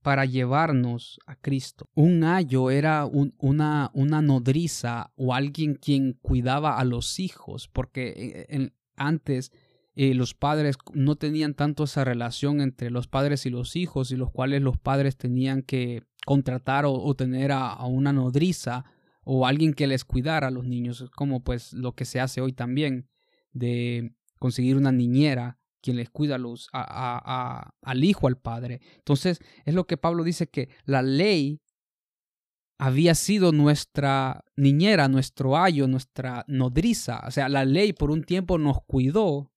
para 0.00 0.24
llevarnos 0.24 1.18
a 1.26 1.34
Cristo. 1.34 1.90
Un 1.92 2.22
ayo 2.22 2.70
era 2.70 3.04
una, 3.04 3.90
nodriza 3.92 5.12
o 5.16 5.34
alguien 5.34 5.74
quien 5.74 6.12
cuidaba 6.22 6.78
a 6.78 6.84
los 6.84 7.18
hijos, 7.18 7.66
porque 7.66 8.46
eh, 8.48 8.70
antes 8.94 9.50
eh, 9.96 10.14
los 10.14 10.34
padres 10.34 10.76
no 10.94 11.16
tenían 11.16 11.54
tanto 11.54 11.82
esa 11.82 12.04
relación 12.04 12.60
entre 12.60 12.90
los 12.90 13.08
padres 13.08 13.44
y 13.44 13.50
los 13.50 13.74
hijos, 13.74 14.12
y 14.12 14.16
los 14.16 14.30
cuales 14.30 14.62
los 14.62 14.78
padres 14.78 15.16
tenían 15.16 15.62
que 15.62 16.04
contratar 16.24 16.84
o, 16.86 17.12
tener 17.16 17.50
a, 17.50 17.72
a, 17.72 17.86
una 17.86 18.12
nodriza 18.12 18.84
o 19.24 19.48
alguien 19.48 19.74
que 19.74 19.88
les 19.88 20.04
cuidara 20.04 20.46
a 20.46 20.52
los 20.52 20.64
niños, 20.64 21.10
como 21.16 21.42
pues 21.42 21.72
lo 21.72 21.96
que 21.96 22.04
se 22.04 22.20
hace 22.20 22.40
hoy 22.40 22.52
también, 22.52 23.08
de 23.52 24.14
conseguir 24.40 24.76
una 24.76 24.90
niñera 24.90 25.60
quien 25.80 25.96
les 25.96 26.10
cuida 26.10 26.34
a 26.34 26.38
los, 26.38 26.68
a, 26.72 27.72
al 27.82 28.04
hijo, 28.04 28.26
al 28.26 28.36
padre. 28.36 28.80
Entonces, 28.96 29.40
es 29.64 29.74
lo 29.74 29.86
que 29.86 29.96
Pablo 29.96 30.24
dice 30.24 30.48
que 30.48 30.68
la 30.84 31.02
ley 31.02 31.60
había 32.78 33.14
sido 33.14 33.52
nuestra 33.52 34.44
niñera, 34.56 35.08
nuestro 35.08 35.56
ayo, 35.56 35.86
nuestra 35.86 36.44
nodriza. 36.48 37.22
O 37.26 37.30
sea, 37.30 37.48
la 37.48 37.64
ley 37.64 37.92
por 37.92 38.10
un 38.10 38.24
tiempo 38.24 38.58
nos 38.58 38.82
cuidó 38.86 39.52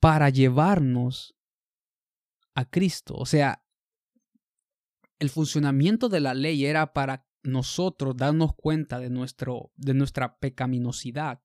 para 0.00 0.28
llevarnos 0.30 1.34
a 2.54 2.64
Cristo. 2.64 3.14
O 3.16 3.26
sea, 3.26 3.64
el 5.18 5.30
funcionamiento 5.30 6.08
de 6.08 6.20
la 6.20 6.34
ley 6.34 6.66
era 6.66 6.92
para 6.92 7.26
nosotros 7.42 8.16
darnos 8.16 8.54
cuenta 8.54 8.98
de, 8.98 9.08
nuestro, 9.08 9.70
de 9.76 9.94
nuestra 9.94 10.38
pecaminosidad 10.38 11.40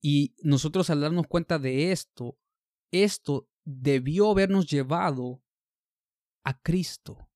y 0.00 0.34
nosotros 0.42 0.90
al 0.90 1.00
darnos 1.00 1.26
cuenta 1.26 1.58
de 1.58 1.92
esto, 1.92 2.38
esto 2.90 3.48
debió 3.64 4.30
habernos 4.30 4.66
llevado 4.66 5.42
a 6.44 6.60
Cristo. 6.60 7.28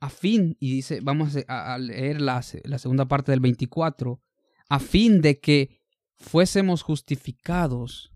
A 0.00 0.08
fin, 0.08 0.56
y 0.58 0.72
dice, 0.72 1.00
vamos 1.02 1.36
a 1.46 1.78
leer 1.78 2.20
la, 2.22 2.42
la 2.64 2.78
segunda 2.78 3.06
parte 3.06 3.32
del 3.32 3.40
24, 3.40 4.22
a 4.68 4.78
fin 4.78 5.20
de 5.20 5.40
que 5.40 5.78
fuésemos 6.16 6.82
justificados 6.82 8.12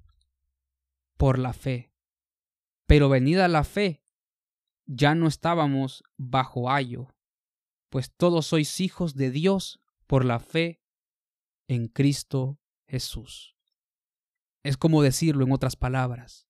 por 1.17 1.39
la 1.39 1.53
fe. 1.53 1.93
Pero 2.87 3.09
venida 3.09 3.49
la 3.49 3.65
fe, 3.65 4.03
ya 4.87 5.15
no 5.15 5.27
estábamos 5.27 6.05
bajo 6.17 6.71
ayo, 6.71 7.15
pues 7.91 8.13
todos 8.15 8.47
sois 8.47 8.81
hijos 8.81 9.15
de 9.15 9.31
Dios 9.31 9.81
por 10.07 10.25
la 10.25 10.41
fe 10.41 10.83
en 11.69 11.89
Cristo 11.89 12.59
Jesús. 12.87 13.57
Es 14.62 14.76
como 14.76 15.03
decirlo 15.03 15.45
en 15.45 15.53
otras 15.53 15.76
palabras. 15.76 16.47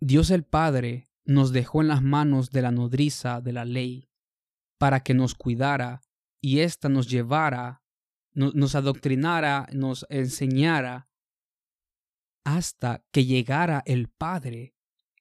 Dios 0.00 0.30
el 0.30 0.44
Padre 0.44 1.10
nos 1.24 1.52
dejó 1.52 1.82
en 1.82 1.88
las 1.88 2.02
manos 2.02 2.50
de 2.50 2.62
la 2.62 2.70
nodriza 2.70 3.40
de 3.40 3.52
la 3.52 3.64
ley 3.64 4.08
para 4.78 5.00
que 5.00 5.14
nos 5.14 5.34
cuidara 5.34 6.02
y 6.40 6.60
ésta 6.60 6.88
nos 6.88 7.08
llevara, 7.08 7.82
nos 8.32 8.74
adoctrinara, 8.74 9.68
nos 9.72 10.06
enseñara 10.08 11.08
hasta 12.44 13.04
que 13.10 13.24
llegara 13.24 13.82
el 13.84 14.08
Padre, 14.08 14.74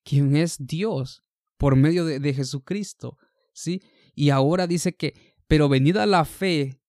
quien 0.03 0.35
es 0.35 0.57
Dios, 0.59 1.23
por 1.57 1.75
medio 1.75 2.05
de, 2.05 2.19
de 2.19 2.33
Jesucristo. 2.33 3.17
¿sí? 3.51 3.81
Y 4.13 4.29
ahora 4.29 4.67
dice 4.67 4.95
que, 4.95 5.35
pero 5.47 5.67
venida 5.67 6.05
la 6.05 6.23
fe, 6.25 6.79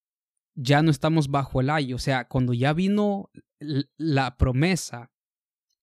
ya 0.60 0.82
no 0.82 0.90
estamos 0.90 1.28
bajo 1.28 1.60
el 1.60 1.70
ayo. 1.70 1.96
O 1.96 2.00
sea, 2.00 2.26
cuando 2.26 2.52
ya 2.52 2.72
vino 2.72 3.30
la 3.96 4.36
promesa, 4.36 5.12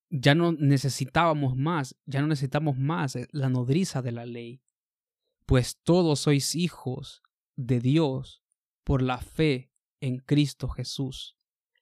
ya 0.09 0.35
no 0.35 0.51
necesitábamos 0.51 1.55
más, 1.55 1.97
ya 2.05 2.21
no 2.21 2.27
necesitamos 2.27 2.77
más 2.77 3.15
eh, 3.15 3.27
la 3.31 3.49
nodriza 3.49 4.01
de 4.01 4.11
la 4.11 4.25
ley, 4.25 4.61
pues 5.45 5.79
todos 5.81 6.19
sois 6.19 6.55
hijos 6.55 7.23
de 7.55 7.79
Dios 7.79 8.43
por 8.83 9.01
la 9.01 9.19
fe 9.19 9.71
en 10.01 10.17
Cristo 10.17 10.67
Jesús. 10.67 11.37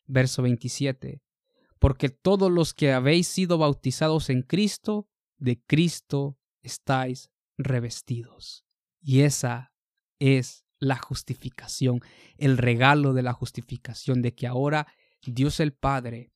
Verso 0.06 0.44
27. 0.44 1.24
Porque 1.80 2.10
todos 2.10 2.52
los 2.52 2.74
que 2.74 2.94
habéis 2.94 3.28
sido 3.28 3.58
bautizados 3.58 4.30
en 4.30 4.44
Cristo, 4.44 5.10
de 5.38 5.62
Cristo 5.66 6.38
estáis 6.62 7.32
revestidos. 7.58 8.66
Y 9.02 9.22
esa 9.22 9.74
es 10.20 10.63
la 10.84 10.98
justificación, 10.98 12.02
el 12.38 12.58
regalo 12.58 13.14
de 13.14 13.24
la 13.24 13.34
justificación, 13.34 14.22
de 14.22 14.36
que 14.36 14.48
ahora 14.48 14.88
Dios 15.22 15.60
el 15.60 15.74
Padre 15.74 16.34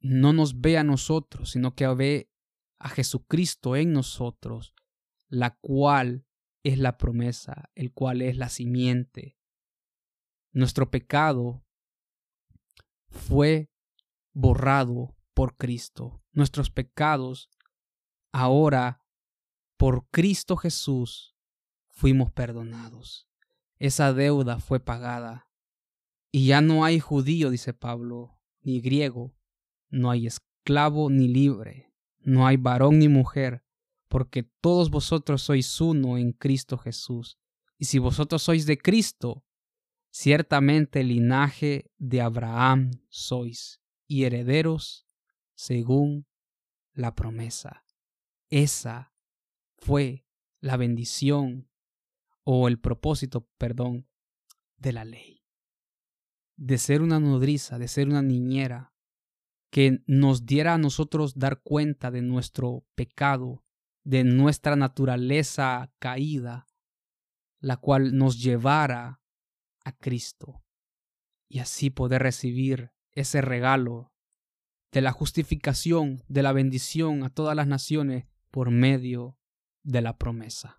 no 0.00 0.32
nos 0.32 0.60
ve 0.60 0.78
a 0.78 0.84
nosotros, 0.84 1.50
sino 1.50 1.74
que 1.74 1.86
ve 1.88 2.30
a 2.78 2.88
Jesucristo 2.88 3.76
en 3.76 3.92
nosotros, 3.92 4.74
la 5.28 5.56
cual 5.60 6.24
es 6.62 6.78
la 6.78 6.96
promesa, 6.96 7.70
el 7.74 7.92
cual 7.92 8.22
es 8.22 8.36
la 8.36 8.48
simiente. 8.48 9.36
Nuestro 10.52 10.90
pecado 10.90 11.64
fue 13.08 13.70
borrado 14.32 15.16
por 15.34 15.56
Cristo. 15.56 16.22
Nuestros 16.32 16.70
pecados 16.70 17.50
ahora, 18.32 19.04
por 19.76 20.08
Cristo 20.10 20.56
Jesús, 20.56 21.36
fuimos 21.88 22.32
perdonados. 22.32 23.27
Esa 23.78 24.12
deuda 24.12 24.58
fue 24.58 24.80
pagada. 24.80 25.48
Y 26.30 26.46
ya 26.46 26.60
no 26.60 26.84
hay 26.84 27.00
judío, 27.00 27.50
dice 27.50 27.72
Pablo, 27.72 28.38
ni 28.60 28.80
griego, 28.80 29.34
no 29.88 30.10
hay 30.10 30.26
esclavo 30.26 31.10
ni 31.10 31.28
libre, 31.28 31.94
no 32.18 32.46
hay 32.46 32.56
varón 32.56 32.98
ni 32.98 33.08
mujer, 33.08 33.64
porque 34.08 34.42
todos 34.42 34.90
vosotros 34.90 35.42
sois 35.42 35.80
uno 35.80 36.18
en 36.18 36.32
Cristo 36.32 36.76
Jesús. 36.76 37.38
Y 37.78 37.86
si 37.86 37.98
vosotros 37.98 38.42
sois 38.42 38.66
de 38.66 38.76
Cristo, 38.76 39.44
ciertamente 40.10 41.04
linaje 41.04 41.90
de 41.96 42.20
Abraham 42.20 42.90
sois, 43.08 43.80
y 44.06 44.24
herederos 44.24 45.06
según 45.54 46.26
la 46.92 47.14
promesa. 47.14 47.84
Esa 48.50 49.14
fue 49.76 50.26
la 50.60 50.76
bendición 50.76 51.67
o 52.50 52.66
el 52.66 52.78
propósito, 52.78 53.46
perdón, 53.58 54.08
de 54.78 54.94
la 54.94 55.04
ley. 55.04 55.44
De 56.56 56.78
ser 56.78 57.02
una 57.02 57.20
nodriza, 57.20 57.78
de 57.78 57.88
ser 57.88 58.08
una 58.08 58.22
niñera, 58.22 58.94
que 59.70 60.02
nos 60.06 60.46
diera 60.46 60.72
a 60.72 60.78
nosotros 60.78 61.34
dar 61.34 61.60
cuenta 61.60 62.10
de 62.10 62.22
nuestro 62.22 62.86
pecado, 62.94 63.66
de 64.02 64.24
nuestra 64.24 64.76
naturaleza 64.76 65.92
caída, 65.98 66.66
la 67.60 67.76
cual 67.76 68.16
nos 68.16 68.42
llevara 68.42 69.20
a 69.84 69.92
Cristo 69.92 70.64
y 71.50 71.58
así 71.58 71.90
poder 71.90 72.22
recibir 72.22 72.92
ese 73.12 73.42
regalo 73.42 74.14
de 74.90 75.02
la 75.02 75.12
justificación, 75.12 76.24
de 76.28 76.42
la 76.42 76.52
bendición 76.52 77.24
a 77.24 77.28
todas 77.28 77.54
las 77.54 77.66
naciones 77.66 78.24
por 78.50 78.70
medio 78.70 79.36
de 79.82 80.00
la 80.00 80.16
promesa. 80.16 80.78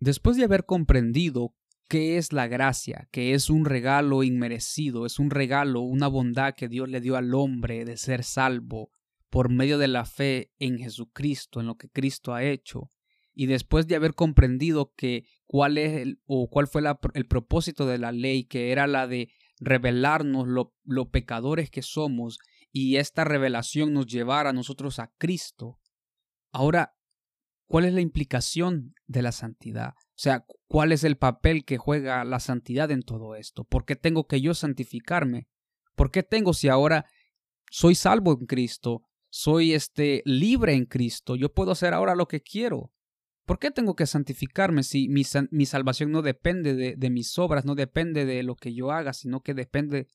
Después 0.00 0.36
de 0.36 0.44
haber 0.44 0.66
comprendido 0.66 1.54
qué 1.88 2.18
es 2.18 2.32
la 2.32 2.46
gracia, 2.46 3.08
que 3.10 3.32
es 3.32 3.48
un 3.48 3.64
regalo 3.64 4.22
inmerecido, 4.22 5.06
es 5.06 5.18
un 5.18 5.30
regalo, 5.30 5.80
una 5.80 6.08
bondad 6.08 6.54
que 6.54 6.68
Dios 6.68 6.88
le 6.88 7.00
dio 7.00 7.16
al 7.16 7.34
hombre 7.34 7.84
de 7.84 7.96
ser 7.96 8.22
salvo 8.22 8.90
por 9.30 9.48
medio 9.48 9.78
de 9.78 9.88
la 9.88 10.04
fe 10.04 10.52
en 10.58 10.78
Jesucristo, 10.78 11.60
en 11.60 11.66
lo 11.66 11.76
que 11.76 11.88
Cristo 11.88 12.34
ha 12.34 12.44
hecho, 12.44 12.90
y 13.34 13.46
después 13.46 13.86
de 13.86 13.96
haber 13.96 14.14
comprendido 14.14 14.92
que 14.94 15.24
cuál 15.46 15.78
es 15.78 15.94
el, 15.94 16.20
o 16.26 16.48
cuál 16.48 16.66
fue 16.66 16.82
el 17.14 17.26
propósito 17.26 17.86
de 17.86 17.98
la 17.98 18.12
ley, 18.12 18.44
que 18.44 18.72
era 18.72 18.86
la 18.86 19.06
de 19.06 19.30
revelarnos 19.64 20.46
lo, 20.46 21.10
pecadores 21.10 21.70
que 21.70 21.82
somos 21.82 22.38
y 22.70 22.96
esta 22.96 23.24
revelación 23.24 23.92
nos 23.92 24.06
llevara 24.06 24.50
a 24.50 24.54
nosotros 24.54 24.98
a 24.98 25.12
Cristo. 25.18 25.78
Ahora 26.52 26.94
¿Cuál 27.66 27.86
es 27.86 27.94
la 27.94 28.02
implicación 28.02 28.94
de 29.06 29.22
la 29.22 29.32
santidad? 29.32 29.94
O 29.96 30.16
sea, 30.16 30.44
¿cuál 30.68 30.92
es 30.92 31.02
el 31.02 31.16
papel 31.16 31.64
que 31.64 31.78
juega 31.78 32.24
la 32.24 32.38
santidad 32.40 32.90
en 32.90 33.02
todo 33.02 33.34
esto? 33.34 33.64
¿Por 33.64 33.84
qué 33.84 33.96
tengo 33.96 34.26
que 34.26 34.40
yo 34.40 34.54
santificarme? 34.54 35.48
¿Por 35.96 36.10
qué 36.10 36.22
tengo 36.22 36.52
si 36.52 36.68
ahora 36.68 37.06
soy 37.70 37.94
salvo 37.94 38.36
en 38.38 38.46
Cristo? 38.46 39.02
Soy 39.30 39.72
este 39.72 40.22
libre 40.24 40.74
en 40.74 40.84
Cristo. 40.84 41.36
Yo 41.36 41.52
puedo 41.52 41.72
hacer 41.72 41.94
ahora 41.94 42.14
lo 42.14 42.28
que 42.28 42.42
quiero. 42.42 42.92
¿Por 43.44 43.58
qué 43.58 43.70
tengo 43.70 43.94
que 43.94 44.06
santificarme 44.06 44.82
si 44.82 45.08
mi, 45.08 45.24
salvación 45.24 46.10
no 46.10 46.22
depende 46.22 46.74
de, 46.74 46.96
de 46.96 47.10
mis 47.10 47.38
obras, 47.38 47.64
no 47.64 47.74
depende 47.74 48.24
de 48.24 48.42
lo 48.42 48.56
que 48.56 48.72
yo 48.74 48.90
haga, 48.90 49.12
sino 49.12 49.42
que 49.42 49.54
depende 49.54 50.08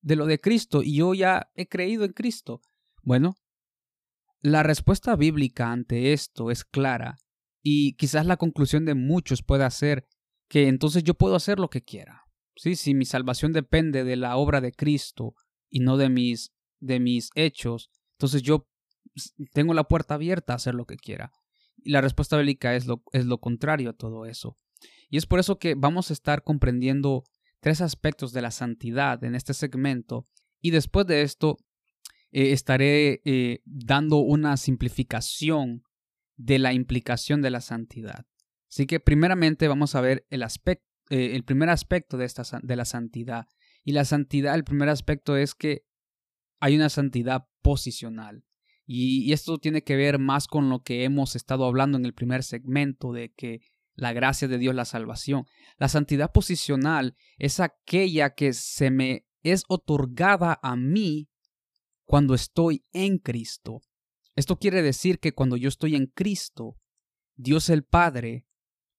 de 0.00 0.16
lo 0.16 0.26
de 0.26 0.40
Cristo 0.40 0.82
y 0.82 0.96
yo 0.96 1.14
ya 1.14 1.50
he 1.54 1.68
creído 1.68 2.04
en 2.04 2.12
Cristo? 2.12 2.60
Bueno, 3.02 3.36
la 4.40 4.64
respuesta 4.64 5.14
bíblica 5.14 5.70
ante 5.70 6.12
esto 6.12 6.50
es 6.50 6.64
clara 6.64 7.18
y 7.62 7.94
quizás 7.94 8.26
la 8.26 8.36
conclusión 8.36 8.84
de 8.84 8.94
muchos 8.94 9.42
pueda 9.42 9.70
ser 9.70 10.08
que 10.48 10.66
entonces 10.66 11.04
yo 11.04 11.14
puedo 11.14 11.36
hacer 11.36 11.58
lo 11.58 11.70
que 11.70 11.82
quiera. 11.82 12.24
Sí, 12.56 12.74
si 12.74 12.94
mi 12.94 13.04
salvación 13.04 13.52
depende 13.52 14.04
de 14.04 14.16
la 14.16 14.36
obra 14.36 14.60
de 14.60 14.72
Cristo 14.72 15.34
y 15.70 15.80
no 15.80 15.96
de 15.96 16.10
mis 16.10 16.52
de 16.80 16.98
mis 16.98 17.30
hechos, 17.36 17.90
entonces 18.16 18.42
yo 18.42 18.68
tengo 19.52 19.72
la 19.72 19.84
puerta 19.84 20.14
abierta 20.14 20.52
a 20.52 20.56
hacer 20.56 20.74
lo 20.74 20.84
que 20.84 20.96
quiera. 20.96 21.30
Y 21.84 21.90
la 21.90 22.00
respuesta 22.00 22.36
bíblica 22.36 22.74
es 22.74 22.86
lo, 22.86 23.02
es 23.12 23.26
lo 23.26 23.38
contrario 23.38 23.90
a 23.90 23.94
todo 23.94 24.26
eso. 24.26 24.56
Y 25.10 25.16
es 25.16 25.26
por 25.26 25.40
eso 25.40 25.58
que 25.58 25.74
vamos 25.74 26.10
a 26.10 26.12
estar 26.12 26.42
comprendiendo 26.42 27.24
tres 27.60 27.80
aspectos 27.80 28.32
de 28.32 28.42
la 28.42 28.50
santidad 28.50 29.22
en 29.24 29.34
este 29.34 29.54
segmento. 29.54 30.26
Y 30.60 30.70
después 30.70 31.06
de 31.06 31.22
esto 31.22 31.58
eh, 32.32 32.52
estaré 32.52 33.20
eh, 33.24 33.60
dando 33.64 34.16
una 34.16 34.56
simplificación 34.56 35.84
de 36.36 36.58
la 36.58 36.72
implicación 36.72 37.42
de 37.42 37.50
la 37.50 37.60
santidad. 37.60 38.26
Así 38.70 38.86
que 38.86 39.00
primeramente 39.00 39.68
vamos 39.68 39.94
a 39.94 40.00
ver 40.00 40.26
el 40.30 40.42
aspecto, 40.42 40.84
eh, 41.10 41.34
el 41.34 41.44
primer 41.44 41.68
aspecto 41.68 42.16
de, 42.16 42.24
esta, 42.24 42.42
de 42.62 42.76
la 42.76 42.86
santidad. 42.86 43.46
Y 43.84 43.92
la 43.92 44.04
santidad, 44.04 44.54
el 44.54 44.64
primer 44.64 44.88
aspecto 44.88 45.36
es 45.36 45.54
que 45.54 45.84
hay 46.58 46.76
una 46.76 46.88
santidad 46.88 47.48
posicional. 47.60 48.44
Y, 48.94 49.32
esto 49.32 49.56
tiene 49.56 49.82
que 49.82 49.96
ver 49.96 50.18
más 50.18 50.46
con 50.46 50.68
lo 50.68 50.82
que 50.82 51.04
hemos 51.04 51.34
estado 51.34 51.64
hablando 51.64 51.96
en 51.96 52.04
el 52.04 52.12
primer 52.12 52.42
segmento 52.42 53.10
de 53.12 53.32
que 53.32 53.62
la 53.94 54.12
gracia 54.12 54.48
de 54.48 54.58
Dios, 54.58 54.74
la 54.74 54.84
salvación. 54.84 55.46
La 55.78 55.88
santidad 55.88 56.30
posicional 56.30 57.16
es 57.38 57.58
aquella 57.58 58.34
que 58.34 58.52
se 58.52 58.90
me 58.90 59.24
es 59.42 59.64
otorgada 59.68 60.60
a 60.62 60.76
mí 60.76 61.30
cuando 62.04 62.34
estoy 62.34 62.84
en 62.92 63.16
Cristo. 63.16 63.80
Esto 64.36 64.58
quiere 64.58 64.82
decir 64.82 65.20
que 65.20 65.32
cuando 65.32 65.56
yo 65.56 65.70
estoy 65.70 65.96
en 65.96 66.06
Cristo, 66.06 66.76
Dios 67.34 67.70
el 67.70 67.84
Padre 67.84 68.46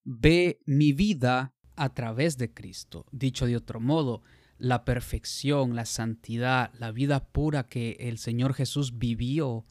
ve 0.04 0.60
mi 0.66 0.94
vida 0.94 1.54
a 1.76 1.94
través 1.94 2.40
de 2.40 2.52
Cristo. 2.52 3.06
Dicho 3.12 3.46
de 3.46 3.58
otro 3.58 3.80
modo, 3.80 4.24
la 4.58 4.86
perfección, 4.86 5.76
la 5.76 5.86
santidad, 5.86 6.74
la 6.80 6.92
vida 6.92 7.30
pura 7.32 7.68
que 7.68 7.92
el 8.00 8.18
Señor 8.18 8.56
Jesús 8.56 8.98
vivió, 8.98 9.68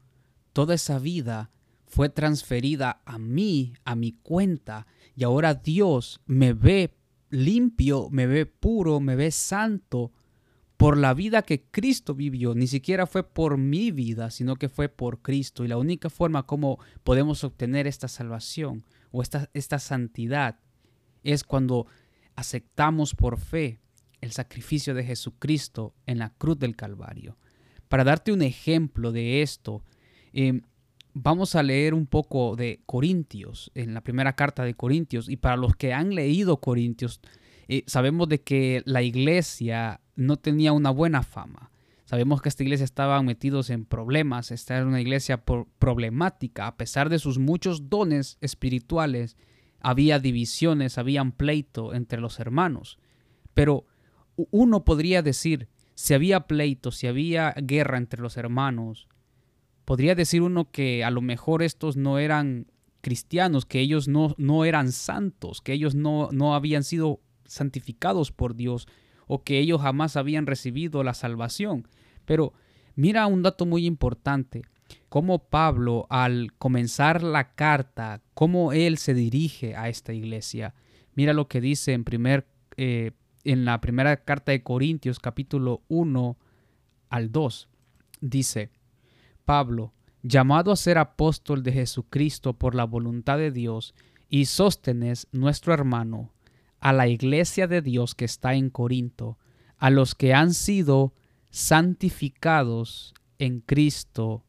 toda 0.53 0.75
esa 0.75 0.99
vida 0.99 1.51
fue 1.87 2.09
transferida 2.09 3.03
a 3.05 3.19
mí, 3.19 3.75
a 3.85 3.95
mi 3.95 4.13
cuenta, 4.13 4.87
y 5.15 5.25
ahora 5.25 5.55
Dios 5.55 6.21
me 6.27 6.53
ve 6.55 6.95
limpio, 7.31 8.09
me 8.11 8.27
ve 8.27 8.47
puro, 8.47 9.01
me 9.01 9.17
ve 9.17 9.31
santo 9.31 10.13
por 10.77 10.97
la 10.97 11.15
vida 11.15 11.43
que 11.43 11.63
Cristo 11.63 12.15
vivió. 12.15 12.55
Ni 12.55 12.67
siquiera 12.67 13.07
fue 13.07 13.23
por 13.23 13.57
mi 13.57 13.91
vida, 13.91 14.31
sino 14.31 14.57
que 14.57 14.69
fue 14.69 14.89
por 14.89 15.23
Cristo. 15.23 15.65
Y 15.65 15.69
la 15.69 15.77
única 15.77 16.11
forma 16.11 16.45
como 16.45 16.79
podemos 17.05 17.45
obtener 17.45 17.87
esta 17.87 18.09
salvación 18.09 18.85
o 19.11 19.23
esta, 19.23 19.51
esta 19.55 19.79
santidad 19.79 20.59
es 21.23 21.45
cuando 21.45 21.87
aceptamos 22.35 23.15
por 23.15 23.39
fe 23.39 23.81
el 24.21 24.33
sacrificio 24.33 24.95
de 24.95 25.05
Jesucristo 25.05 25.95
en 26.07 26.19
la 26.19 26.31
cruz 26.31 26.59
del 26.59 26.75
Calvario. 26.75 27.37
Para 27.89 28.05
darte 28.05 28.33
un 28.33 28.43
ejemplo 28.43 29.13
de 29.13 29.43
esto, 29.43 29.85
em, 30.33 30.63
vamos 31.15 31.55
a 31.55 31.63
leer 31.63 31.95
un 31.95 32.07
poco 32.07 32.57
de 32.57 32.81
Corintios, 32.87 33.71
en 33.75 33.95
la 33.95 34.01
primera 34.03 34.35
carta 34.35 34.65
de 34.65 34.75
Corintios, 34.75 35.29
y 35.29 35.37
para 35.37 35.57
los 35.57 35.77
que 35.77 35.93
han 35.93 36.15
leído 36.15 36.61
Corintios, 36.61 37.21
eh, 37.69 37.85
sabemos 37.87 38.29
de 38.29 38.43
que 38.43 38.83
la 38.85 39.03
iglesia 39.03 40.01
no 40.17 40.37
tenía 40.37 40.73
una 40.73 40.91
buena 40.91 41.23
fama. 41.23 41.71
Sabemos 42.05 42.43
que 42.43 42.51
esta 42.51 42.63
iglesia 42.63 42.85
estaba 42.85 43.23
metidos 43.23 43.71
en 43.71 43.87
problemas, 43.87 44.51
esta 44.51 44.77
era 44.77 44.87
una 44.87 45.01
iglesia 45.01 45.43
problemática, 45.79 46.67
a 46.67 46.77
pesar 46.77 47.09
de 47.09 47.19
sus 47.19 47.39
muchos 47.39 47.89
dones 47.89 48.37
espirituales, 48.41 49.37
había 49.81 50.19
divisiones, 50.19 50.99
habían 50.99 51.33
pleito 51.33 51.95
entre 51.95 52.21
los 52.21 52.39
hermanos. 52.39 52.99
Pero 53.55 53.87
uno 54.51 54.85
podría 54.85 55.23
decir, 55.23 55.69
si 55.95 56.15
había 56.15 56.47
pleito, 56.47 56.91
si 56.91 57.07
había 57.07 57.55
guerra 57.57 57.99
entre 57.99 58.21
los 58.21 58.37
hermanos, 58.37 59.09
podría 59.93 60.15
decir 60.15 60.41
uno 60.41 60.71
que 60.71 61.05
a 61.05 61.11
lo 61.11 61.21
mejor 61.21 61.63
estos 61.63 61.99
no 61.99 62.19
eran 62.19 62.67
cristianos, 63.03 63.67
que 63.67 63.81
ellos 63.81 64.09
no, 64.09 64.35
no 64.39 64.65
eran 64.65 64.91
santos, 64.91 65.61
que 65.61 65.75
ellos 65.75 65.95
no, 65.95 66.31
no 66.33 66.55
habían 66.55 66.83
sido 66.83 67.21
santificados 67.45 68.33
por 68.33 68.57
Dios 68.57 68.89
o 69.27 69.45
que 69.45 69.59
ellos 69.59 69.83
jamás 69.83 70.17
habían 70.17 70.47
recibido 70.47 71.05
la 71.05 71.13
salvación. 71.13 71.89
Pero 72.25 72.55
mira 72.95 73.27
un 73.27 73.43
dato 73.43 73.67
muy 73.67 73.85
importante, 73.85 74.63
cómo 75.11 75.51
Pablo 75.51 76.07
al 76.09 76.55
comenzar 76.55 77.23
la 77.23 77.55
carta, 77.55 78.23
cómo 78.33 78.73
él 78.73 78.97
se 78.97 79.13
dirige 79.13 79.77
a 79.77 79.91
esta 79.91 80.15
iglesia. 80.15 80.73
Mira 81.15 81.35
lo 81.35 81.49
que 81.49 81.61
dice 81.61 81.93
en, 81.93 82.05
primer, 82.05 82.47
eh, 82.79 83.11
en 83.45 83.67
la 83.67 83.79
primera 83.83 84.25
carta 84.25 84.53
de 84.53 84.63
Corintios 84.63 85.19
capítulo 85.19 85.83
1 85.89 86.39
al 87.11 87.31
2. 87.31 87.69
Dice, 88.23 88.71
Pablo, 89.53 89.93
llamado 90.23 90.73
a 90.73 90.77
ser 90.77 90.97
apóstol 90.97 91.63
de 91.63 91.73
Jesucristo 91.73 92.55
por 92.55 92.75
la 92.75 92.85
voluntad 92.85 93.37
de 93.37 93.51
Dios, 93.51 93.95
y 94.31 94.47
Sóstenes, 94.47 95.29
nuestro 95.31 95.75
hermano, 95.75 96.33
a 96.81 96.95
la 96.95 97.07
iglesia 97.07 97.67
de 97.67 97.83
Dios 97.83 98.15
que 98.15 98.25
está 98.25 98.55
en 98.55 98.71
Corinto, 98.71 99.37
a 99.77 99.91
los 99.91 100.15
que 100.15 100.33
han 100.33 100.55
sido 100.55 101.13
santificados 101.51 103.13
en 103.39 103.61
Cristo 103.61 104.43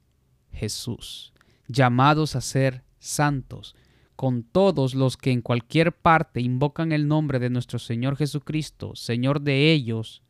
Jesús, 0.53 1.33
llamados 1.67 2.37
a 2.37 2.39
ser 2.39 2.85
santos, 2.97 3.75
con 4.15 4.43
todos 4.43 4.95
los 4.95 5.17
que 5.17 5.31
en 5.31 5.41
cualquier 5.41 5.91
parte 5.91 6.39
invocan 6.39 6.93
el 6.93 7.09
nombre 7.09 7.39
de 7.39 7.49
nuestro 7.49 7.77
Señor 7.77 8.15
Jesucristo, 8.15 8.95
Señor 8.95 9.41
de 9.41 9.73
ellos 9.73 10.23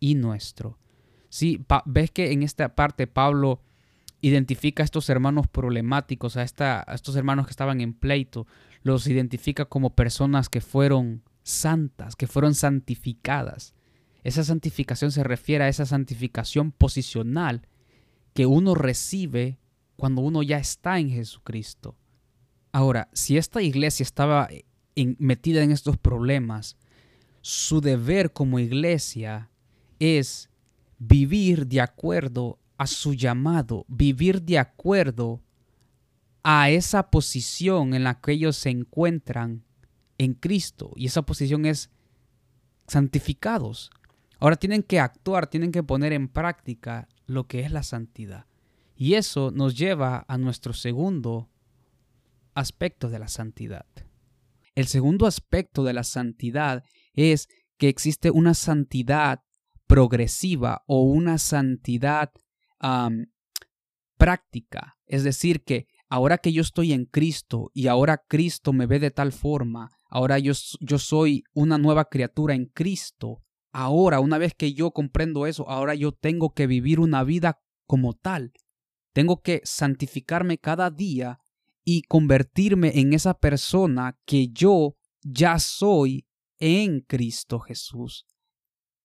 y 0.00 0.14
nuestro. 0.14 0.78
Sí, 1.28 1.62
ves 1.84 2.10
que 2.12 2.32
en 2.32 2.42
esta 2.42 2.74
parte 2.74 3.06
Pablo 3.06 3.60
identifica 4.20 4.82
a 4.82 4.84
estos 4.84 5.08
hermanos 5.08 5.46
problemáticos, 5.46 6.36
a, 6.36 6.42
esta, 6.42 6.84
a 6.86 6.94
estos 6.94 7.16
hermanos 7.16 7.46
que 7.46 7.50
estaban 7.50 7.80
en 7.80 7.92
pleito, 7.92 8.46
los 8.82 9.06
identifica 9.06 9.66
como 9.66 9.94
personas 9.94 10.48
que 10.48 10.60
fueron 10.60 11.22
santas, 11.42 12.16
que 12.16 12.26
fueron 12.26 12.54
santificadas. 12.54 13.74
Esa 14.24 14.42
santificación 14.42 15.12
se 15.12 15.22
refiere 15.22 15.64
a 15.64 15.68
esa 15.68 15.86
santificación 15.86 16.72
posicional 16.72 17.62
que 18.34 18.46
uno 18.46 18.74
recibe 18.74 19.58
cuando 19.96 20.22
uno 20.22 20.42
ya 20.42 20.58
está 20.58 20.98
en 20.98 21.10
Jesucristo. 21.10 21.96
Ahora, 22.72 23.08
si 23.12 23.38
esta 23.38 23.62
iglesia 23.62 24.02
estaba 24.02 24.48
metida 25.18 25.62
en 25.62 25.72
estos 25.72 25.96
problemas, 25.96 26.76
su 27.40 27.80
deber 27.80 28.32
como 28.32 28.58
iglesia 28.58 29.50
es 29.98 30.50
vivir 30.98 31.66
de 31.66 31.80
acuerdo 31.80 32.58
a 32.78 32.86
su 32.86 33.14
llamado, 33.14 33.84
vivir 33.88 34.42
de 34.42 34.58
acuerdo 34.58 35.42
a 36.42 36.70
esa 36.70 37.10
posición 37.10 37.94
en 37.94 38.04
la 38.04 38.20
que 38.20 38.32
ellos 38.32 38.56
se 38.56 38.70
encuentran 38.70 39.64
en 40.18 40.34
Cristo. 40.34 40.92
Y 40.94 41.06
esa 41.06 41.22
posición 41.22 41.66
es 41.66 41.90
santificados. 42.86 43.90
Ahora 44.38 44.56
tienen 44.56 44.82
que 44.82 45.00
actuar, 45.00 45.48
tienen 45.48 45.72
que 45.72 45.82
poner 45.82 46.12
en 46.12 46.28
práctica 46.28 47.08
lo 47.26 47.46
que 47.46 47.60
es 47.60 47.72
la 47.72 47.82
santidad. 47.82 48.46
Y 48.94 49.14
eso 49.14 49.50
nos 49.50 49.76
lleva 49.76 50.24
a 50.28 50.38
nuestro 50.38 50.72
segundo 50.72 51.50
aspecto 52.54 53.08
de 53.08 53.18
la 53.18 53.28
santidad. 53.28 53.86
El 54.74 54.86
segundo 54.86 55.26
aspecto 55.26 55.84
de 55.84 55.94
la 55.94 56.04
santidad 56.04 56.84
es 57.14 57.48
que 57.78 57.88
existe 57.88 58.30
una 58.30 58.54
santidad 58.54 59.42
progresiva 59.86 60.82
o 60.86 61.02
una 61.02 61.38
santidad 61.38 62.32
práctica. 64.16 64.98
Es 65.06 65.24
decir, 65.24 65.64
que 65.64 65.86
ahora 66.08 66.38
que 66.38 66.52
yo 66.52 66.62
estoy 66.62 66.92
en 66.92 67.04
Cristo 67.06 67.70
y 67.74 67.86
ahora 67.86 68.24
Cristo 68.28 68.72
me 68.72 68.86
ve 68.86 68.98
de 68.98 69.10
tal 69.10 69.32
forma, 69.32 69.90
ahora 70.08 70.38
yo, 70.38 70.52
yo 70.80 70.98
soy 70.98 71.44
una 71.52 71.78
nueva 71.78 72.06
criatura 72.06 72.54
en 72.54 72.66
Cristo, 72.66 73.42
ahora, 73.72 74.20
una 74.20 74.38
vez 74.38 74.54
que 74.54 74.72
yo 74.72 74.90
comprendo 74.90 75.46
eso, 75.46 75.68
ahora 75.68 75.94
yo 75.94 76.12
tengo 76.12 76.54
que 76.54 76.66
vivir 76.66 76.98
una 76.98 77.24
vida 77.24 77.60
como 77.86 78.14
tal. 78.14 78.52
Tengo 79.12 79.42
que 79.42 79.60
santificarme 79.64 80.58
cada 80.58 80.90
día 80.90 81.40
y 81.84 82.02
convertirme 82.02 82.98
en 82.98 83.12
esa 83.12 83.34
persona 83.34 84.18
que 84.24 84.48
yo 84.48 84.96
ya 85.22 85.58
soy 85.58 86.26
en 86.58 87.00
Cristo 87.00 87.60
Jesús. 87.60 88.26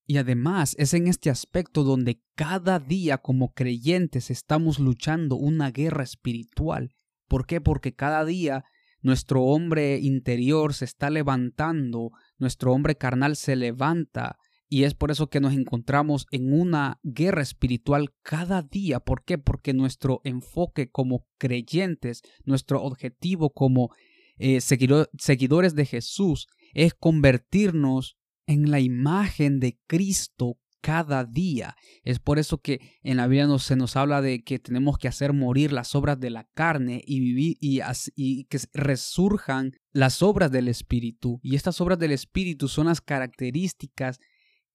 Y 0.06 0.16
además 0.16 0.74
es 0.78 0.94
en 0.94 1.06
este 1.06 1.30
aspecto 1.30 1.84
donde 1.84 2.22
cada 2.34 2.78
día 2.78 3.18
como 3.18 3.52
creyentes 3.52 4.30
estamos 4.30 4.78
luchando 4.78 5.36
una 5.36 5.70
guerra 5.70 6.02
espiritual. 6.02 6.90
¿Por 7.28 7.46
qué? 7.46 7.60
Porque 7.60 7.94
cada 7.94 8.24
día 8.24 8.64
nuestro 9.00 9.42
hombre 9.42 9.98
interior 9.98 10.74
se 10.74 10.84
está 10.84 11.10
levantando, 11.10 12.10
nuestro 12.38 12.72
hombre 12.72 12.96
carnal 12.96 13.36
se 13.36 13.56
levanta 13.56 14.36
y 14.68 14.84
es 14.84 14.94
por 14.94 15.10
eso 15.10 15.28
que 15.28 15.40
nos 15.40 15.52
encontramos 15.52 16.26
en 16.30 16.50
una 16.52 16.98
guerra 17.02 17.42
espiritual 17.42 18.14
cada 18.22 18.62
día. 18.62 19.00
¿Por 19.00 19.22
qué? 19.22 19.36
Porque 19.36 19.74
nuestro 19.74 20.22
enfoque 20.24 20.90
como 20.90 21.26
creyentes, 21.36 22.22
nuestro 22.46 22.82
objetivo 22.82 23.50
como 23.50 23.90
eh, 24.38 24.60
seguidores 24.62 25.74
de 25.74 25.84
Jesús 25.84 26.46
es 26.72 26.94
convertirnos 26.94 28.16
en 28.46 28.70
la 28.70 28.80
imagen 28.80 29.60
de 29.60 29.78
Cristo 29.86 30.58
cada 30.82 31.24
día. 31.24 31.76
Es 32.02 32.18
por 32.18 32.38
eso 32.38 32.58
que 32.58 32.80
en 33.02 33.16
la 33.16 33.28
Biblia 33.28 33.58
se 33.58 33.76
nos 33.76 33.96
habla 33.96 34.20
de 34.20 34.42
que 34.42 34.58
tenemos 34.58 34.98
que 34.98 35.08
hacer 35.08 35.32
morir 35.32 35.72
las 35.72 35.94
obras 35.94 36.20
de 36.20 36.28
la 36.28 36.44
carne 36.54 37.02
y 37.06 37.20
vivir 37.20 37.56
y, 37.60 37.80
y, 38.16 38.44
que 38.44 38.58
resurjan 38.74 39.72
las 39.92 40.22
obras 40.22 40.50
del 40.50 40.68
Espíritu. 40.68 41.40
Y 41.42 41.54
estas 41.54 41.80
obras 41.80 41.98
del 41.98 42.12
Espíritu 42.12 42.68
son 42.68 42.86
las 42.86 43.00
características 43.00 44.18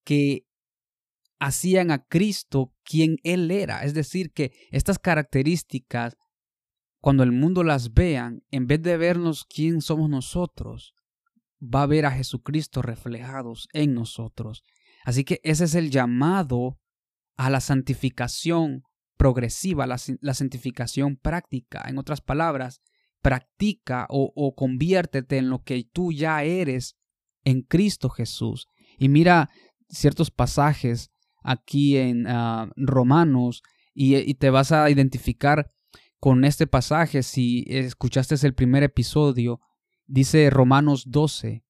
que 0.04 0.46
hacían 1.40 1.92
a 1.92 2.04
Cristo 2.06 2.74
quien 2.84 3.18
Él 3.24 3.52
era. 3.52 3.84
Es 3.84 3.94
decir, 3.94 4.32
que 4.32 4.54
estas 4.72 4.98
características, 4.98 6.16
cuando 7.02 7.24
el 7.24 7.34
mundo 7.34 7.64
las 7.64 7.94
vean, 7.94 8.44
en 8.50 8.66
vez 8.66 8.82
de 8.82 8.98
vernos 8.98 9.46
quién 9.46 9.82
somos 9.82 10.10
nosotros, 10.10 10.94
va 11.62 11.84
a 11.84 11.88
ver 11.88 12.06
a 12.06 12.12
Jesucristo 12.12 12.82
reflejados 12.82 13.68
en 13.74 13.94
nosotros. 13.94 14.64
Así 15.06 15.24
que 15.24 15.40
ese 15.44 15.66
es 15.66 15.76
el 15.76 15.90
llamado 15.90 16.80
a 17.38 17.50
la 17.50 17.62
santificación 17.62 18.84
progresiva, 19.18 19.88
la, 19.88 19.98
santificación 19.98 21.18
práctica. 21.18 21.84
En 21.88 21.98
otras 21.98 22.22
palabras, 22.22 22.82
practica 23.22 24.06
o, 24.10 24.54
conviértete 24.56 25.38
en 25.38 25.50
lo 25.50 25.64
que 25.64 25.84
tú 25.92 26.12
ya 26.12 26.44
eres 26.44 26.98
en 27.44 27.62
Cristo 27.62 28.10
Jesús. 28.10 28.68
Y 28.98 29.10
mira 29.10 29.50
ciertos 29.90 30.32
pasajes 30.32 31.12
aquí 31.44 31.98
en 31.98 32.28
ah, 32.28 32.70
Romanos 32.76 33.64
y, 33.94 34.16
y, 34.18 34.34
te 34.36 34.50
vas 34.50 34.72
a 34.72 34.90
identificar 34.90 35.72
con 36.20 36.44
este 36.46 36.68
pasaje, 36.68 37.24
si 37.24 37.64
escuchaste 37.68 38.36
el 38.46 38.54
primer 38.54 38.84
episodio, 38.84 39.60
dice 40.08 40.50
Romanos 40.50 41.04
12, 41.08 41.64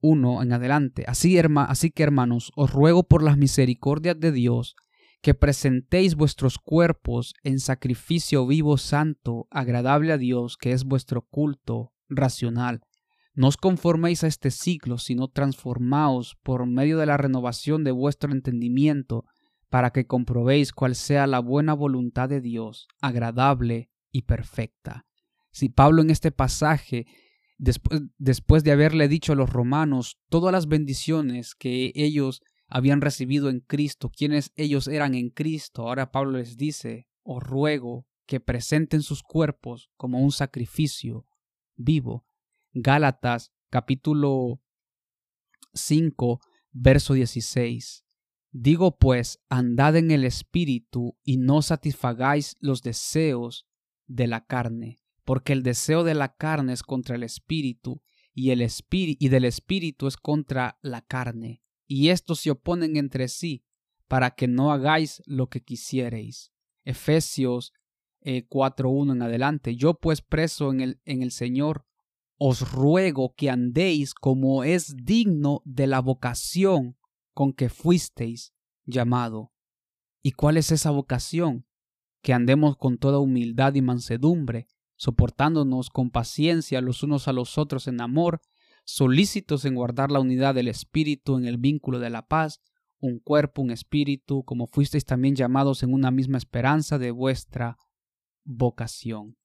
1 0.00 0.42
en 0.42 0.52
adelante. 0.52 1.04
Así, 1.08 1.36
así 1.38 1.90
que 1.90 2.02
hermanos, 2.02 2.52
os 2.54 2.72
ruego 2.72 3.04
por 3.04 3.22
las 3.22 3.36
misericordias 3.36 4.18
de 4.20 4.32
Dios 4.32 4.76
que 5.24 5.32
presentéis 5.32 6.16
vuestros 6.16 6.58
cuerpos 6.58 7.32
en 7.42 7.58
sacrificio 7.58 8.46
vivo, 8.46 8.76
santo, 8.76 9.48
agradable 9.50 10.12
a 10.12 10.18
Dios, 10.18 10.58
que 10.58 10.72
es 10.72 10.84
vuestro 10.84 11.22
culto 11.22 11.94
racional. 12.10 12.82
No 13.32 13.48
os 13.48 13.56
conforméis 13.56 14.22
a 14.22 14.26
este 14.26 14.50
siglo, 14.50 14.98
sino 14.98 15.28
transformaos 15.28 16.36
por 16.42 16.66
medio 16.66 16.98
de 16.98 17.06
la 17.06 17.16
renovación 17.16 17.84
de 17.84 17.90
vuestro 17.90 18.32
entendimiento, 18.32 19.24
para 19.70 19.90
que 19.90 20.06
comprobéis 20.06 20.72
cuál 20.72 20.94
sea 20.94 21.26
la 21.26 21.40
buena 21.40 21.72
voluntad 21.72 22.28
de 22.28 22.42
Dios, 22.42 22.86
agradable 23.00 23.90
y 24.12 24.22
perfecta. 24.22 25.06
Si 25.52 25.70
Pablo 25.70 26.02
en 26.02 26.10
este 26.10 26.32
pasaje, 26.32 27.06
después, 27.58 28.02
después 28.18 28.64
de 28.64 28.72
haberle 28.72 29.08
dicho 29.08 29.32
a 29.32 29.36
los 29.36 29.50
romanos 29.50 30.18
todas 30.28 30.52
las 30.52 30.68
bendiciones 30.68 31.54
que 31.54 31.92
ellos 31.94 32.42
habían 32.68 33.00
recibido 33.00 33.50
en 33.50 33.60
Cristo, 33.60 34.10
quienes 34.10 34.52
ellos 34.56 34.88
eran 34.88 35.14
en 35.14 35.30
Cristo, 35.30 35.82
ahora 35.82 36.10
Pablo 36.10 36.38
les 36.38 36.56
dice, 36.56 37.06
os 37.22 37.42
ruego 37.42 38.06
que 38.26 38.40
presenten 38.40 39.02
sus 39.02 39.22
cuerpos 39.22 39.90
como 39.96 40.20
un 40.20 40.32
sacrificio 40.32 41.26
vivo. 41.76 42.26
Gálatas 42.72 43.52
capítulo 43.70 44.60
5, 45.74 46.40
verso 46.72 47.14
16. 47.14 48.04
Digo 48.50 48.98
pues, 48.98 49.40
andad 49.48 49.96
en 49.96 50.10
el 50.10 50.24
Espíritu 50.24 51.16
y 51.22 51.38
no 51.38 51.62
satisfagáis 51.62 52.56
los 52.60 52.82
deseos 52.82 53.66
de 54.06 54.26
la 54.26 54.44
carne, 54.44 55.00
porque 55.24 55.52
el 55.52 55.62
deseo 55.62 56.04
de 56.04 56.14
la 56.14 56.36
carne 56.36 56.72
es 56.72 56.82
contra 56.82 57.16
el 57.16 57.22
Espíritu 57.22 58.02
y, 58.32 58.50
el 58.50 58.66
y 58.90 59.28
del 59.28 59.44
Espíritu 59.44 60.06
es 60.06 60.16
contra 60.16 60.78
la 60.82 61.02
carne, 61.02 61.62
y 61.86 62.08
estos 62.08 62.40
se 62.40 62.50
oponen 62.50 62.96
entre 62.96 63.28
sí, 63.28 63.64
para 64.08 64.32
que 64.32 64.48
no 64.48 64.72
hagáis 64.72 65.22
lo 65.26 65.48
que 65.48 65.62
quisiereis. 65.62 66.52
Efesios 66.84 67.72
4.1 68.22 69.10
eh, 69.10 69.12
en 69.12 69.22
adelante. 69.22 69.76
Yo 69.76 69.94
pues 69.94 70.22
preso 70.22 70.70
en 70.70 70.80
el, 70.80 71.00
en 71.04 71.22
el 71.22 71.30
Señor, 71.30 71.86
os 72.36 72.72
ruego 72.72 73.34
que 73.36 73.50
andéis 73.50 74.14
como 74.14 74.64
es 74.64 74.96
digno 74.96 75.62
de 75.64 75.86
la 75.86 76.00
vocación 76.00 76.96
con 77.32 77.52
que 77.52 77.68
fuisteis 77.68 78.54
llamado. 78.84 79.52
¿Y 80.22 80.32
cuál 80.32 80.56
es 80.56 80.72
esa 80.72 80.90
vocación? 80.90 81.66
Que 82.22 82.32
andemos 82.32 82.76
con 82.76 82.98
toda 82.98 83.18
humildad 83.18 83.74
y 83.74 83.82
mansedumbre, 83.82 84.68
soportándonos 85.04 85.90
con 85.90 86.10
paciencia 86.10 86.80
los 86.80 87.02
unos 87.02 87.28
a 87.28 87.32
los 87.32 87.58
otros 87.58 87.88
en 87.88 88.00
amor, 88.00 88.40
solícitos 88.84 89.64
en 89.66 89.74
guardar 89.74 90.10
la 90.10 90.20
unidad 90.20 90.54
del 90.54 90.68
Espíritu 90.68 91.36
en 91.36 91.44
el 91.44 91.58
vínculo 91.58 91.98
de 91.98 92.10
la 92.10 92.26
paz, 92.26 92.60
un 93.00 93.18
cuerpo, 93.18 93.60
un 93.60 93.70
espíritu, 93.70 94.44
como 94.44 94.66
fuisteis 94.66 95.04
también 95.04 95.36
llamados 95.36 95.82
en 95.82 95.92
una 95.92 96.10
misma 96.10 96.38
esperanza 96.38 96.98
de 96.98 97.10
vuestra 97.10 97.76
vocación. 98.44 99.36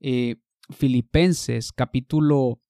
Eh, 0.00 0.36
Filipenses 0.70 1.72
capítulo 1.72 2.60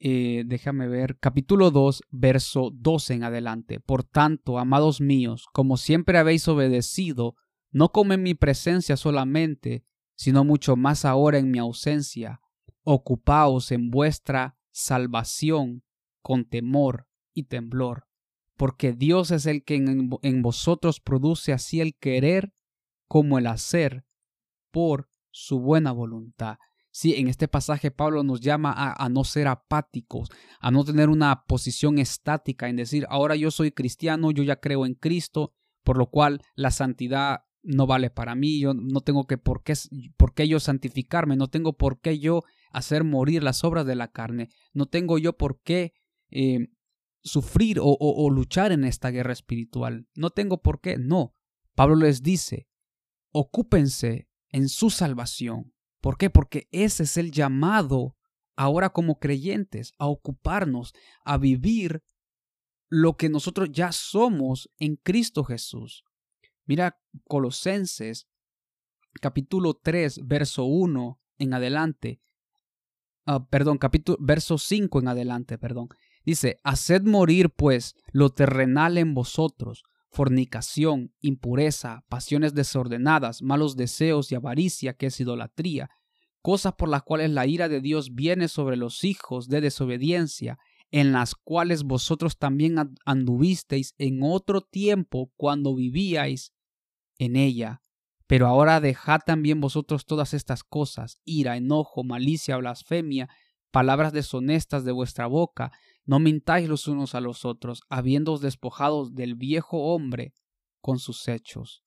eh, 0.00 0.44
déjame 0.46 0.86
ver, 0.86 1.18
capítulo 1.18 1.72
2, 1.72 2.02
verso 2.10 2.70
12 2.72 3.14
en 3.14 3.24
adelante. 3.24 3.80
Por 3.80 4.04
tanto, 4.04 4.60
amados 4.60 5.00
míos, 5.00 5.46
como 5.52 5.76
siempre 5.76 6.18
habéis 6.18 6.46
obedecido, 6.46 7.34
no 7.72 7.90
como 7.90 8.12
en 8.12 8.22
mi 8.22 8.34
presencia 8.34 8.96
solamente, 8.96 9.84
sino 10.18 10.42
mucho 10.42 10.74
más 10.74 11.04
ahora 11.04 11.38
en 11.38 11.52
mi 11.52 11.58
ausencia, 11.58 12.40
ocupaos 12.82 13.70
en 13.70 13.88
vuestra 13.88 14.58
salvación 14.72 15.84
con 16.22 16.44
temor 16.44 17.06
y 17.32 17.44
temblor, 17.44 18.08
porque 18.56 18.92
Dios 18.92 19.30
es 19.30 19.46
el 19.46 19.62
que 19.62 19.76
en, 19.76 20.42
vosotros 20.42 20.98
produce 20.98 21.52
así 21.52 21.80
el 21.80 21.96
querer 21.96 22.52
como 23.06 23.38
el 23.38 23.46
hacer 23.46 24.04
por 24.72 25.08
su 25.30 25.60
buena 25.60 25.92
voluntad. 25.92 26.58
Sí, 26.90 27.14
en 27.14 27.28
este 27.28 27.46
pasaje 27.46 27.92
Pablo 27.92 28.24
nos 28.24 28.40
llama 28.40 28.74
a, 28.76 29.08
no 29.08 29.22
ser 29.22 29.46
apáticos, 29.46 30.30
a 30.58 30.72
no 30.72 30.84
tener 30.84 31.10
una 31.10 31.44
posición 31.44 32.00
estática 32.00 32.68
en 32.68 32.74
decir, 32.74 33.06
ahora 33.08 33.36
yo 33.36 33.52
soy 33.52 33.70
cristiano, 33.70 34.32
yo 34.32 34.42
ya 34.42 34.56
creo 34.56 34.84
en 34.84 34.94
Cristo, 34.94 35.54
por 35.84 35.96
lo 35.96 36.10
cual 36.10 36.42
la 36.56 36.72
santidad 36.72 37.44
no 37.68 37.86
vale 37.86 38.10
para 38.10 38.34
mí, 38.34 38.60
yo 38.60 38.74
no 38.74 39.00
tengo 39.00 39.26
que 39.26 39.38
por 39.38 39.62
qué, 39.62 39.74
por 40.16 40.34
yo 40.42 40.60
santificarme, 40.60 41.36
no 41.36 41.48
tengo 41.48 41.76
por 41.76 42.00
qué 42.00 42.18
yo 42.18 42.42
hacer 42.70 43.04
morir 43.04 43.42
las 43.42 43.64
obras 43.64 43.86
de 43.86 43.94
la 43.94 44.08
carne, 44.08 44.48
no 44.72 44.86
tengo 44.86 45.18
yo 45.18 45.36
por 45.36 45.60
qué 45.62 45.92
eh, 46.30 46.68
sufrir 47.22 47.78
o, 47.80 47.96
o 48.00 48.30
luchar 48.30 48.72
en 48.72 48.84
esta 48.84 49.10
guerra 49.10 49.32
espiritual, 49.32 50.06
no 50.14 50.30
tengo 50.30 50.62
por 50.62 50.80
qué, 50.80 50.98
no. 50.98 51.34
Pablo 51.74 51.96
les 51.96 52.22
dice, 52.22 52.68
ocúpense 53.32 54.28
en 54.50 54.68
su 54.68 54.90
salvación, 54.90 55.72
¿Por 56.00 56.16
qué? 56.16 56.30
Porque 56.30 56.68
ese 56.70 57.04
es 57.04 57.16
el 57.16 57.32
llamado 57.32 58.16
ahora 58.56 58.90
como 58.90 59.18
creyentes 59.18 59.92
a 59.98 60.06
ocuparnos, 60.06 60.92
a 61.24 61.38
vivir 61.38 62.02
lo 62.88 63.16
que 63.16 63.28
nosotros 63.28 63.70
ya 63.70 63.92
somos 63.92 64.70
en 64.78 64.96
Cristo 64.96 65.44
Jesús. 65.44 66.04
Mira 66.68 67.00
Colosenses 67.24 68.28
capítulo 69.22 69.80
3, 69.82 70.20
verso 70.26 70.64
1 70.64 71.18
en 71.38 71.54
adelante. 71.54 72.20
Ah, 73.24 73.48
perdón, 73.48 73.78
capítulo, 73.78 74.18
verso 74.20 74.58
5 74.58 75.00
en 75.00 75.08
adelante, 75.08 75.56
perdón. 75.56 75.88
Dice, 76.26 76.58
haced 76.64 77.04
morir 77.04 77.48
pues 77.48 77.94
lo 78.12 78.28
terrenal 78.28 78.98
en 78.98 79.14
vosotros, 79.14 79.82
fornicación, 80.10 81.14
impureza, 81.20 82.04
pasiones 82.10 82.52
desordenadas, 82.52 83.40
malos 83.40 83.74
deseos 83.74 84.30
y 84.30 84.34
avaricia, 84.34 84.92
que 84.92 85.06
es 85.06 85.18
idolatría, 85.20 85.88
cosas 86.42 86.74
por 86.74 86.90
las 86.90 87.02
cuales 87.02 87.30
la 87.30 87.46
ira 87.46 87.70
de 87.70 87.80
Dios 87.80 88.14
viene 88.14 88.46
sobre 88.46 88.76
los 88.76 89.04
hijos 89.04 89.48
de 89.48 89.62
desobediencia, 89.62 90.58
en 90.90 91.12
las 91.12 91.34
cuales 91.34 91.84
vosotros 91.84 92.36
también 92.36 92.76
anduvisteis 93.06 93.94
en 93.96 94.20
otro 94.22 94.60
tiempo 94.60 95.32
cuando 95.36 95.74
vivíais 95.74 96.52
en 97.18 97.36
ella. 97.36 97.80
Pero 98.26 98.46
ahora 98.46 98.80
dejad 98.80 99.20
también 99.24 99.60
vosotros 99.60 100.04
todas 100.06 100.34
estas 100.34 100.62
cosas, 100.62 101.18
ira, 101.24 101.56
enojo, 101.56 102.04
malicia, 102.04 102.56
blasfemia, 102.56 103.28
palabras 103.70 104.12
deshonestas 104.12 104.84
de 104.84 104.92
vuestra 104.92 105.26
boca, 105.26 105.72
no 106.04 106.18
mintáis 106.18 106.68
los 106.68 106.88
unos 106.88 107.14
a 107.14 107.20
los 107.20 107.44
otros, 107.44 107.82
habiéndoos 107.88 108.40
despojados 108.40 109.14
del 109.14 109.34
viejo 109.34 109.94
hombre 109.94 110.32
con 110.80 110.98
sus 110.98 111.28
hechos. 111.28 111.82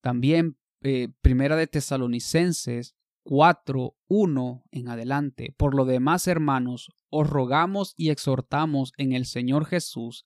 También 0.00 0.58
eh, 0.82 1.08
Primera 1.20 1.56
de 1.56 1.66
Tesalonicenses 1.66 2.94
4, 3.24 3.96
1 4.06 4.64
en 4.70 4.88
adelante. 4.88 5.54
Por 5.58 5.74
lo 5.74 5.84
demás, 5.84 6.26
hermanos, 6.28 6.92
os 7.10 7.28
rogamos 7.28 7.94
y 7.96 8.10
exhortamos 8.10 8.92
en 8.96 9.12
el 9.12 9.26
Señor 9.26 9.66
Jesús 9.66 10.24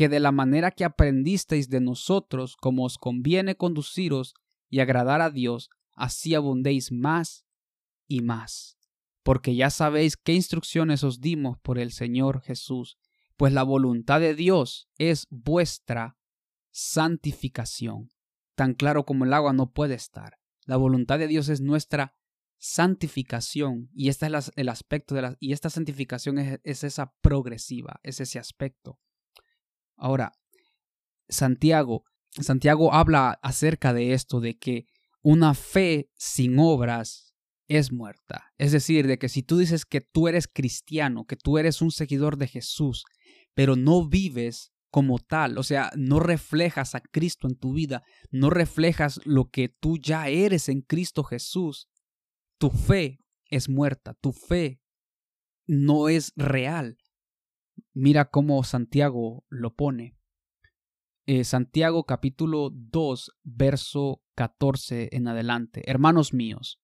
que 0.00 0.08
de 0.08 0.18
la 0.18 0.32
manera 0.32 0.70
que 0.70 0.86
aprendisteis 0.86 1.68
de 1.68 1.82
nosotros, 1.82 2.56
como 2.56 2.86
os 2.86 2.96
conviene 2.96 3.56
conduciros 3.56 4.32
y 4.70 4.80
agradar 4.80 5.20
a 5.20 5.28
Dios, 5.28 5.68
así 5.92 6.34
abundéis 6.34 6.90
más 6.90 7.44
y 8.08 8.22
más 8.22 8.78
porque 9.22 9.54
ya 9.54 9.68
sabéis 9.68 10.16
qué 10.16 10.32
instrucciones 10.32 11.04
os 11.04 11.20
dimos 11.20 11.58
por 11.58 11.78
el 11.78 11.92
Señor 11.92 12.40
Jesús, 12.40 12.96
pues 13.36 13.52
la 13.52 13.62
voluntad 13.62 14.20
de 14.20 14.34
Dios 14.34 14.88
es 14.96 15.26
vuestra 15.28 16.16
santificación. 16.70 18.10
Tan 18.54 18.72
claro 18.72 19.04
como 19.04 19.26
el 19.26 19.34
agua 19.34 19.52
no 19.52 19.72
puede 19.72 19.94
estar. 19.94 20.38
La 20.64 20.78
voluntad 20.78 21.18
de 21.18 21.28
Dios 21.28 21.50
es 21.50 21.60
nuestra 21.60 22.16
santificación 22.56 23.90
y 23.92 24.08
este 24.08 24.26
es 24.26 24.52
el 24.56 24.70
aspecto 24.70 25.14
de 25.14 25.22
la 25.22 25.36
y 25.38 25.52
esta 25.52 25.68
santificación 25.68 26.38
es, 26.38 26.58
es 26.64 26.84
esa 26.84 27.12
progresiva, 27.20 28.00
es 28.02 28.20
ese 28.20 28.38
aspecto. 28.38 28.98
Ahora, 30.00 30.32
Santiago, 31.28 32.04
Santiago 32.30 32.94
habla 32.94 33.38
acerca 33.42 33.92
de 33.92 34.14
esto 34.14 34.40
de 34.40 34.58
que 34.58 34.86
una 35.22 35.54
fe 35.54 36.10
sin 36.16 36.58
obras 36.58 37.34
es 37.68 37.92
muerta. 37.92 38.46
Es 38.56 38.72
decir, 38.72 39.06
de 39.06 39.18
que 39.18 39.28
si 39.28 39.42
tú 39.42 39.58
dices 39.58 39.84
que 39.84 40.00
tú 40.00 40.26
eres 40.26 40.48
cristiano, 40.48 41.26
que 41.26 41.36
tú 41.36 41.58
eres 41.58 41.82
un 41.82 41.92
seguidor 41.92 42.38
de 42.38 42.48
Jesús, 42.48 43.04
pero 43.54 43.76
no 43.76 44.08
vives 44.08 44.72
como 44.90 45.18
tal, 45.18 45.58
o 45.58 45.62
sea, 45.62 45.92
no 45.96 46.18
reflejas 46.18 46.94
a 46.94 47.00
Cristo 47.00 47.46
en 47.46 47.56
tu 47.56 47.74
vida, 47.74 48.02
no 48.30 48.50
reflejas 48.50 49.20
lo 49.24 49.50
que 49.50 49.68
tú 49.68 49.98
ya 49.98 50.28
eres 50.28 50.68
en 50.68 50.80
Cristo 50.80 51.22
Jesús, 51.22 51.88
tu 52.58 52.70
fe 52.70 53.20
es 53.50 53.68
muerta, 53.68 54.14
tu 54.14 54.32
fe 54.32 54.80
no 55.66 56.08
es 56.08 56.32
real. 56.34 56.96
Mira 57.92 58.26
cómo 58.26 58.62
Santiago 58.62 59.44
lo 59.48 59.74
pone. 59.74 60.16
Eh, 61.26 61.42
Santiago 61.42 62.04
capítulo 62.04 62.70
2, 62.72 63.32
verso 63.42 64.22
14 64.36 65.08
en 65.10 65.26
adelante. 65.26 65.82
Hermanos 65.90 66.32
míos, 66.32 66.80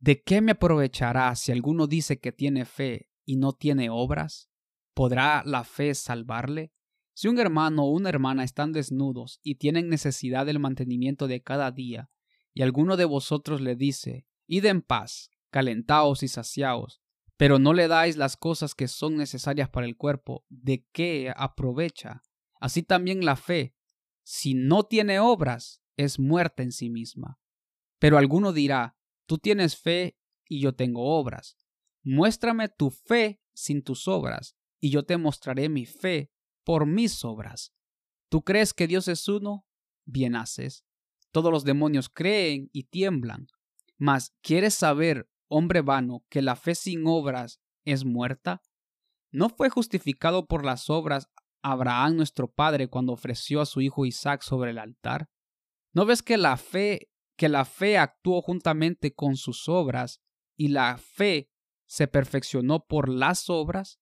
¿de 0.00 0.22
qué 0.22 0.42
me 0.42 0.52
aprovechará 0.52 1.34
si 1.34 1.50
alguno 1.50 1.86
dice 1.86 2.20
que 2.20 2.30
tiene 2.30 2.66
fe 2.66 3.08
y 3.24 3.36
no 3.36 3.54
tiene 3.54 3.88
obras? 3.88 4.50
¿Podrá 4.92 5.42
la 5.46 5.64
fe 5.64 5.94
salvarle? 5.94 6.74
Si 7.14 7.26
un 7.28 7.38
hermano 7.38 7.84
o 7.84 7.90
una 7.90 8.10
hermana 8.10 8.44
están 8.44 8.72
desnudos 8.72 9.40
y 9.42 9.54
tienen 9.54 9.88
necesidad 9.88 10.44
del 10.44 10.58
mantenimiento 10.58 11.26
de 11.26 11.42
cada 11.42 11.70
día, 11.70 12.10
y 12.52 12.60
alguno 12.60 12.98
de 12.98 13.06
vosotros 13.06 13.62
le 13.62 13.76
dice, 13.76 14.26
Id 14.46 14.66
en 14.66 14.82
paz, 14.82 15.30
calentaos 15.50 16.22
y 16.22 16.28
saciaos, 16.28 17.00
pero 17.36 17.58
no 17.58 17.72
le 17.72 17.88
dais 17.88 18.16
las 18.16 18.36
cosas 18.36 18.74
que 18.74 18.88
son 18.88 19.16
necesarias 19.16 19.68
para 19.68 19.86
el 19.86 19.96
cuerpo, 19.96 20.44
¿de 20.48 20.86
qué 20.92 21.32
aprovecha? 21.36 22.22
Así 22.60 22.82
también 22.82 23.24
la 23.24 23.36
fe, 23.36 23.74
si 24.22 24.54
no 24.54 24.84
tiene 24.84 25.18
obras, 25.18 25.82
es 25.96 26.18
muerta 26.18 26.62
en 26.62 26.72
sí 26.72 26.90
misma. 26.90 27.38
Pero 27.98 28.18
alguno 28.18 28.52
dirá, 28.52 28.96
tú 29.26 29.38
tienes 29.38 29.76
fe 29.76 30.16
y 30.48 30.60
yo 30.60 30.74
tengo 30.74 31.18
obras. 31.18 31.56
Muéstrame 32.02 32.68
tu 32.68 32.90
fe 32.90 33.40
sin 33.54 33.82
tus 33.82 34.08
obras, 34.08 34.56
y 34.80 34.90
yo 34.90 35.04
te 35.04 35.16
mostraré 35.16 35.68
mi 35.68 35.86
fe 35.86 36.30
por 36.64 36.86
mis 36.86 37.24
obras. 37.24 37.72
¿Tú 38.28 38.42
crees 38.42 38.74
que 38.74 38.86
Dios 38.86 39.08
es 39.08 39.28
uno? 39.28 39.66
Bien 40.04 40.36
haces. 40.36 40.84
Todos 41.30 41.50
los 41.50 41.64
demonios 41.64 42.08
creen 42.08 42.68
y 42.72 42.84
tiemblan. 42.84 43.46
Mas, 43.96 44.34
¿quieres 44.42 44.74
saber, 44.74 45.30
hombre 45.48 45.80
vano, 45.80 46.24
que 46.28 46.42
la 46.42 46.56
fe 46.56 46.74
sin 46.74 47.06
obras 47.06 47.60
es 47.84 48.04
muerta? 48.04 48.62
¿No 49.30 49.48
fue 49.48 49.68
justificado 49.68 50.46
por 50.46 50.64
las 50.64 50.90
obras 50.90 51.28
Abraham 51.62 52.16
nuestro 52.16 52.50
padre 52.50 52.88
cuando 52.88 53.12
ofreció 53.12 53.60
a 53.60 53.66
su 53.66 53.80
hijo 53.80 54.06
Isaac 54.06 54.42
sobre 54.42 54.70
el 54.70 54.78
altar? 54.78 55.28
¿No 55.92 56.06
ves 56.06 56.22
que 56.22 56.36
la 56.36 56.56
fe 56.56 57.08
que 57.36 57.48
la 57.48 57.64
fe 57.64 57.98
actuó 57.98 58.42
juntamente 58.42 59.12
con 59.12 59.36
sus 59.36 59.68
obras 59.68 60.20
y 60.56 60.68
la 60.68 60.98
fe 60.98 61.50
se 61.86 62.06
perfeccionó 62.06 62.86
por 62.86 63.08
las 63.08 63.50
obras? 63.50 63.98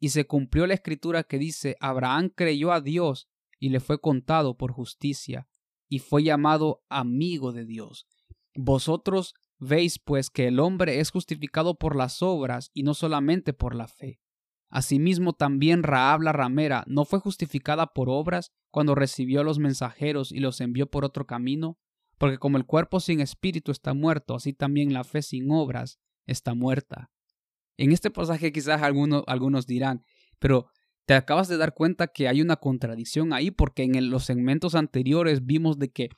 Y 0.00 0.08
se 0.08 0.26
cumplió 0.26 0.66
la 0.66 0.74
escritura 0.74 1.22
que 1.22 1.38
dice, 1.38 1.76
Abraham 1.80 2.30
creyó 2.34 2.72
a 2.72 2.80
Dios 2.80 3.28
y 3.60 3.68
le 3.68 3.78
fue 3.78 4.00
contado 4.00 4.56
por 4.56 4.72
justicia, 4.72 5.48
y 5.88 6.00
fue 6.00 6.24
llamado 6.24 6.82
amigo 6.88 7.52
de 7.52 7.64
Dios. 7.64 8.08
Vosotros 8.56 9.34
veis 9.62 10.00
pues 10.00 10.28
que 10.28 10.48
el 10.48 10.58
hombre 10.58 10.98
es 10.98 11.10
justificado 11.10 11.76
por 11.76 11.94
las 11.94 12.20
obras 12.20 12.70
y 12.74 12.82
no 12.82 12.94
solamente 12.94 13.52
por 13.52 13.76
la 13.76 13.86
fe. 13.86 14.18
Asimismo 14.68 15.34
también 15.34 15.82
Raab 15.84 16.22
la 16.22 16.32
ramera 16.32 16.82
no 16.88 17.04
fue 17.04 17.20
justificada 17.20 17.86
por 17.86 18.08
obras 18.08 18.50
cuando 18.70 18.94
recibió 18.94 19.40
a 19.40 19.44
los 19.44 19.58
mensajeros 19.58 20.32
y 20.32 20.40
los 20.40 20.60
envió 20.60 20.90
por 20.90 21.04
otro 21.04 21.26
camino, 21.26 21.78
porque 22.18 22.38
como 22.38 22.56
el 22.56 22.66
cuerpo 22.66 22.98
sin 22.98 23.20
espíritu 23.20 23.70
está 23.70 23.94
muerto, 23.94 24.34
así 24.34 24.52
también 24.52 24.92
la 24.92 25.04
fe 25.04 25.22
sin 25.22 25.50
obras 25.50 26.00
está 26.26 26.54
muerta. 26.54 27.10
En 27.76 27.92
este 27.92 28.10
pasaje 28.10 28.50
quizás 28.50 28.82
algunos, 28.82 29.22
algunos 29.26 29.66
dirán, 29.66 30.04
pero 30.38 30.66
te 31.04 31.14
acabas 31.14 31.48
de 31.48 31.56
dar 31.56 31.74
cuenta 31.74 32.08
que 32.08 32.26
hay 32.26 32.40
una 32.40 32.56
contradicción 32.56 33.32
ahí, 33.32 33.50
porque 33.50 33.84
en 33.84 34.10
los 34.10 34.24
segmentos 34.24 34.74
anteriores 34.74 35.44
vimos 35.44 35.78
de 35.78 35.90
que 35.90 36.08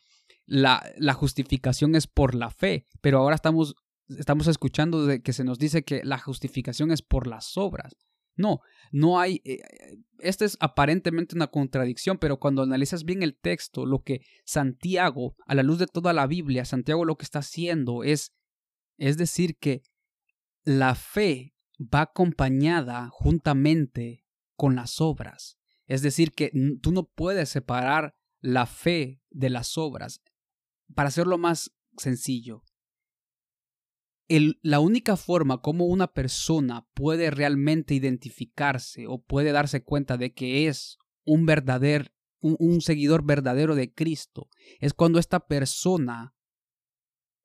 la, 0.46 0.84
la 0.96 1.14
justificación 1.14 1.94
es 1.94 2.06
por 2.06 2.34
la 2.34 2.50
fe, 2.50 2.86
pero 3.00 3.18
ahora 3.18 3.34
estamos, 3.34 3.74
estamos 4.08 4.46
escuchando 4.46 5.06
de 5.06 5.22
que 5.22 5.32
se 5.32 5.44
nos 5.44 5.58
dice 5.58 5.84
que 5.84 6.02
la 6.04 6.18
justificación 6.18 6.90
es 6.90 7.02
por 7.02 7.26
las 7.26 7.56
obras. 7.56 7.96
No, 8.36 8.60
no 8.90 9.20
hay, 9.20 9.40
eh, 9.44 9.60
eh, 9.62 9.98
esta 10.18 10.44
es 10.44 10.56
aparentemente 10.60 11.36
una 11.36 11.46
contradicción, 11.46 12.18
pero 12.18 12.38
cuando 12.38 12.62
analizas 12.62 13.04
bien 13.04 13.22
el 13.22 13.36
texto, 13.36 13.86
lo 13.86 14.02
que 14.02 14.22
Santiago, 14.44 15.36
a 15.46 15.54
la 15.54 15.62
luz 15.62 15.78
de 15.78 15.86
toda 15.86 16.12
la 16.12 16.26
Biblia, 16.26 16.64
Santiago 16.64 17.04
lo 17.04 17.16
que 17.16 17.24
está 17.24 17.40
haciendo 17.40 18.02
es, 18.02 18.32
es 18.98 19.16
decir, 19.16 19.56
que 19.56 19.82
la 20.64 20.94
fe 20.94 21.54
va 21.78 22.02
acompañada 22.02 23.08
juntamente 23.10 24.24
con 24.56 24.74
las 24.74 25.00
obras. 25.00 25.58
Es 25.86 26.02
decir, 26.02 26.32
que 26.32 26.50
tú 26.80 26.92
no 26.92 27.04
puedes 27.04 27.48
separar 27.50 28.16
la 28.40 28.66
fe 28.66 29.20
de 29.30 29.50
las 29.50 29.76
obras. 29.78 30.22
Para 30.94 31.08
hacerlo 31.08 31.38
más 31.38 31.72
sencillo, 31.96 32.62
la 34.28 34.80
única 34.80 35.16
forma 35.16 35.60
como 35.60 35.86
una 35.86 36.12
persona 36.12 36.86
puede 36.94 37.30
realmente 37.30 37.94
identificarse 37.94 39.06
o 39.06 39.22
puede 39.22 39.52
darse 39.52 39.82
cuenta 39.82 40.16
de 40.16 40.32
que 40.32 40.68
es 40.68 40.98
un 41.24 41.46
verdadero, 41.46 42.06
un, 42.40 42.80
seguidor 42.80 43.24
verdadero 43.24 43.74
de 43.74 43.92
Cristo, 43.92 44.48
es 44.80 44.94
cuando 44.94 45.18
esta 45.18 45.46
persona 45.46 46.34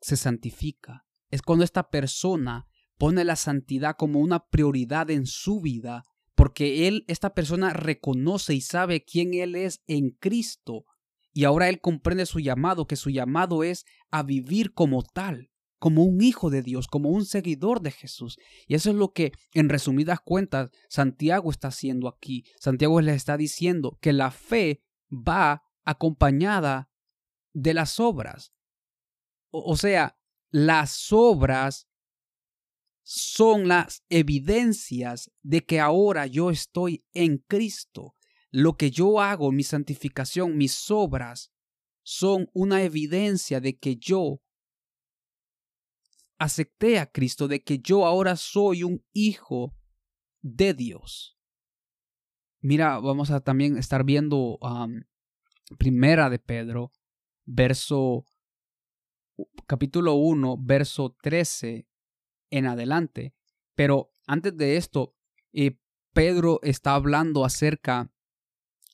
se 0.02 0.18
santifica, 0.18 1.06
es 1.30 1.42
cuando 1.42 1.64
esta 1.64 1.90
persona 1.90 2.68
pone 2.98 3.24
la 3.24 3.36
santidad 3.36 3.96
como 3.98 4.20
una 4.20 4.48
prioridad 4.48 5.10
en 5.10 5.26
su 5.26 5.62
vida, 5.62 6.04
porque 6.36 6.88
él, 6.88 7.06
esta 7.08 7.34
persona 7.34 7.74
reconoce 7.74 8.54
y 8.54 8.62
sabe 8.62 9.04
quién 9.04 9.34
él 9.34 9.56
es 9.56 9.82
en 9.88 10.12
Cristo, 10.12 10.86
y 11.40 11.46
ahora 11.46 11.70
él 11.70 11.80
comprende 11.80 12.26
su 12.26 12.42
llamado, 12.42 12.86
que 12.86 12.98
su 12.98 13.12
llamado 13.12 13.64
es 13.64 13.86
a 14.12 14.24
vivir 14.24 14.74
como 14.74 15.04
tal 15.04 15.50
como 15.78 16.04
un 16.04 16.22
hijo 16.22 16.50
de 16.50 16.62
Dios, 16.62 16.88
como 16.88 17.12
un 17.12 17.24
seguidor 17.24 17.80
de 17.82 17.92
Jesús. 17.92 18.38
Y 18.68 18.76
eso 18.76 18.90
es 18.90 18.98
lo 18.98 19.14
que, 19.14 19.32
en 19.54 19.70
resumidas 19.70 20.20
cuentas, 20.20 20.72
Santiago 20.90 21.50
está 21.50 21.70
haciendo 21.70 22.10
aquí. 22.10 22.44
Santiago 22.60 23.00
les 23.00 23.16
está 23.16 23.38
diciendo 23.38 23.98
que 24.02 24.12
la 24.12 24.32
fe 24.32 24.84
va 25.10 25.64
acompañada 25.86 26.90
de 27.54 27.74
las 27.74 28.02
obras. 28.02 28.52
O, 29.52 29.78
sea, 29.78 30.18
las 30.52 31.14
obras 31.14 31.88
son 33.04 33.70
las 33.70 34.04
evidencias 34.10 35.32
de 35.44 35.66
que 35.66 35.80
ahora 35.80 36.28
yo 36.28 36.52
estoy 36.52 37.06
en 37.14 37.38
Cristo. 37.38 38.18
Lo 38.52 38.78
que 38.78 38.92
yo 38.92 39.22
hago, 39.22 39.52
mi 39.52 39.64
santificación, 39.64 40.58
mis 40.58 40.90
obras, 40.90 41.52
son 42.04 42.50
una 42.54 42.82
evidencia 42.84 43.62
de 43.62 43.78
que 43.78 43.98
yo 43.98 44.42
acepté 46.40 47.00
a 47.00 47.12
Cristo, 47.12 47.48
de 47.48 47.64
que 47.64 47.80
yo 47.80 48.06
ahora 48.06 48.36
soy 48.36 48.84
un 48.84 49.06
hijo 49.14 49.76
de 50.42 50.74
Dios. 50.74 51.38
Mira, 52.62 53.00
vamos 53.00 53.30
a 53.30 53.42
también 53.42 53.78
estar 53.78 54.04
viendo 54.04 54.58
Primera 55.78 56.30
de 56.30 56.40
Pedro, 56.40 56.92
verso 57.46 58.26
capítulo 59.68 60.16
1, 60.16 60.58
verso 60.60 61.16
13 61.22 61.88
en 62.50 62.66
adelante. 62.66 63.34
Pero 63.76 64.14
antes 64.26 64.56
de 64.58 64.78
esto, 64.78 65.16
eh, 65.54 65.78
Pedro 66.14 66.60
está 66.64 66.96
hablando 66.96 67.46
acerca 67.46 68.12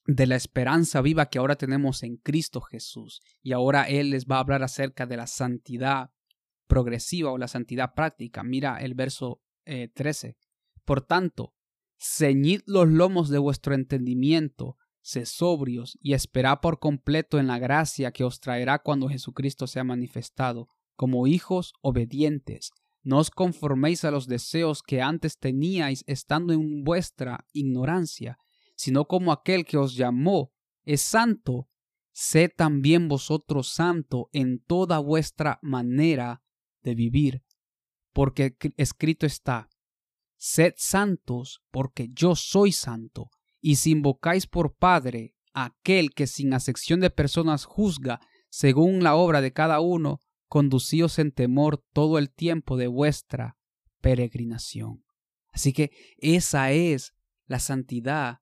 de 0.05 0.27
la 0.27 0.35
esperanza 0.35 1.01
viva 1.01 1.27
que 1.27 1.39
ahora 1.39 1.55
tenemos 1.55 2.03
en 2.03 2.17
Cristo 2.17 2.61
Jesús. 2.61 3.21
Y 3.41 3.53
ahora 3.53 3.83
Él 3.83 4.11
les 4.11 4.25
va 4.25 4.37
a 4.37 4.39
hablar 4.39 4.63
acerca 4.63 5.05
de 5.05 5.17
la 5.17 5.27
santidad 5.27 6.11
progresiva 6.67 7.31
o 7.31 7.37
la 7.37 7.47
santidad 7.47 7.93
práctica. 7.93 8.43
Mira 8.43 8.77
el 8.77 8.93
verso 8.93 9.41
13. 9.65 10.27
Eh, 10.27 10.37
Por 10.83 11.01
tanto, 11.01 11.53
ceñid 11.97 12.61
los 12.65 12.87
lomos 12.87 13.29
de 13.29 13.39
vuestro 13.39 13.73
entendimiento, 13.73 14.77
sed 15.01 15.25
sobrios 15.25 15.97
y 16.01 16.13
esperad 16.13 16.59
por 16.61 16.79
completo 16.79 17.39
en 17.39 17.47
la 17.47 17.59
gracia 17.59 18.11
que 18.11 18.23
os 18.23 18.39
traerá 18.39 18.79
cuando 18.79 19.09
Jesucristo 19.09 19.67
sea 19.67 19.83
manifestado, 19.83 20.69
como 20.95 21.27
hijos 21.27 21.73
obedientes. 21.81 22.71
No 23.03 23.19
os 23.19 23.29
conforméis 23.29 24.03
a 24.03 24.11
los 24.11 24.27
deseos 24.27 24.81
que 24.81 25.01
antes 25.01 25.37
teníais 25.37 26.03
estando 26.07 26.53
en 26.53 26.83
vuestra 26.83 27.45
ignorancia, 27.53 28.39
sino 28.75 29.05
como 29.05 29.31
aquel 29.31 29.65
que 29.65 29.77
os 29.77 29.95
llamó 29.95 30.51
es 30.83 31.01
santo, 31.01 31.69
sed 32.11 32.51
también 32.55 33.07
vosotros 33.07 33.69
santo 33.69 34.29
en 34.31 34.59
toda 34.59 34.99
vuestra 34.99 35.59
manera 35.61 36.43
de 36.81 36.95
vivir, 36.95 37.43
porque 38.13 38.55
escrito 38.77 39.25
está, 39.25 39.69
sed 40.37 40.73
santos 40.77 41.61
porque 41.71 42.09
yo 42.13 42.35
soy 42.35 42.71
santo, 42.71 43.29
y 43.59 43.77
si 43.77 43.91
invocáis 43.91 44.47
por 44.47 44.75
Padre 44.75 45.33
aquel 45.53 46.13
que 46.13 46.27
sin 46.27 46.53
acepción 46.53 46.99
de 46.99 47.09
personas 47.09 47.65
juzga 47.65 48.19
según 48.49 49.03
la 49.03 49.15
obra 49.15 49.41
de 49.41 49.51
cada 49.51 49.79
uno, 49.79 50.19
conducíos 50.47 51.19
en 51.19 51.31
temor 51.31 51.83
todo 51.91 52.17
el 52.17 52.31
tiempo 52.31 52.77
de 52.77 52.87
vuestra 52.87 53.57
peregrinación. 54.01 55.03
Así 55.51 55.73
que 55.73 55.91
esa 56.17 56.71
es 56.71 57.13
la 57.47 57.59
santidad 57.59 58.39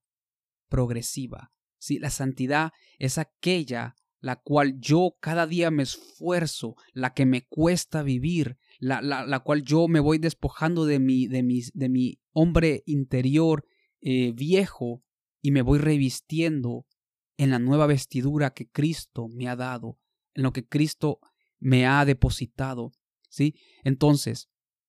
progresiva. 0.73 1.51
Sí, 1.77 1.99
la 1.99 2.09
santidad 2.09 2.71
es 2.97 3.19
aquella 3.19 3.93
la 4.19 4.37
cual 4.37 4.79
yo 4.79 5.17
cada 5.19 5.45
día 5.45 5.69
me 5.69 5.83
esfuerzo, 5.83 6.75
la 6.93 7.13
que 7.13 7.27
me 7.27 7.45
cuesta 7.45 8.01
vivir, 8.01 8.57
la, 8.79 9.01
la, 9.01 9.25
la 9.25 9.41
cual 9.41 9.61
yo 9.63 9.87
me 9.87 9.99
voy 9.99 10.17
despojando 10.17 10.85
de 10.85 10.97
mi, 10.99 11.27
de 11.27 11.43
mi, 11.43 11.61
de 11.73 11.89
mi 11.89 12.19
hombre 12.31 12.81
interior 12.87 13.65
eh, 14.01 14.31
viejo 14.31 15.03
y 15.41 15.51
me 15.51 15.61
voy 15.61 15.77
revistiendo 15.77 16.87
en 17.37 17.51
la 17.51 17.59
nueva 17.59 17.85
vestidura 17.85 18.53
que 18.53 18.67
Cristo 18.67 19.27
me 19.27 19.47
ha 19.47 19.55
dado. 19.55 19.99
en 20.33 20.43
lo 20.43 20.53
que 20.53 20.65
Cristo 20.65 21.19
me 21.59 21.85
ha 21.85 22.03
depositado, 22.05 22.93
¿sí? 23.29 23.55
Entonces, 23.83 24.47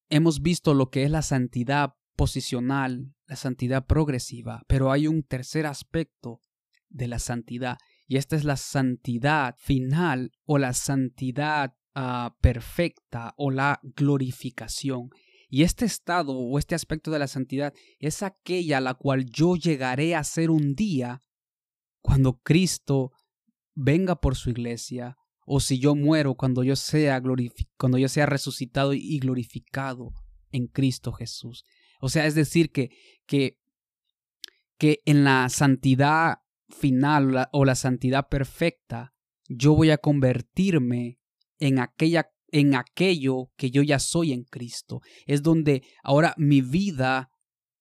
hemos 0.08 0.40
visto 0.40 0.72
lo 0.72 0.90
que 0.90 1.02
es 1.02 1.10
la 1.10 1.22
santidad 1.22 1.94
posicional, 2.16 3.14
la 3.26 3.36
santidad 3.36 3.86
progresiva, 3.86 4.62
pero 4.66 4.92
hay 4.92 5.06
un 5.06 5.22
tercer 5.22 5.66
aspecto 5.66 6.40
de 6.88 7.08
la 7.08 7.18
santidad 7.18 7.78
y 8.06 8.16
esta 8.16 8.36
es 8.36 8.44
la 8.44 8.56
santidad 8.56 9.56
final 9.58 10.32
o 10.44 10.58
la 10.58 10.72
santidad 10.72 11.74
ah, 11.94 12.36
perfecta 12.40 13.34
o 13.36 13.50
la 13.50 13.80
glorificación. 13.82 15.10
Y 15.48 15.62
este 15.62 15.84
estado 15.84 16.36
o 16.36 16.58
este 16.58 16.74
aspecto 16.74 17.10
de 17.10 17.18
la 17.18 17.28
santidad 17.28 17.72
es 17.98 18.22
aquella 18.22 18.78
a 18.78 18.80
la 18.80 18.94
cual 18.94 19.24
yo 19.26 19.56
llegaré 19.56 20.14
a 20.14 20.24
ser 20.24 20.50
un 20.50 20.74
día 20.74 21.22
cuando 22.00 22.40
Cristo 22.40 23.12
venga 23.74 24.20
por 24.20 24.36
su 24.36 24.50
iglesia 24.50 25.16
o 25.46 25.60
si 25.60 25.78
yo 25.78 25.94
muero 25.94 26.34
cuando 26.34 26.62
yo 26.64 26.76
sea 26.76 27.22
cuando 27.76 27.98
yo 27.98 28.08
sea 28.08 28.26
resucitado 28.26 28.94
y 28.94 29.18
glorificado 29.18 30.12
en 30.50 30.66
Cristo 30.66 31.12
Jesús. 31.12 31.64
O 32.04 32.10
sea, 32.10 32.26
es 32.26 32.34
decir 32.34 32.70
que 32.70 32.90
que 33.26 33.58
que 34.76 35.00
en 35.06 35.24
la 35.24 35.48
santidad 35.48 36.40
final 36.68 37.48
o 37.52 37.64
la 37.64 37.74
santidad 37.74 38.28
perfecta 38.28 39.14
yo 39.48 39.74
voy 39.74 39.90
a 39.90 39.96
convertirme 39.96 41.18
en 41.58 41.78
aquella 41.78 42.30
en 42.52 42.74
aquello 42.74 43.52
que 43.56 43.70
yo 43.70 43.82
ya 43.82 43.98
soy 43.98 44.34
en 44.34 44.44
Cristo. 44.44 45.00
Es 45.24 45.42
donde 45.42 45.82
ahora 46.02 46.34
mi 46.36 46.60
vida 46.60 47.30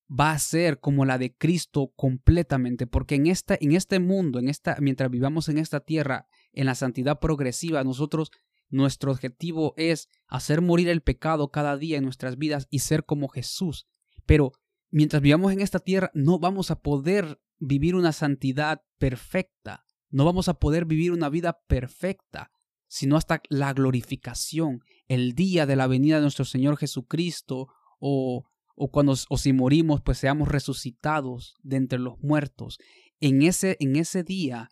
va 0.09 0.31
a 0.31 0.39
ser 0.39 0.79
como 0.79 1.03
la 1.03 1.17
de 1.17 1.35
Cristo 1.35 1.91
completamente, 1.93 2.87
porque 2.87 3.15
en, 3.15 3.27
esta, 3.27 3.57
en 3.59 3.73
este 3.73 3.99
mundo, 3.99 4.39
en 4.39 4.47
esta, 4.47 4.77
mientras 4.79 5.11
vivamos 5.11 5.49
en 5.49 5.57
esta 5.57 5.81
tierra, 5.81 6.27
en 6.53 6.65
la 6.65 6.75
santidad 6.75 7.19
progresiva, 7.19 7.83
nosotros, 7.83 8.31
nuestro 8.69 9.11
objetivo 9.11 9.73
es 9.75 10.07
hacer 10.27 10.61
morir 10.61 10.87
el 10.87 11.01
pecado 11.01 11.51
cada 11.51 11.77
día 11.77 11.97
en 11.97 12.05
nuestras 12.05 12.37
vidas 12.37 12.67
y 12.69 12.79
ser 12.79 13.05
como 13.05 13.27
Jesús. 13.27 13.87
Pero 14.25 14.53
mientras 14.89 15.21
vivamos 15.21 15.51
en 15.51 15.61
esta 15.61 15.79
tierra, 15.79 16.11
no 16.13 16.39
vamos 16.39 16.71
a 16.71 16.81
poder 16.81 17.39
vivir 17.59 17.95
una 17.95 18.11
santidad 18.11 18.81
perfecta, 18.97 19.85
no 20.09 20.25
vamos 20.25 20.49
a 20.49 20.55
poder 20.55 20.85
vivir 20.85 21.11
una 21.11 21.29
vida 21.29 21.61
perfecta, 21.67 22.51
sino 22.87 23.17
hasta 23.17 23.41
la 23.49 23.73
glorificación, 23.73 24.81
el 25.07 25.33
día 25.33 25.65
de 25.65 25.75
la 25.75 25.87
venida 25.87 26.17
de 26.17 26.21
nuestro 26.21 26.45
Señor 26.45 26.77
Jesucristo 26.77 27.67
o 27.99 28.45
o 28.75 28.91
cuando 28.91 29.15
o 29.29 29.37
si 29.37 29.53
morimos, 29.53 30.01
pues 30.01 30.17
seamos 30.17 30.47
resucitados 30.47 31.55
de 31.61 31.77
entre 31.77 31.99
los 31.99 32.19
muertos. 32.19 32.79
En 33.19 33.41
ese, 33.41 33.77
en 33.79 33.95
ese 33.95 34.23
día 34.23 34.69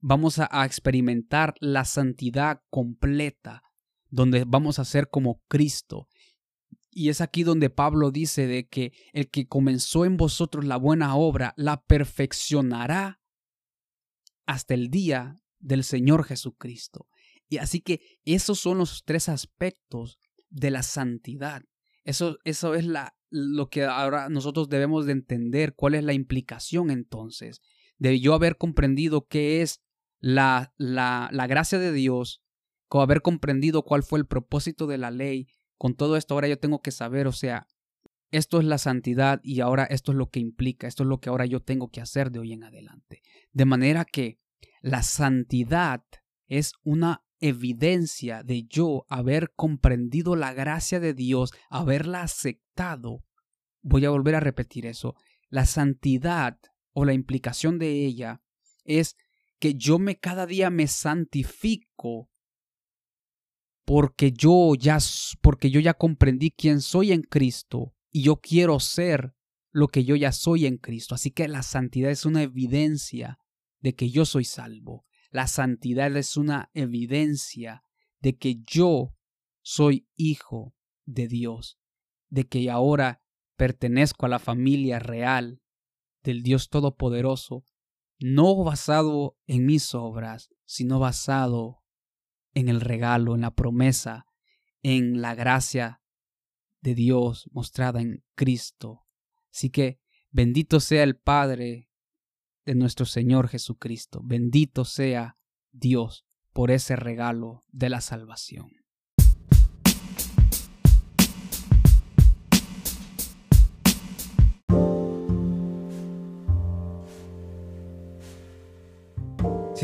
vamos 0.00 0.38
a, 0.38 0.48
a 0.50 0.64
experimentar 0.64 1.54
la 1.60 1.84
santidad 1.84 2.62
completa, 2.70 3.62
donde 4.08 4.44
vamos 4.46 4.78
a 4.78 4.84
ser 4.84 5.08
como 5.08 5.42
Cristo. 5.48 6.08
Y 6.94 7.08
es 7.08 7.20
aquí 7.20 7.42
donde 7.42 7.70
Pablo 7.70 8.10
dice 8.10 8.46
de 8.46 8.68
que 8.68 8.92
el 9.12 9.28
que 9.30 9.46
comenzó 9.46 10.04
en 10.04 10.16
vosotros 10.16 10.64
la 10.64 10.76
buena 10.76 11.16
obra 11.16 11.52
la 11.56 11.84
perfeccionará 11.84 13.20
hasta 14.46 14.74
el 14.74 14.90
día 14.90 15.40
del 15.58 15.84
Señor 15.84 16.24
Jesucristo. 16.24 17.08
Y 17.48 17.58
así 17.58 17.80
que 17.80 18.00
esos 18.24 18.60
son 18.60 18.78
los 18.78 19.04
tres 19.04 19.28
aspectos 19.28 20.18
de 20.50 20.70
la 20.70 20.82
santidad. 20.82 21.62
Eso, 22.04 22.38
eso 22.44 22.74
es 22.74 22.86
la, 22.86 23.16
lo 23.30 23.68
que 23.68 23.84
ahora 23.84 24.28
nosotros 24.28 24.68
debemos 24.68 25.06
de 25.06 25.12
entender, 25.12 25.74
cuál 25.74 25.94
es 25.94 26.04
la 26.04 26.12
implicación 26.12 26.90
entonces 26.90 27.60
de 27.98 28.20
yo 28.20 28.34
haber 28.34 28.56
comprendido 28.56 29.26
qué 29.26 29.62
es 29.62 29.80
la, 30.18 30.74
la, 30.76 31.28
la 31.32 31.46
gracia 31.46 31.78
de 31.78 31.92
Dios, 31.92 32.44
haber 33.02 33.22
comprendido 33.22 33.82
cuál 33.82 34.02
fue 34.02 34.18
el 34.18 34.26
propósito 34.26 34.86
de 34.86 34.98
la 34.98 35.10
ley. 35.10 35.48
Con 35.78 35.94
todo 35.94 36.16
esto 36.16 36.34
ahora 36.34 36.48
yo 36.48 36.58
tengo 36.58 36.80
que 36.82 36.90
saber, 36.90 37.26
o 37.26 37.32
sea, 37.32 37.66
esto 38.30 38.58
es 38.58 38.64
la 38.64 38.78
santidad 38.78 39.40
y 39.42 39.60
ahora 39.60 39.84
esto 39.84 40.12
es 40.12 40.18
lo 40.18 40.30
que 40.30 40.40
implica, 40.40 40.86
esto 40.86 41.04
es 41.04 41.08
lo 41.08 41.20
que 41.20 41.28
ahora 41.28 41.46
yo 41.46 41.60
tengo 41.60 41.90
que 41.90 42.00
hacer 42.00 42.30
de 42.30 42.40
hoy 42.40 42.52
en 42.52 42.64
adelante. 42.64 43.22
De 43.52 43.64
manera 43.64 44.04
que 44.04 44.38
la 44.80 45.02
santidad 45.02 46.02
es 46.46 46.72
una 46.82 47.24
evidencia 47.40 48.42
de 48.42 48.64
yo 48.64 49.06
haber 49.08 49.52
comprendido 49.54 50.34
la 50.34 50.52
gracia 50.52 50.98
de 50.98 51.14
Dios, 51.14 51.52
haberla 51.68 52.22
aceptado. 52.22 53.24
Voy 53.82 54.04
a 54.04 54.10
volver 54.10 54.34
a 54.34 54.40
repetir 54.40 54.86
eso. 54.86 55.14
La 55.48 55.66
santidad 55.66 56.58
o 56.92 57.04
la 57.04 57.12
implicación 57.12 57.78
de 57.78 58.04
ella 58.04 58.40
es 58.84 59.16
que 59.58 59.74
yo 59.74 59.98
me 59.98 60.18
cada 60.18 60.46
día 60.46 60.70
me 60.70 60.86
santifico 60.86 62.30
porque 63.84 64.32
yo 64.32 64.74
ya 64.74 64.98
porque 65.40 65.70
yo 65.70 65.80
ya 65.80 65.94
comprendí 65.94 66.50
quién 66.50 66.80
soy 66.80 67.12
en 67.12 67.22
Cristo 67.22 67.94
y 68.10 68.22
yo 68.22 68.36
quiero 68.36 68.80
ser 68.80 69.34
lo 69.70 69.88
que 69.88 70.04
yo 70.04 70.16
ya 70.16 70.32
soy 70.32 70.66
en 70.66 70.78
Cristo. 70.78 71.14
Así 71.14 71.30
que 71.30 71.48
la 71.48 71.62
santidad 71.62 72.10
es 72.10 72.24
una 72.24 72.42
evidencia 72.42 73.38
de 73.80 73.94
que 73.94 74.10
yo 74.10 74.24
soy 74.24 74.44
salvo. 74.44 75.04
La 75.30 75.48
santidad 75.48 76.16
es 76.16 76.36
una 76.36 76.70
evidencia 76.74 77.82
de 78.20 78.36
que 78.36 78.62
yo 78.64 79.16
soy 79.62 80.06
hijo 80.16 80.74
de 81.04 81.26
Dios, 81.26 81.78
de 82.28 82.46
que 82.46 82.70
ahora 82.70 83.20
pertenezco 83.56 84.26
a 84.26 84.28
la 84.28 84.38
familia 84.38 85.00
real 85.00 85.60
del 86.22 86.42
Dios 86.42 86.68
Todopoderoso, 86.70 87.64
no 88.18 88.62
basado 88.62 89.36
en 89.46 89.66
mis 89.66 89.94
obras, 89.94 90.50
sino 90.64 90.98
basado 90.98 91.83
en 92.54 92.68
el 92.68 92.80
regalo, 92.80 93.34
en 93.34 93.42
la 93.42 93.54
promesa, 93.54 94.26
en 94.82 95.20
la 95.20 95.34
gracia 95.34 96.02
de 96.80 96.94
Dios 96.94 97.48
mostrada 97.52 98.00
en 98.00 98.24
Cristo. 98.34 99.06
Así 99.52 99.70
que 99.70 100.00
bendito 100.30 100.80
sea 100.80 101.02
el 101.02 101.16
Padre 101.16 101.88
de 102.64 102.74
nuestro 102.74 103.06
Señor 103.06 103.48
Jesucristo. 103.48 104.20
Bendito 104.22 104.84
sea 104.84 105.38
Dios 105.72 106.26
por 106.52 106.70
ese 106.70 106.96
regalo 106.96 107.64
de 107.68 107.90
la 107.90 108.00
salvación. 108.00 108.83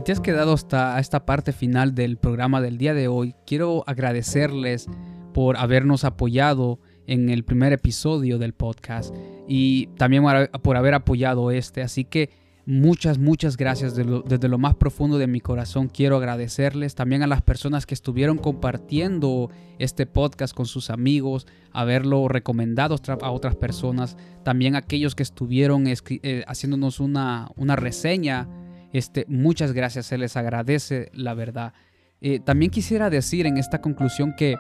Si 0.01 0.05
te 0.05 0.13
has 0.13 0.21
quedado 0.21 0.55
hasta 0.55 0.99
esta 0.99 1.27
parte 1.27 1.53
final 1.53 1.95
del 1.95 2.17
programa 2.17 2.63
del 2.63 2.79
día 2.79 2.95
de 2.95 3.07
hoy, 3.07 3.35
quiero 3.47 3.85
agradecerles 3.87 4.87
por 5.35 5.59
habernos 5.59 6.05
apoyado 6.05 6.81
en 7.07 7.29
el 7.29 7.45
primer 7.45 7.75
episodio 7.75 8.39
del 8.39 8.55
podcast 8.55 9.15
y 9.47 9.89
también 9.99 10.25
por 10.63 10.79
haber 10.79 10.95
apoyado 10.95 11.51
este. 11.51 11.83
Así 11.83 12.07
que 12.07 12.31
Muchas, 12.67 13.19
muchas 13.19 13.57
gracias 13.57 13.97
desde 13.97 14.49
lo, 14.49 14.59
más 14.59 14.75
profundo 14.77 15.19
de 15.19 15.27
mi 15.27 15.41
corazón. 15.41 15.89
Quiero 15.89 16.19
agradecerles 16.19 16.95
también 16.95 17.23
a 17.23 17.27
las 17.27 17.43
personas 17.43 17.85
que 17.85 17.95
estuvieron 17.95 18.39
compartiendo 18.39 19.51
este 19.79 20.07
podcast 20.07 20.55
con 20.55 20.67
sus 20.67 20.91
amigos, 20.91 21.49
haberlo 21.73 22.29
recomendado 22.29 22.97
a 23.23 23.31
otras 23.33 23.57
personas, 23.57 24.17
también 24.45 24.77
aquellos 24.77 25.17
que 25.17 25.25
estuvieron 25.25 25.87
eh, 25.89 26.45
haciéndonos 26.47 27.01
una, 27.01 27.51
una 27.57 27.75
reseña. 27.75 28.47
Este, 28.93 29.25
muchas 29.29 29.73
gracias, 29.73 30.07
se 30.07 30.19
les 30.19 30.37
agradece 30.37 31.11
la 31.13 31.35
verdad. 31.35 31.73
Eh, 32.21 32.39
también 32.41 32.71
quisiera 32.71 33.09
decir 33.09 33.47
en 33.47 33.57
esta 33.57 33.81
conclusión 33.81 34.35
que 34.37 34.57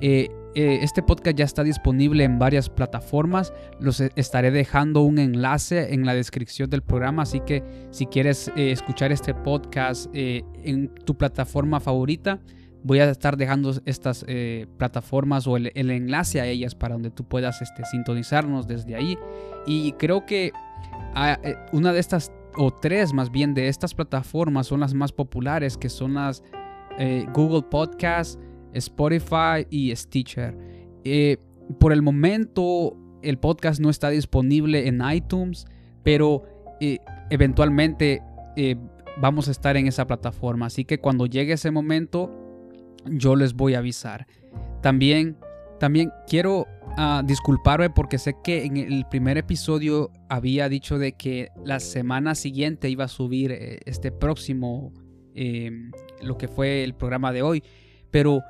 eh, 0.00 0.28
eh, 0.56 0.78
este 0.82 1.02
podcast 1.02 1.36
ya 1.36 1.44
está 1.44 1.62
disponible 1.62 2.24
en 2.24 2.38
varias 2.38 2.68
plataformas. 2.68 3.52
Los 3.78 4.00
e, 4.00 4.10
estaré 4.16 4.50
dejando 4.50 5.02
un 5.02 5.18
enlace 5.18 5.94
en 5.94 6.04
la 6.06 6.14
descripción 6.14 6.70
del 6.70 6.82
programa, 6.82 7.22
así 7.22 7.40
que 7.40 7.62
si 7.90 8.06
quieres 8.06 8.50
escuchar 8.56 9.12
este 9.12 9.32
podcast 9.32 10.08
en 10.14 10.92
tu 11.04 11.16
plataforma 11.16 11.78
favorita, 11.78 12.40
voy 12.82 12.98
a 12.98 13.10
estar 13.10 13.36
dejando 13.36 13.72
estas 13.86 14.26
plataformas 14.76 15.46
o 15.46 15.56
el, 15.56 15.70
enlace 15.74 16.40
a 16.40 16.46
ellas 16.46 16.74
para 16.74 16.94
donde 16.94 17.10
tú 17.10 17.24
puedas 17.24 17.62
este, 17.62 17.84
sintonizarnos 17.84 18.66
desde 18.66 18.96
ahí. 18.96 19.16
Y 19.66 19.92
creo 19.92 20.26
que 20.26 20.52
ah, 21.14 21.38
una 21.72 21.92
de 21.92 22.00
estas, 22.00 22.32
o 22.56 22.70
tres 22.70 23.12
más 23.12 23.30
bien 23.30 23.54
de 23.54 23.68
estas 23.68 23.94
plataformas 23.94 24.66
son 24.66 24.80
las 24.80 24.94
más 24.94 25.12
populares, 25.12 25.76
que 25.76 25.88
son 25.88 26.14
las 26.14 26.42
Google 27.32 27.62
Podcasts. 27.62 28.38
Spotify 28.74 29.66
y 29.70 29.94
Stitcher. 29.94 30.56
Eh, 31.04 31.38
por 31.78 31.92
el 31.92 32.02
momento 32.02 32.96
el 33.22 33.38
podcast 33.38 33.80
no 33.80 33.88
está 33.88 34.10
disponible 34.10 34.86
en 34.86 35.00
iTunes, 35.10 35.66
pero 36.02 36.42
eh, 36.80 36.98
eventualmente 37.30 38.22
eh, 38.56 38.76
vamos 39.16 39.48
a 39.48 39.52
estar 39.52 39.76
en 39.76 39.86
esa 39.86 40.06
plataforma. 40.06 40.66
Así 40.66 40.84
que 40.84 40.98
cuando 40.98 41.26
llegue 41.26 41.54
ese 41.54 41.70
momento, 41.70 42.30
yo 43.06 43.36
les 43.36 43.54
voy 43.54 43.74
a 43.74 43.78
avisar. 43.78 44.26
También, 44.82 45.38
también 45.80 46.10
quiero 46.28 46.66
ah, 46.96 47.22
disculparme 47.24 47.90
porque 47.90 48.18
sé 48.18 48.34
que 48.42 48.64
en 48.64 48.76
el 48.76 49.06
primer 49.10 49.38
episodio 49.38 50.10
había 50.28 50.68
dicho 50.68 50.98
de 50.98 51.12
que 51.12 51.48
la 51.64 51.80
semana 51.80 52.34
siguiente 52.34 52.88
iba 52.88 53.04
a 53.04 53.08
subir 53.08 53.52
este 53.86 54.12
próximo 54.12 54.92
lo 56.22 56.38
que 56.38 56.48
fue 56.48 56.84
el 56.84 56.94
programa 56.94 57.32
de 57.32 57.42
hoy. 57.42 57.62
Pero 58.10 58.42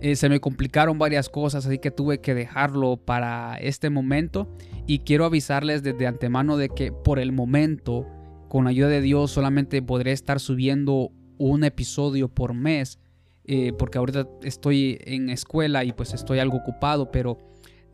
eh, 0.00 0.16
se 0.16 0.28
me 0.28 0.40
complicaron 0.40 0.98
varias 0.98 1.28
cosas, 1.28 1.64
así 1.66 1.78
que 1.78 1.90
tuve 1.90 2.20
que 2.20 2.34
dejarlo 2.34 2.96
para 2.96 3.56
este 3.56 3.90
momento. 3.90 4.48
Y 4.86 5.00
quiero 5.00 5.24
avisarles 5.24 5.82
desde 5.82 6.06
antemano 6.06 6.56
de 6.56 6.68
que 6.68 6.92
por 6.92 7.18
el 7.18 7.32
momento, 7.32 8.06
con 8.48 8.64
la 8.64 8.70
ayuda 8.70 8.88
de 8.88 9.00
Dios, 9.00 9.30
solamente 9.30 9.80
podré 9.82 10.12
estar 10.12 10.40
subiendo 10.40 11.10
un 11.38 11.64
episodio 11.64 12.28
por 12.28 12.54
mes. 12.54 12.98
Eh, 13.46 13.72
porque 13.78 13.98
ahorita 13.98 14.26
estoy 14.42 14.98
en 15.04 15.28
escuela 15.28 15.84
y 15.84 15.92
pues 15.92 16.14
estoy 16.14 16.38
algo 16.38 16.58
ocupado, 16.58 17.10
pero 17.10 17.38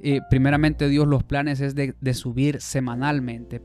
eh, 0.02 0.20
primeramente 0.28 0.88
Dios 0.88 1.06
los 1.06 1.24
planes 1.24 1.60
es 1.60 1.74
de, 1.74 2.14
subir 2.14 2.60
semanalmente. 2.60 3.62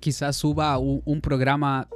Quizás 0.00 0.36
suba 0.36 0.78
un, 0.78 1.20
programa 1.20 1.88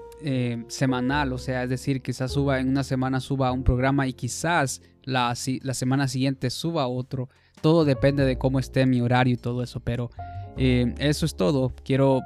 semanal, 0.68 1.32
o 1.32 1.38
sea, 1.38 1.62
es 1.64 1.70
decir, 1.70 2.02
quizás 2.02 2.32
suba 2.32 2.58
en 2.60 2.68
una 2.68 2.84
semana 2.84 3.20
suba 3.20 3.52
un 3.52 3.64
programa 3.64 4.06
y 4.06 4.12
quizás 4.12 4.80
la, 5.02 5.34
la 5.62 5.74
semana 5.74 6.08
siguiente 6.08 6.50
suba 6.50 6.86
otro. 6.88 7.28
Todo 7.62 7.84
depende 7.84 8.24
de 8.24 8.36
cómo 8.36 8.58
esté 8.58 8.84
mi 8.86 9.00
horario 9.00 9.34
y 9.34 9.38
todo 9.38 9.62
eso, 9.62 9.80
pero 9.80 10.10
eh, 10.56 10.94
eso 10.98 11.26
es 11.26 11.36
todo. 11.36 11.72
Quiero 11.84 12.22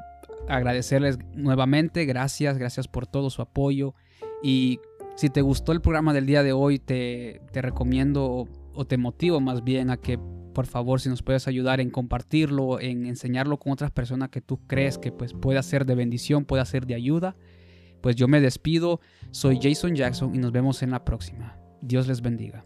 agradecerles 0.49 1.19
nuevamente, 1.35 2.05
gracias, 2.07 2.59
gracias 2.59 2.89
por 2.89 3.07
todo 3.07 3.31
su 3.31 3.43
apoyo 3.43 3.95
y 4.43 4.81
si 5.17 5.29
te 5.29 5.43
gustó 5.43 5.73
el 5.73 5.81
programa 5.81 6.13
del 6.13 6.27
día 6.27 6.43
de 6.43 6.53
hoy, 6.53 6.79
te, 6.79 7.43
te 7.53 7.63
recomiendo 7.63 8.49
o 8.75 8.85
te 8.87 8.97
motivo 8.97 9.41
más 9.41 9.63
bien 9.63 9.91
a 9.91 9.99
que 9.99 10.19
por 10.53 10.67
favor 10.67 11.01
si 11.01 11.09
nos 11.09 11.23
puedes 11.23 11.49
ayudar 11.49 11.81
en 11.81 11.91
compartirlo, 11.91 12.81
en 12.81 13.07
enseñarlo 13.07 13.59
con 13.59 13.73
otras 13.73 13.91
personas 13.91 14.31
que 14.31 14.41
tú 14.41 14.61
crees 14.67 14.99
que 14.99 15.13
pues 15.13 15.33
puede 15.33 15.63
ser 15.63 15.87
de 15.87 15.95
bendición, 15.95 16.45
puede 16.45 16.65
ser 16.67 16.87
de 16.87 16.95
ayuda. 16.95 17.37
Pues 18.01 18.17
yo 18.17 18.29
me 18.29 18.41
despido, 18.41 19.01
soy 19.31 19.59
Jason 19.61 19.95
Jackson 19.95 20.35
y 20.35 20.39
nos 20.39 20.53
vemos 20.53 20.83
en 20.83 20.91
la 20.91 21.05
próxima. 21.05 21.59
Dios 21.83 22.09
les 22.09 22.23
bendiga. 22.23 22.65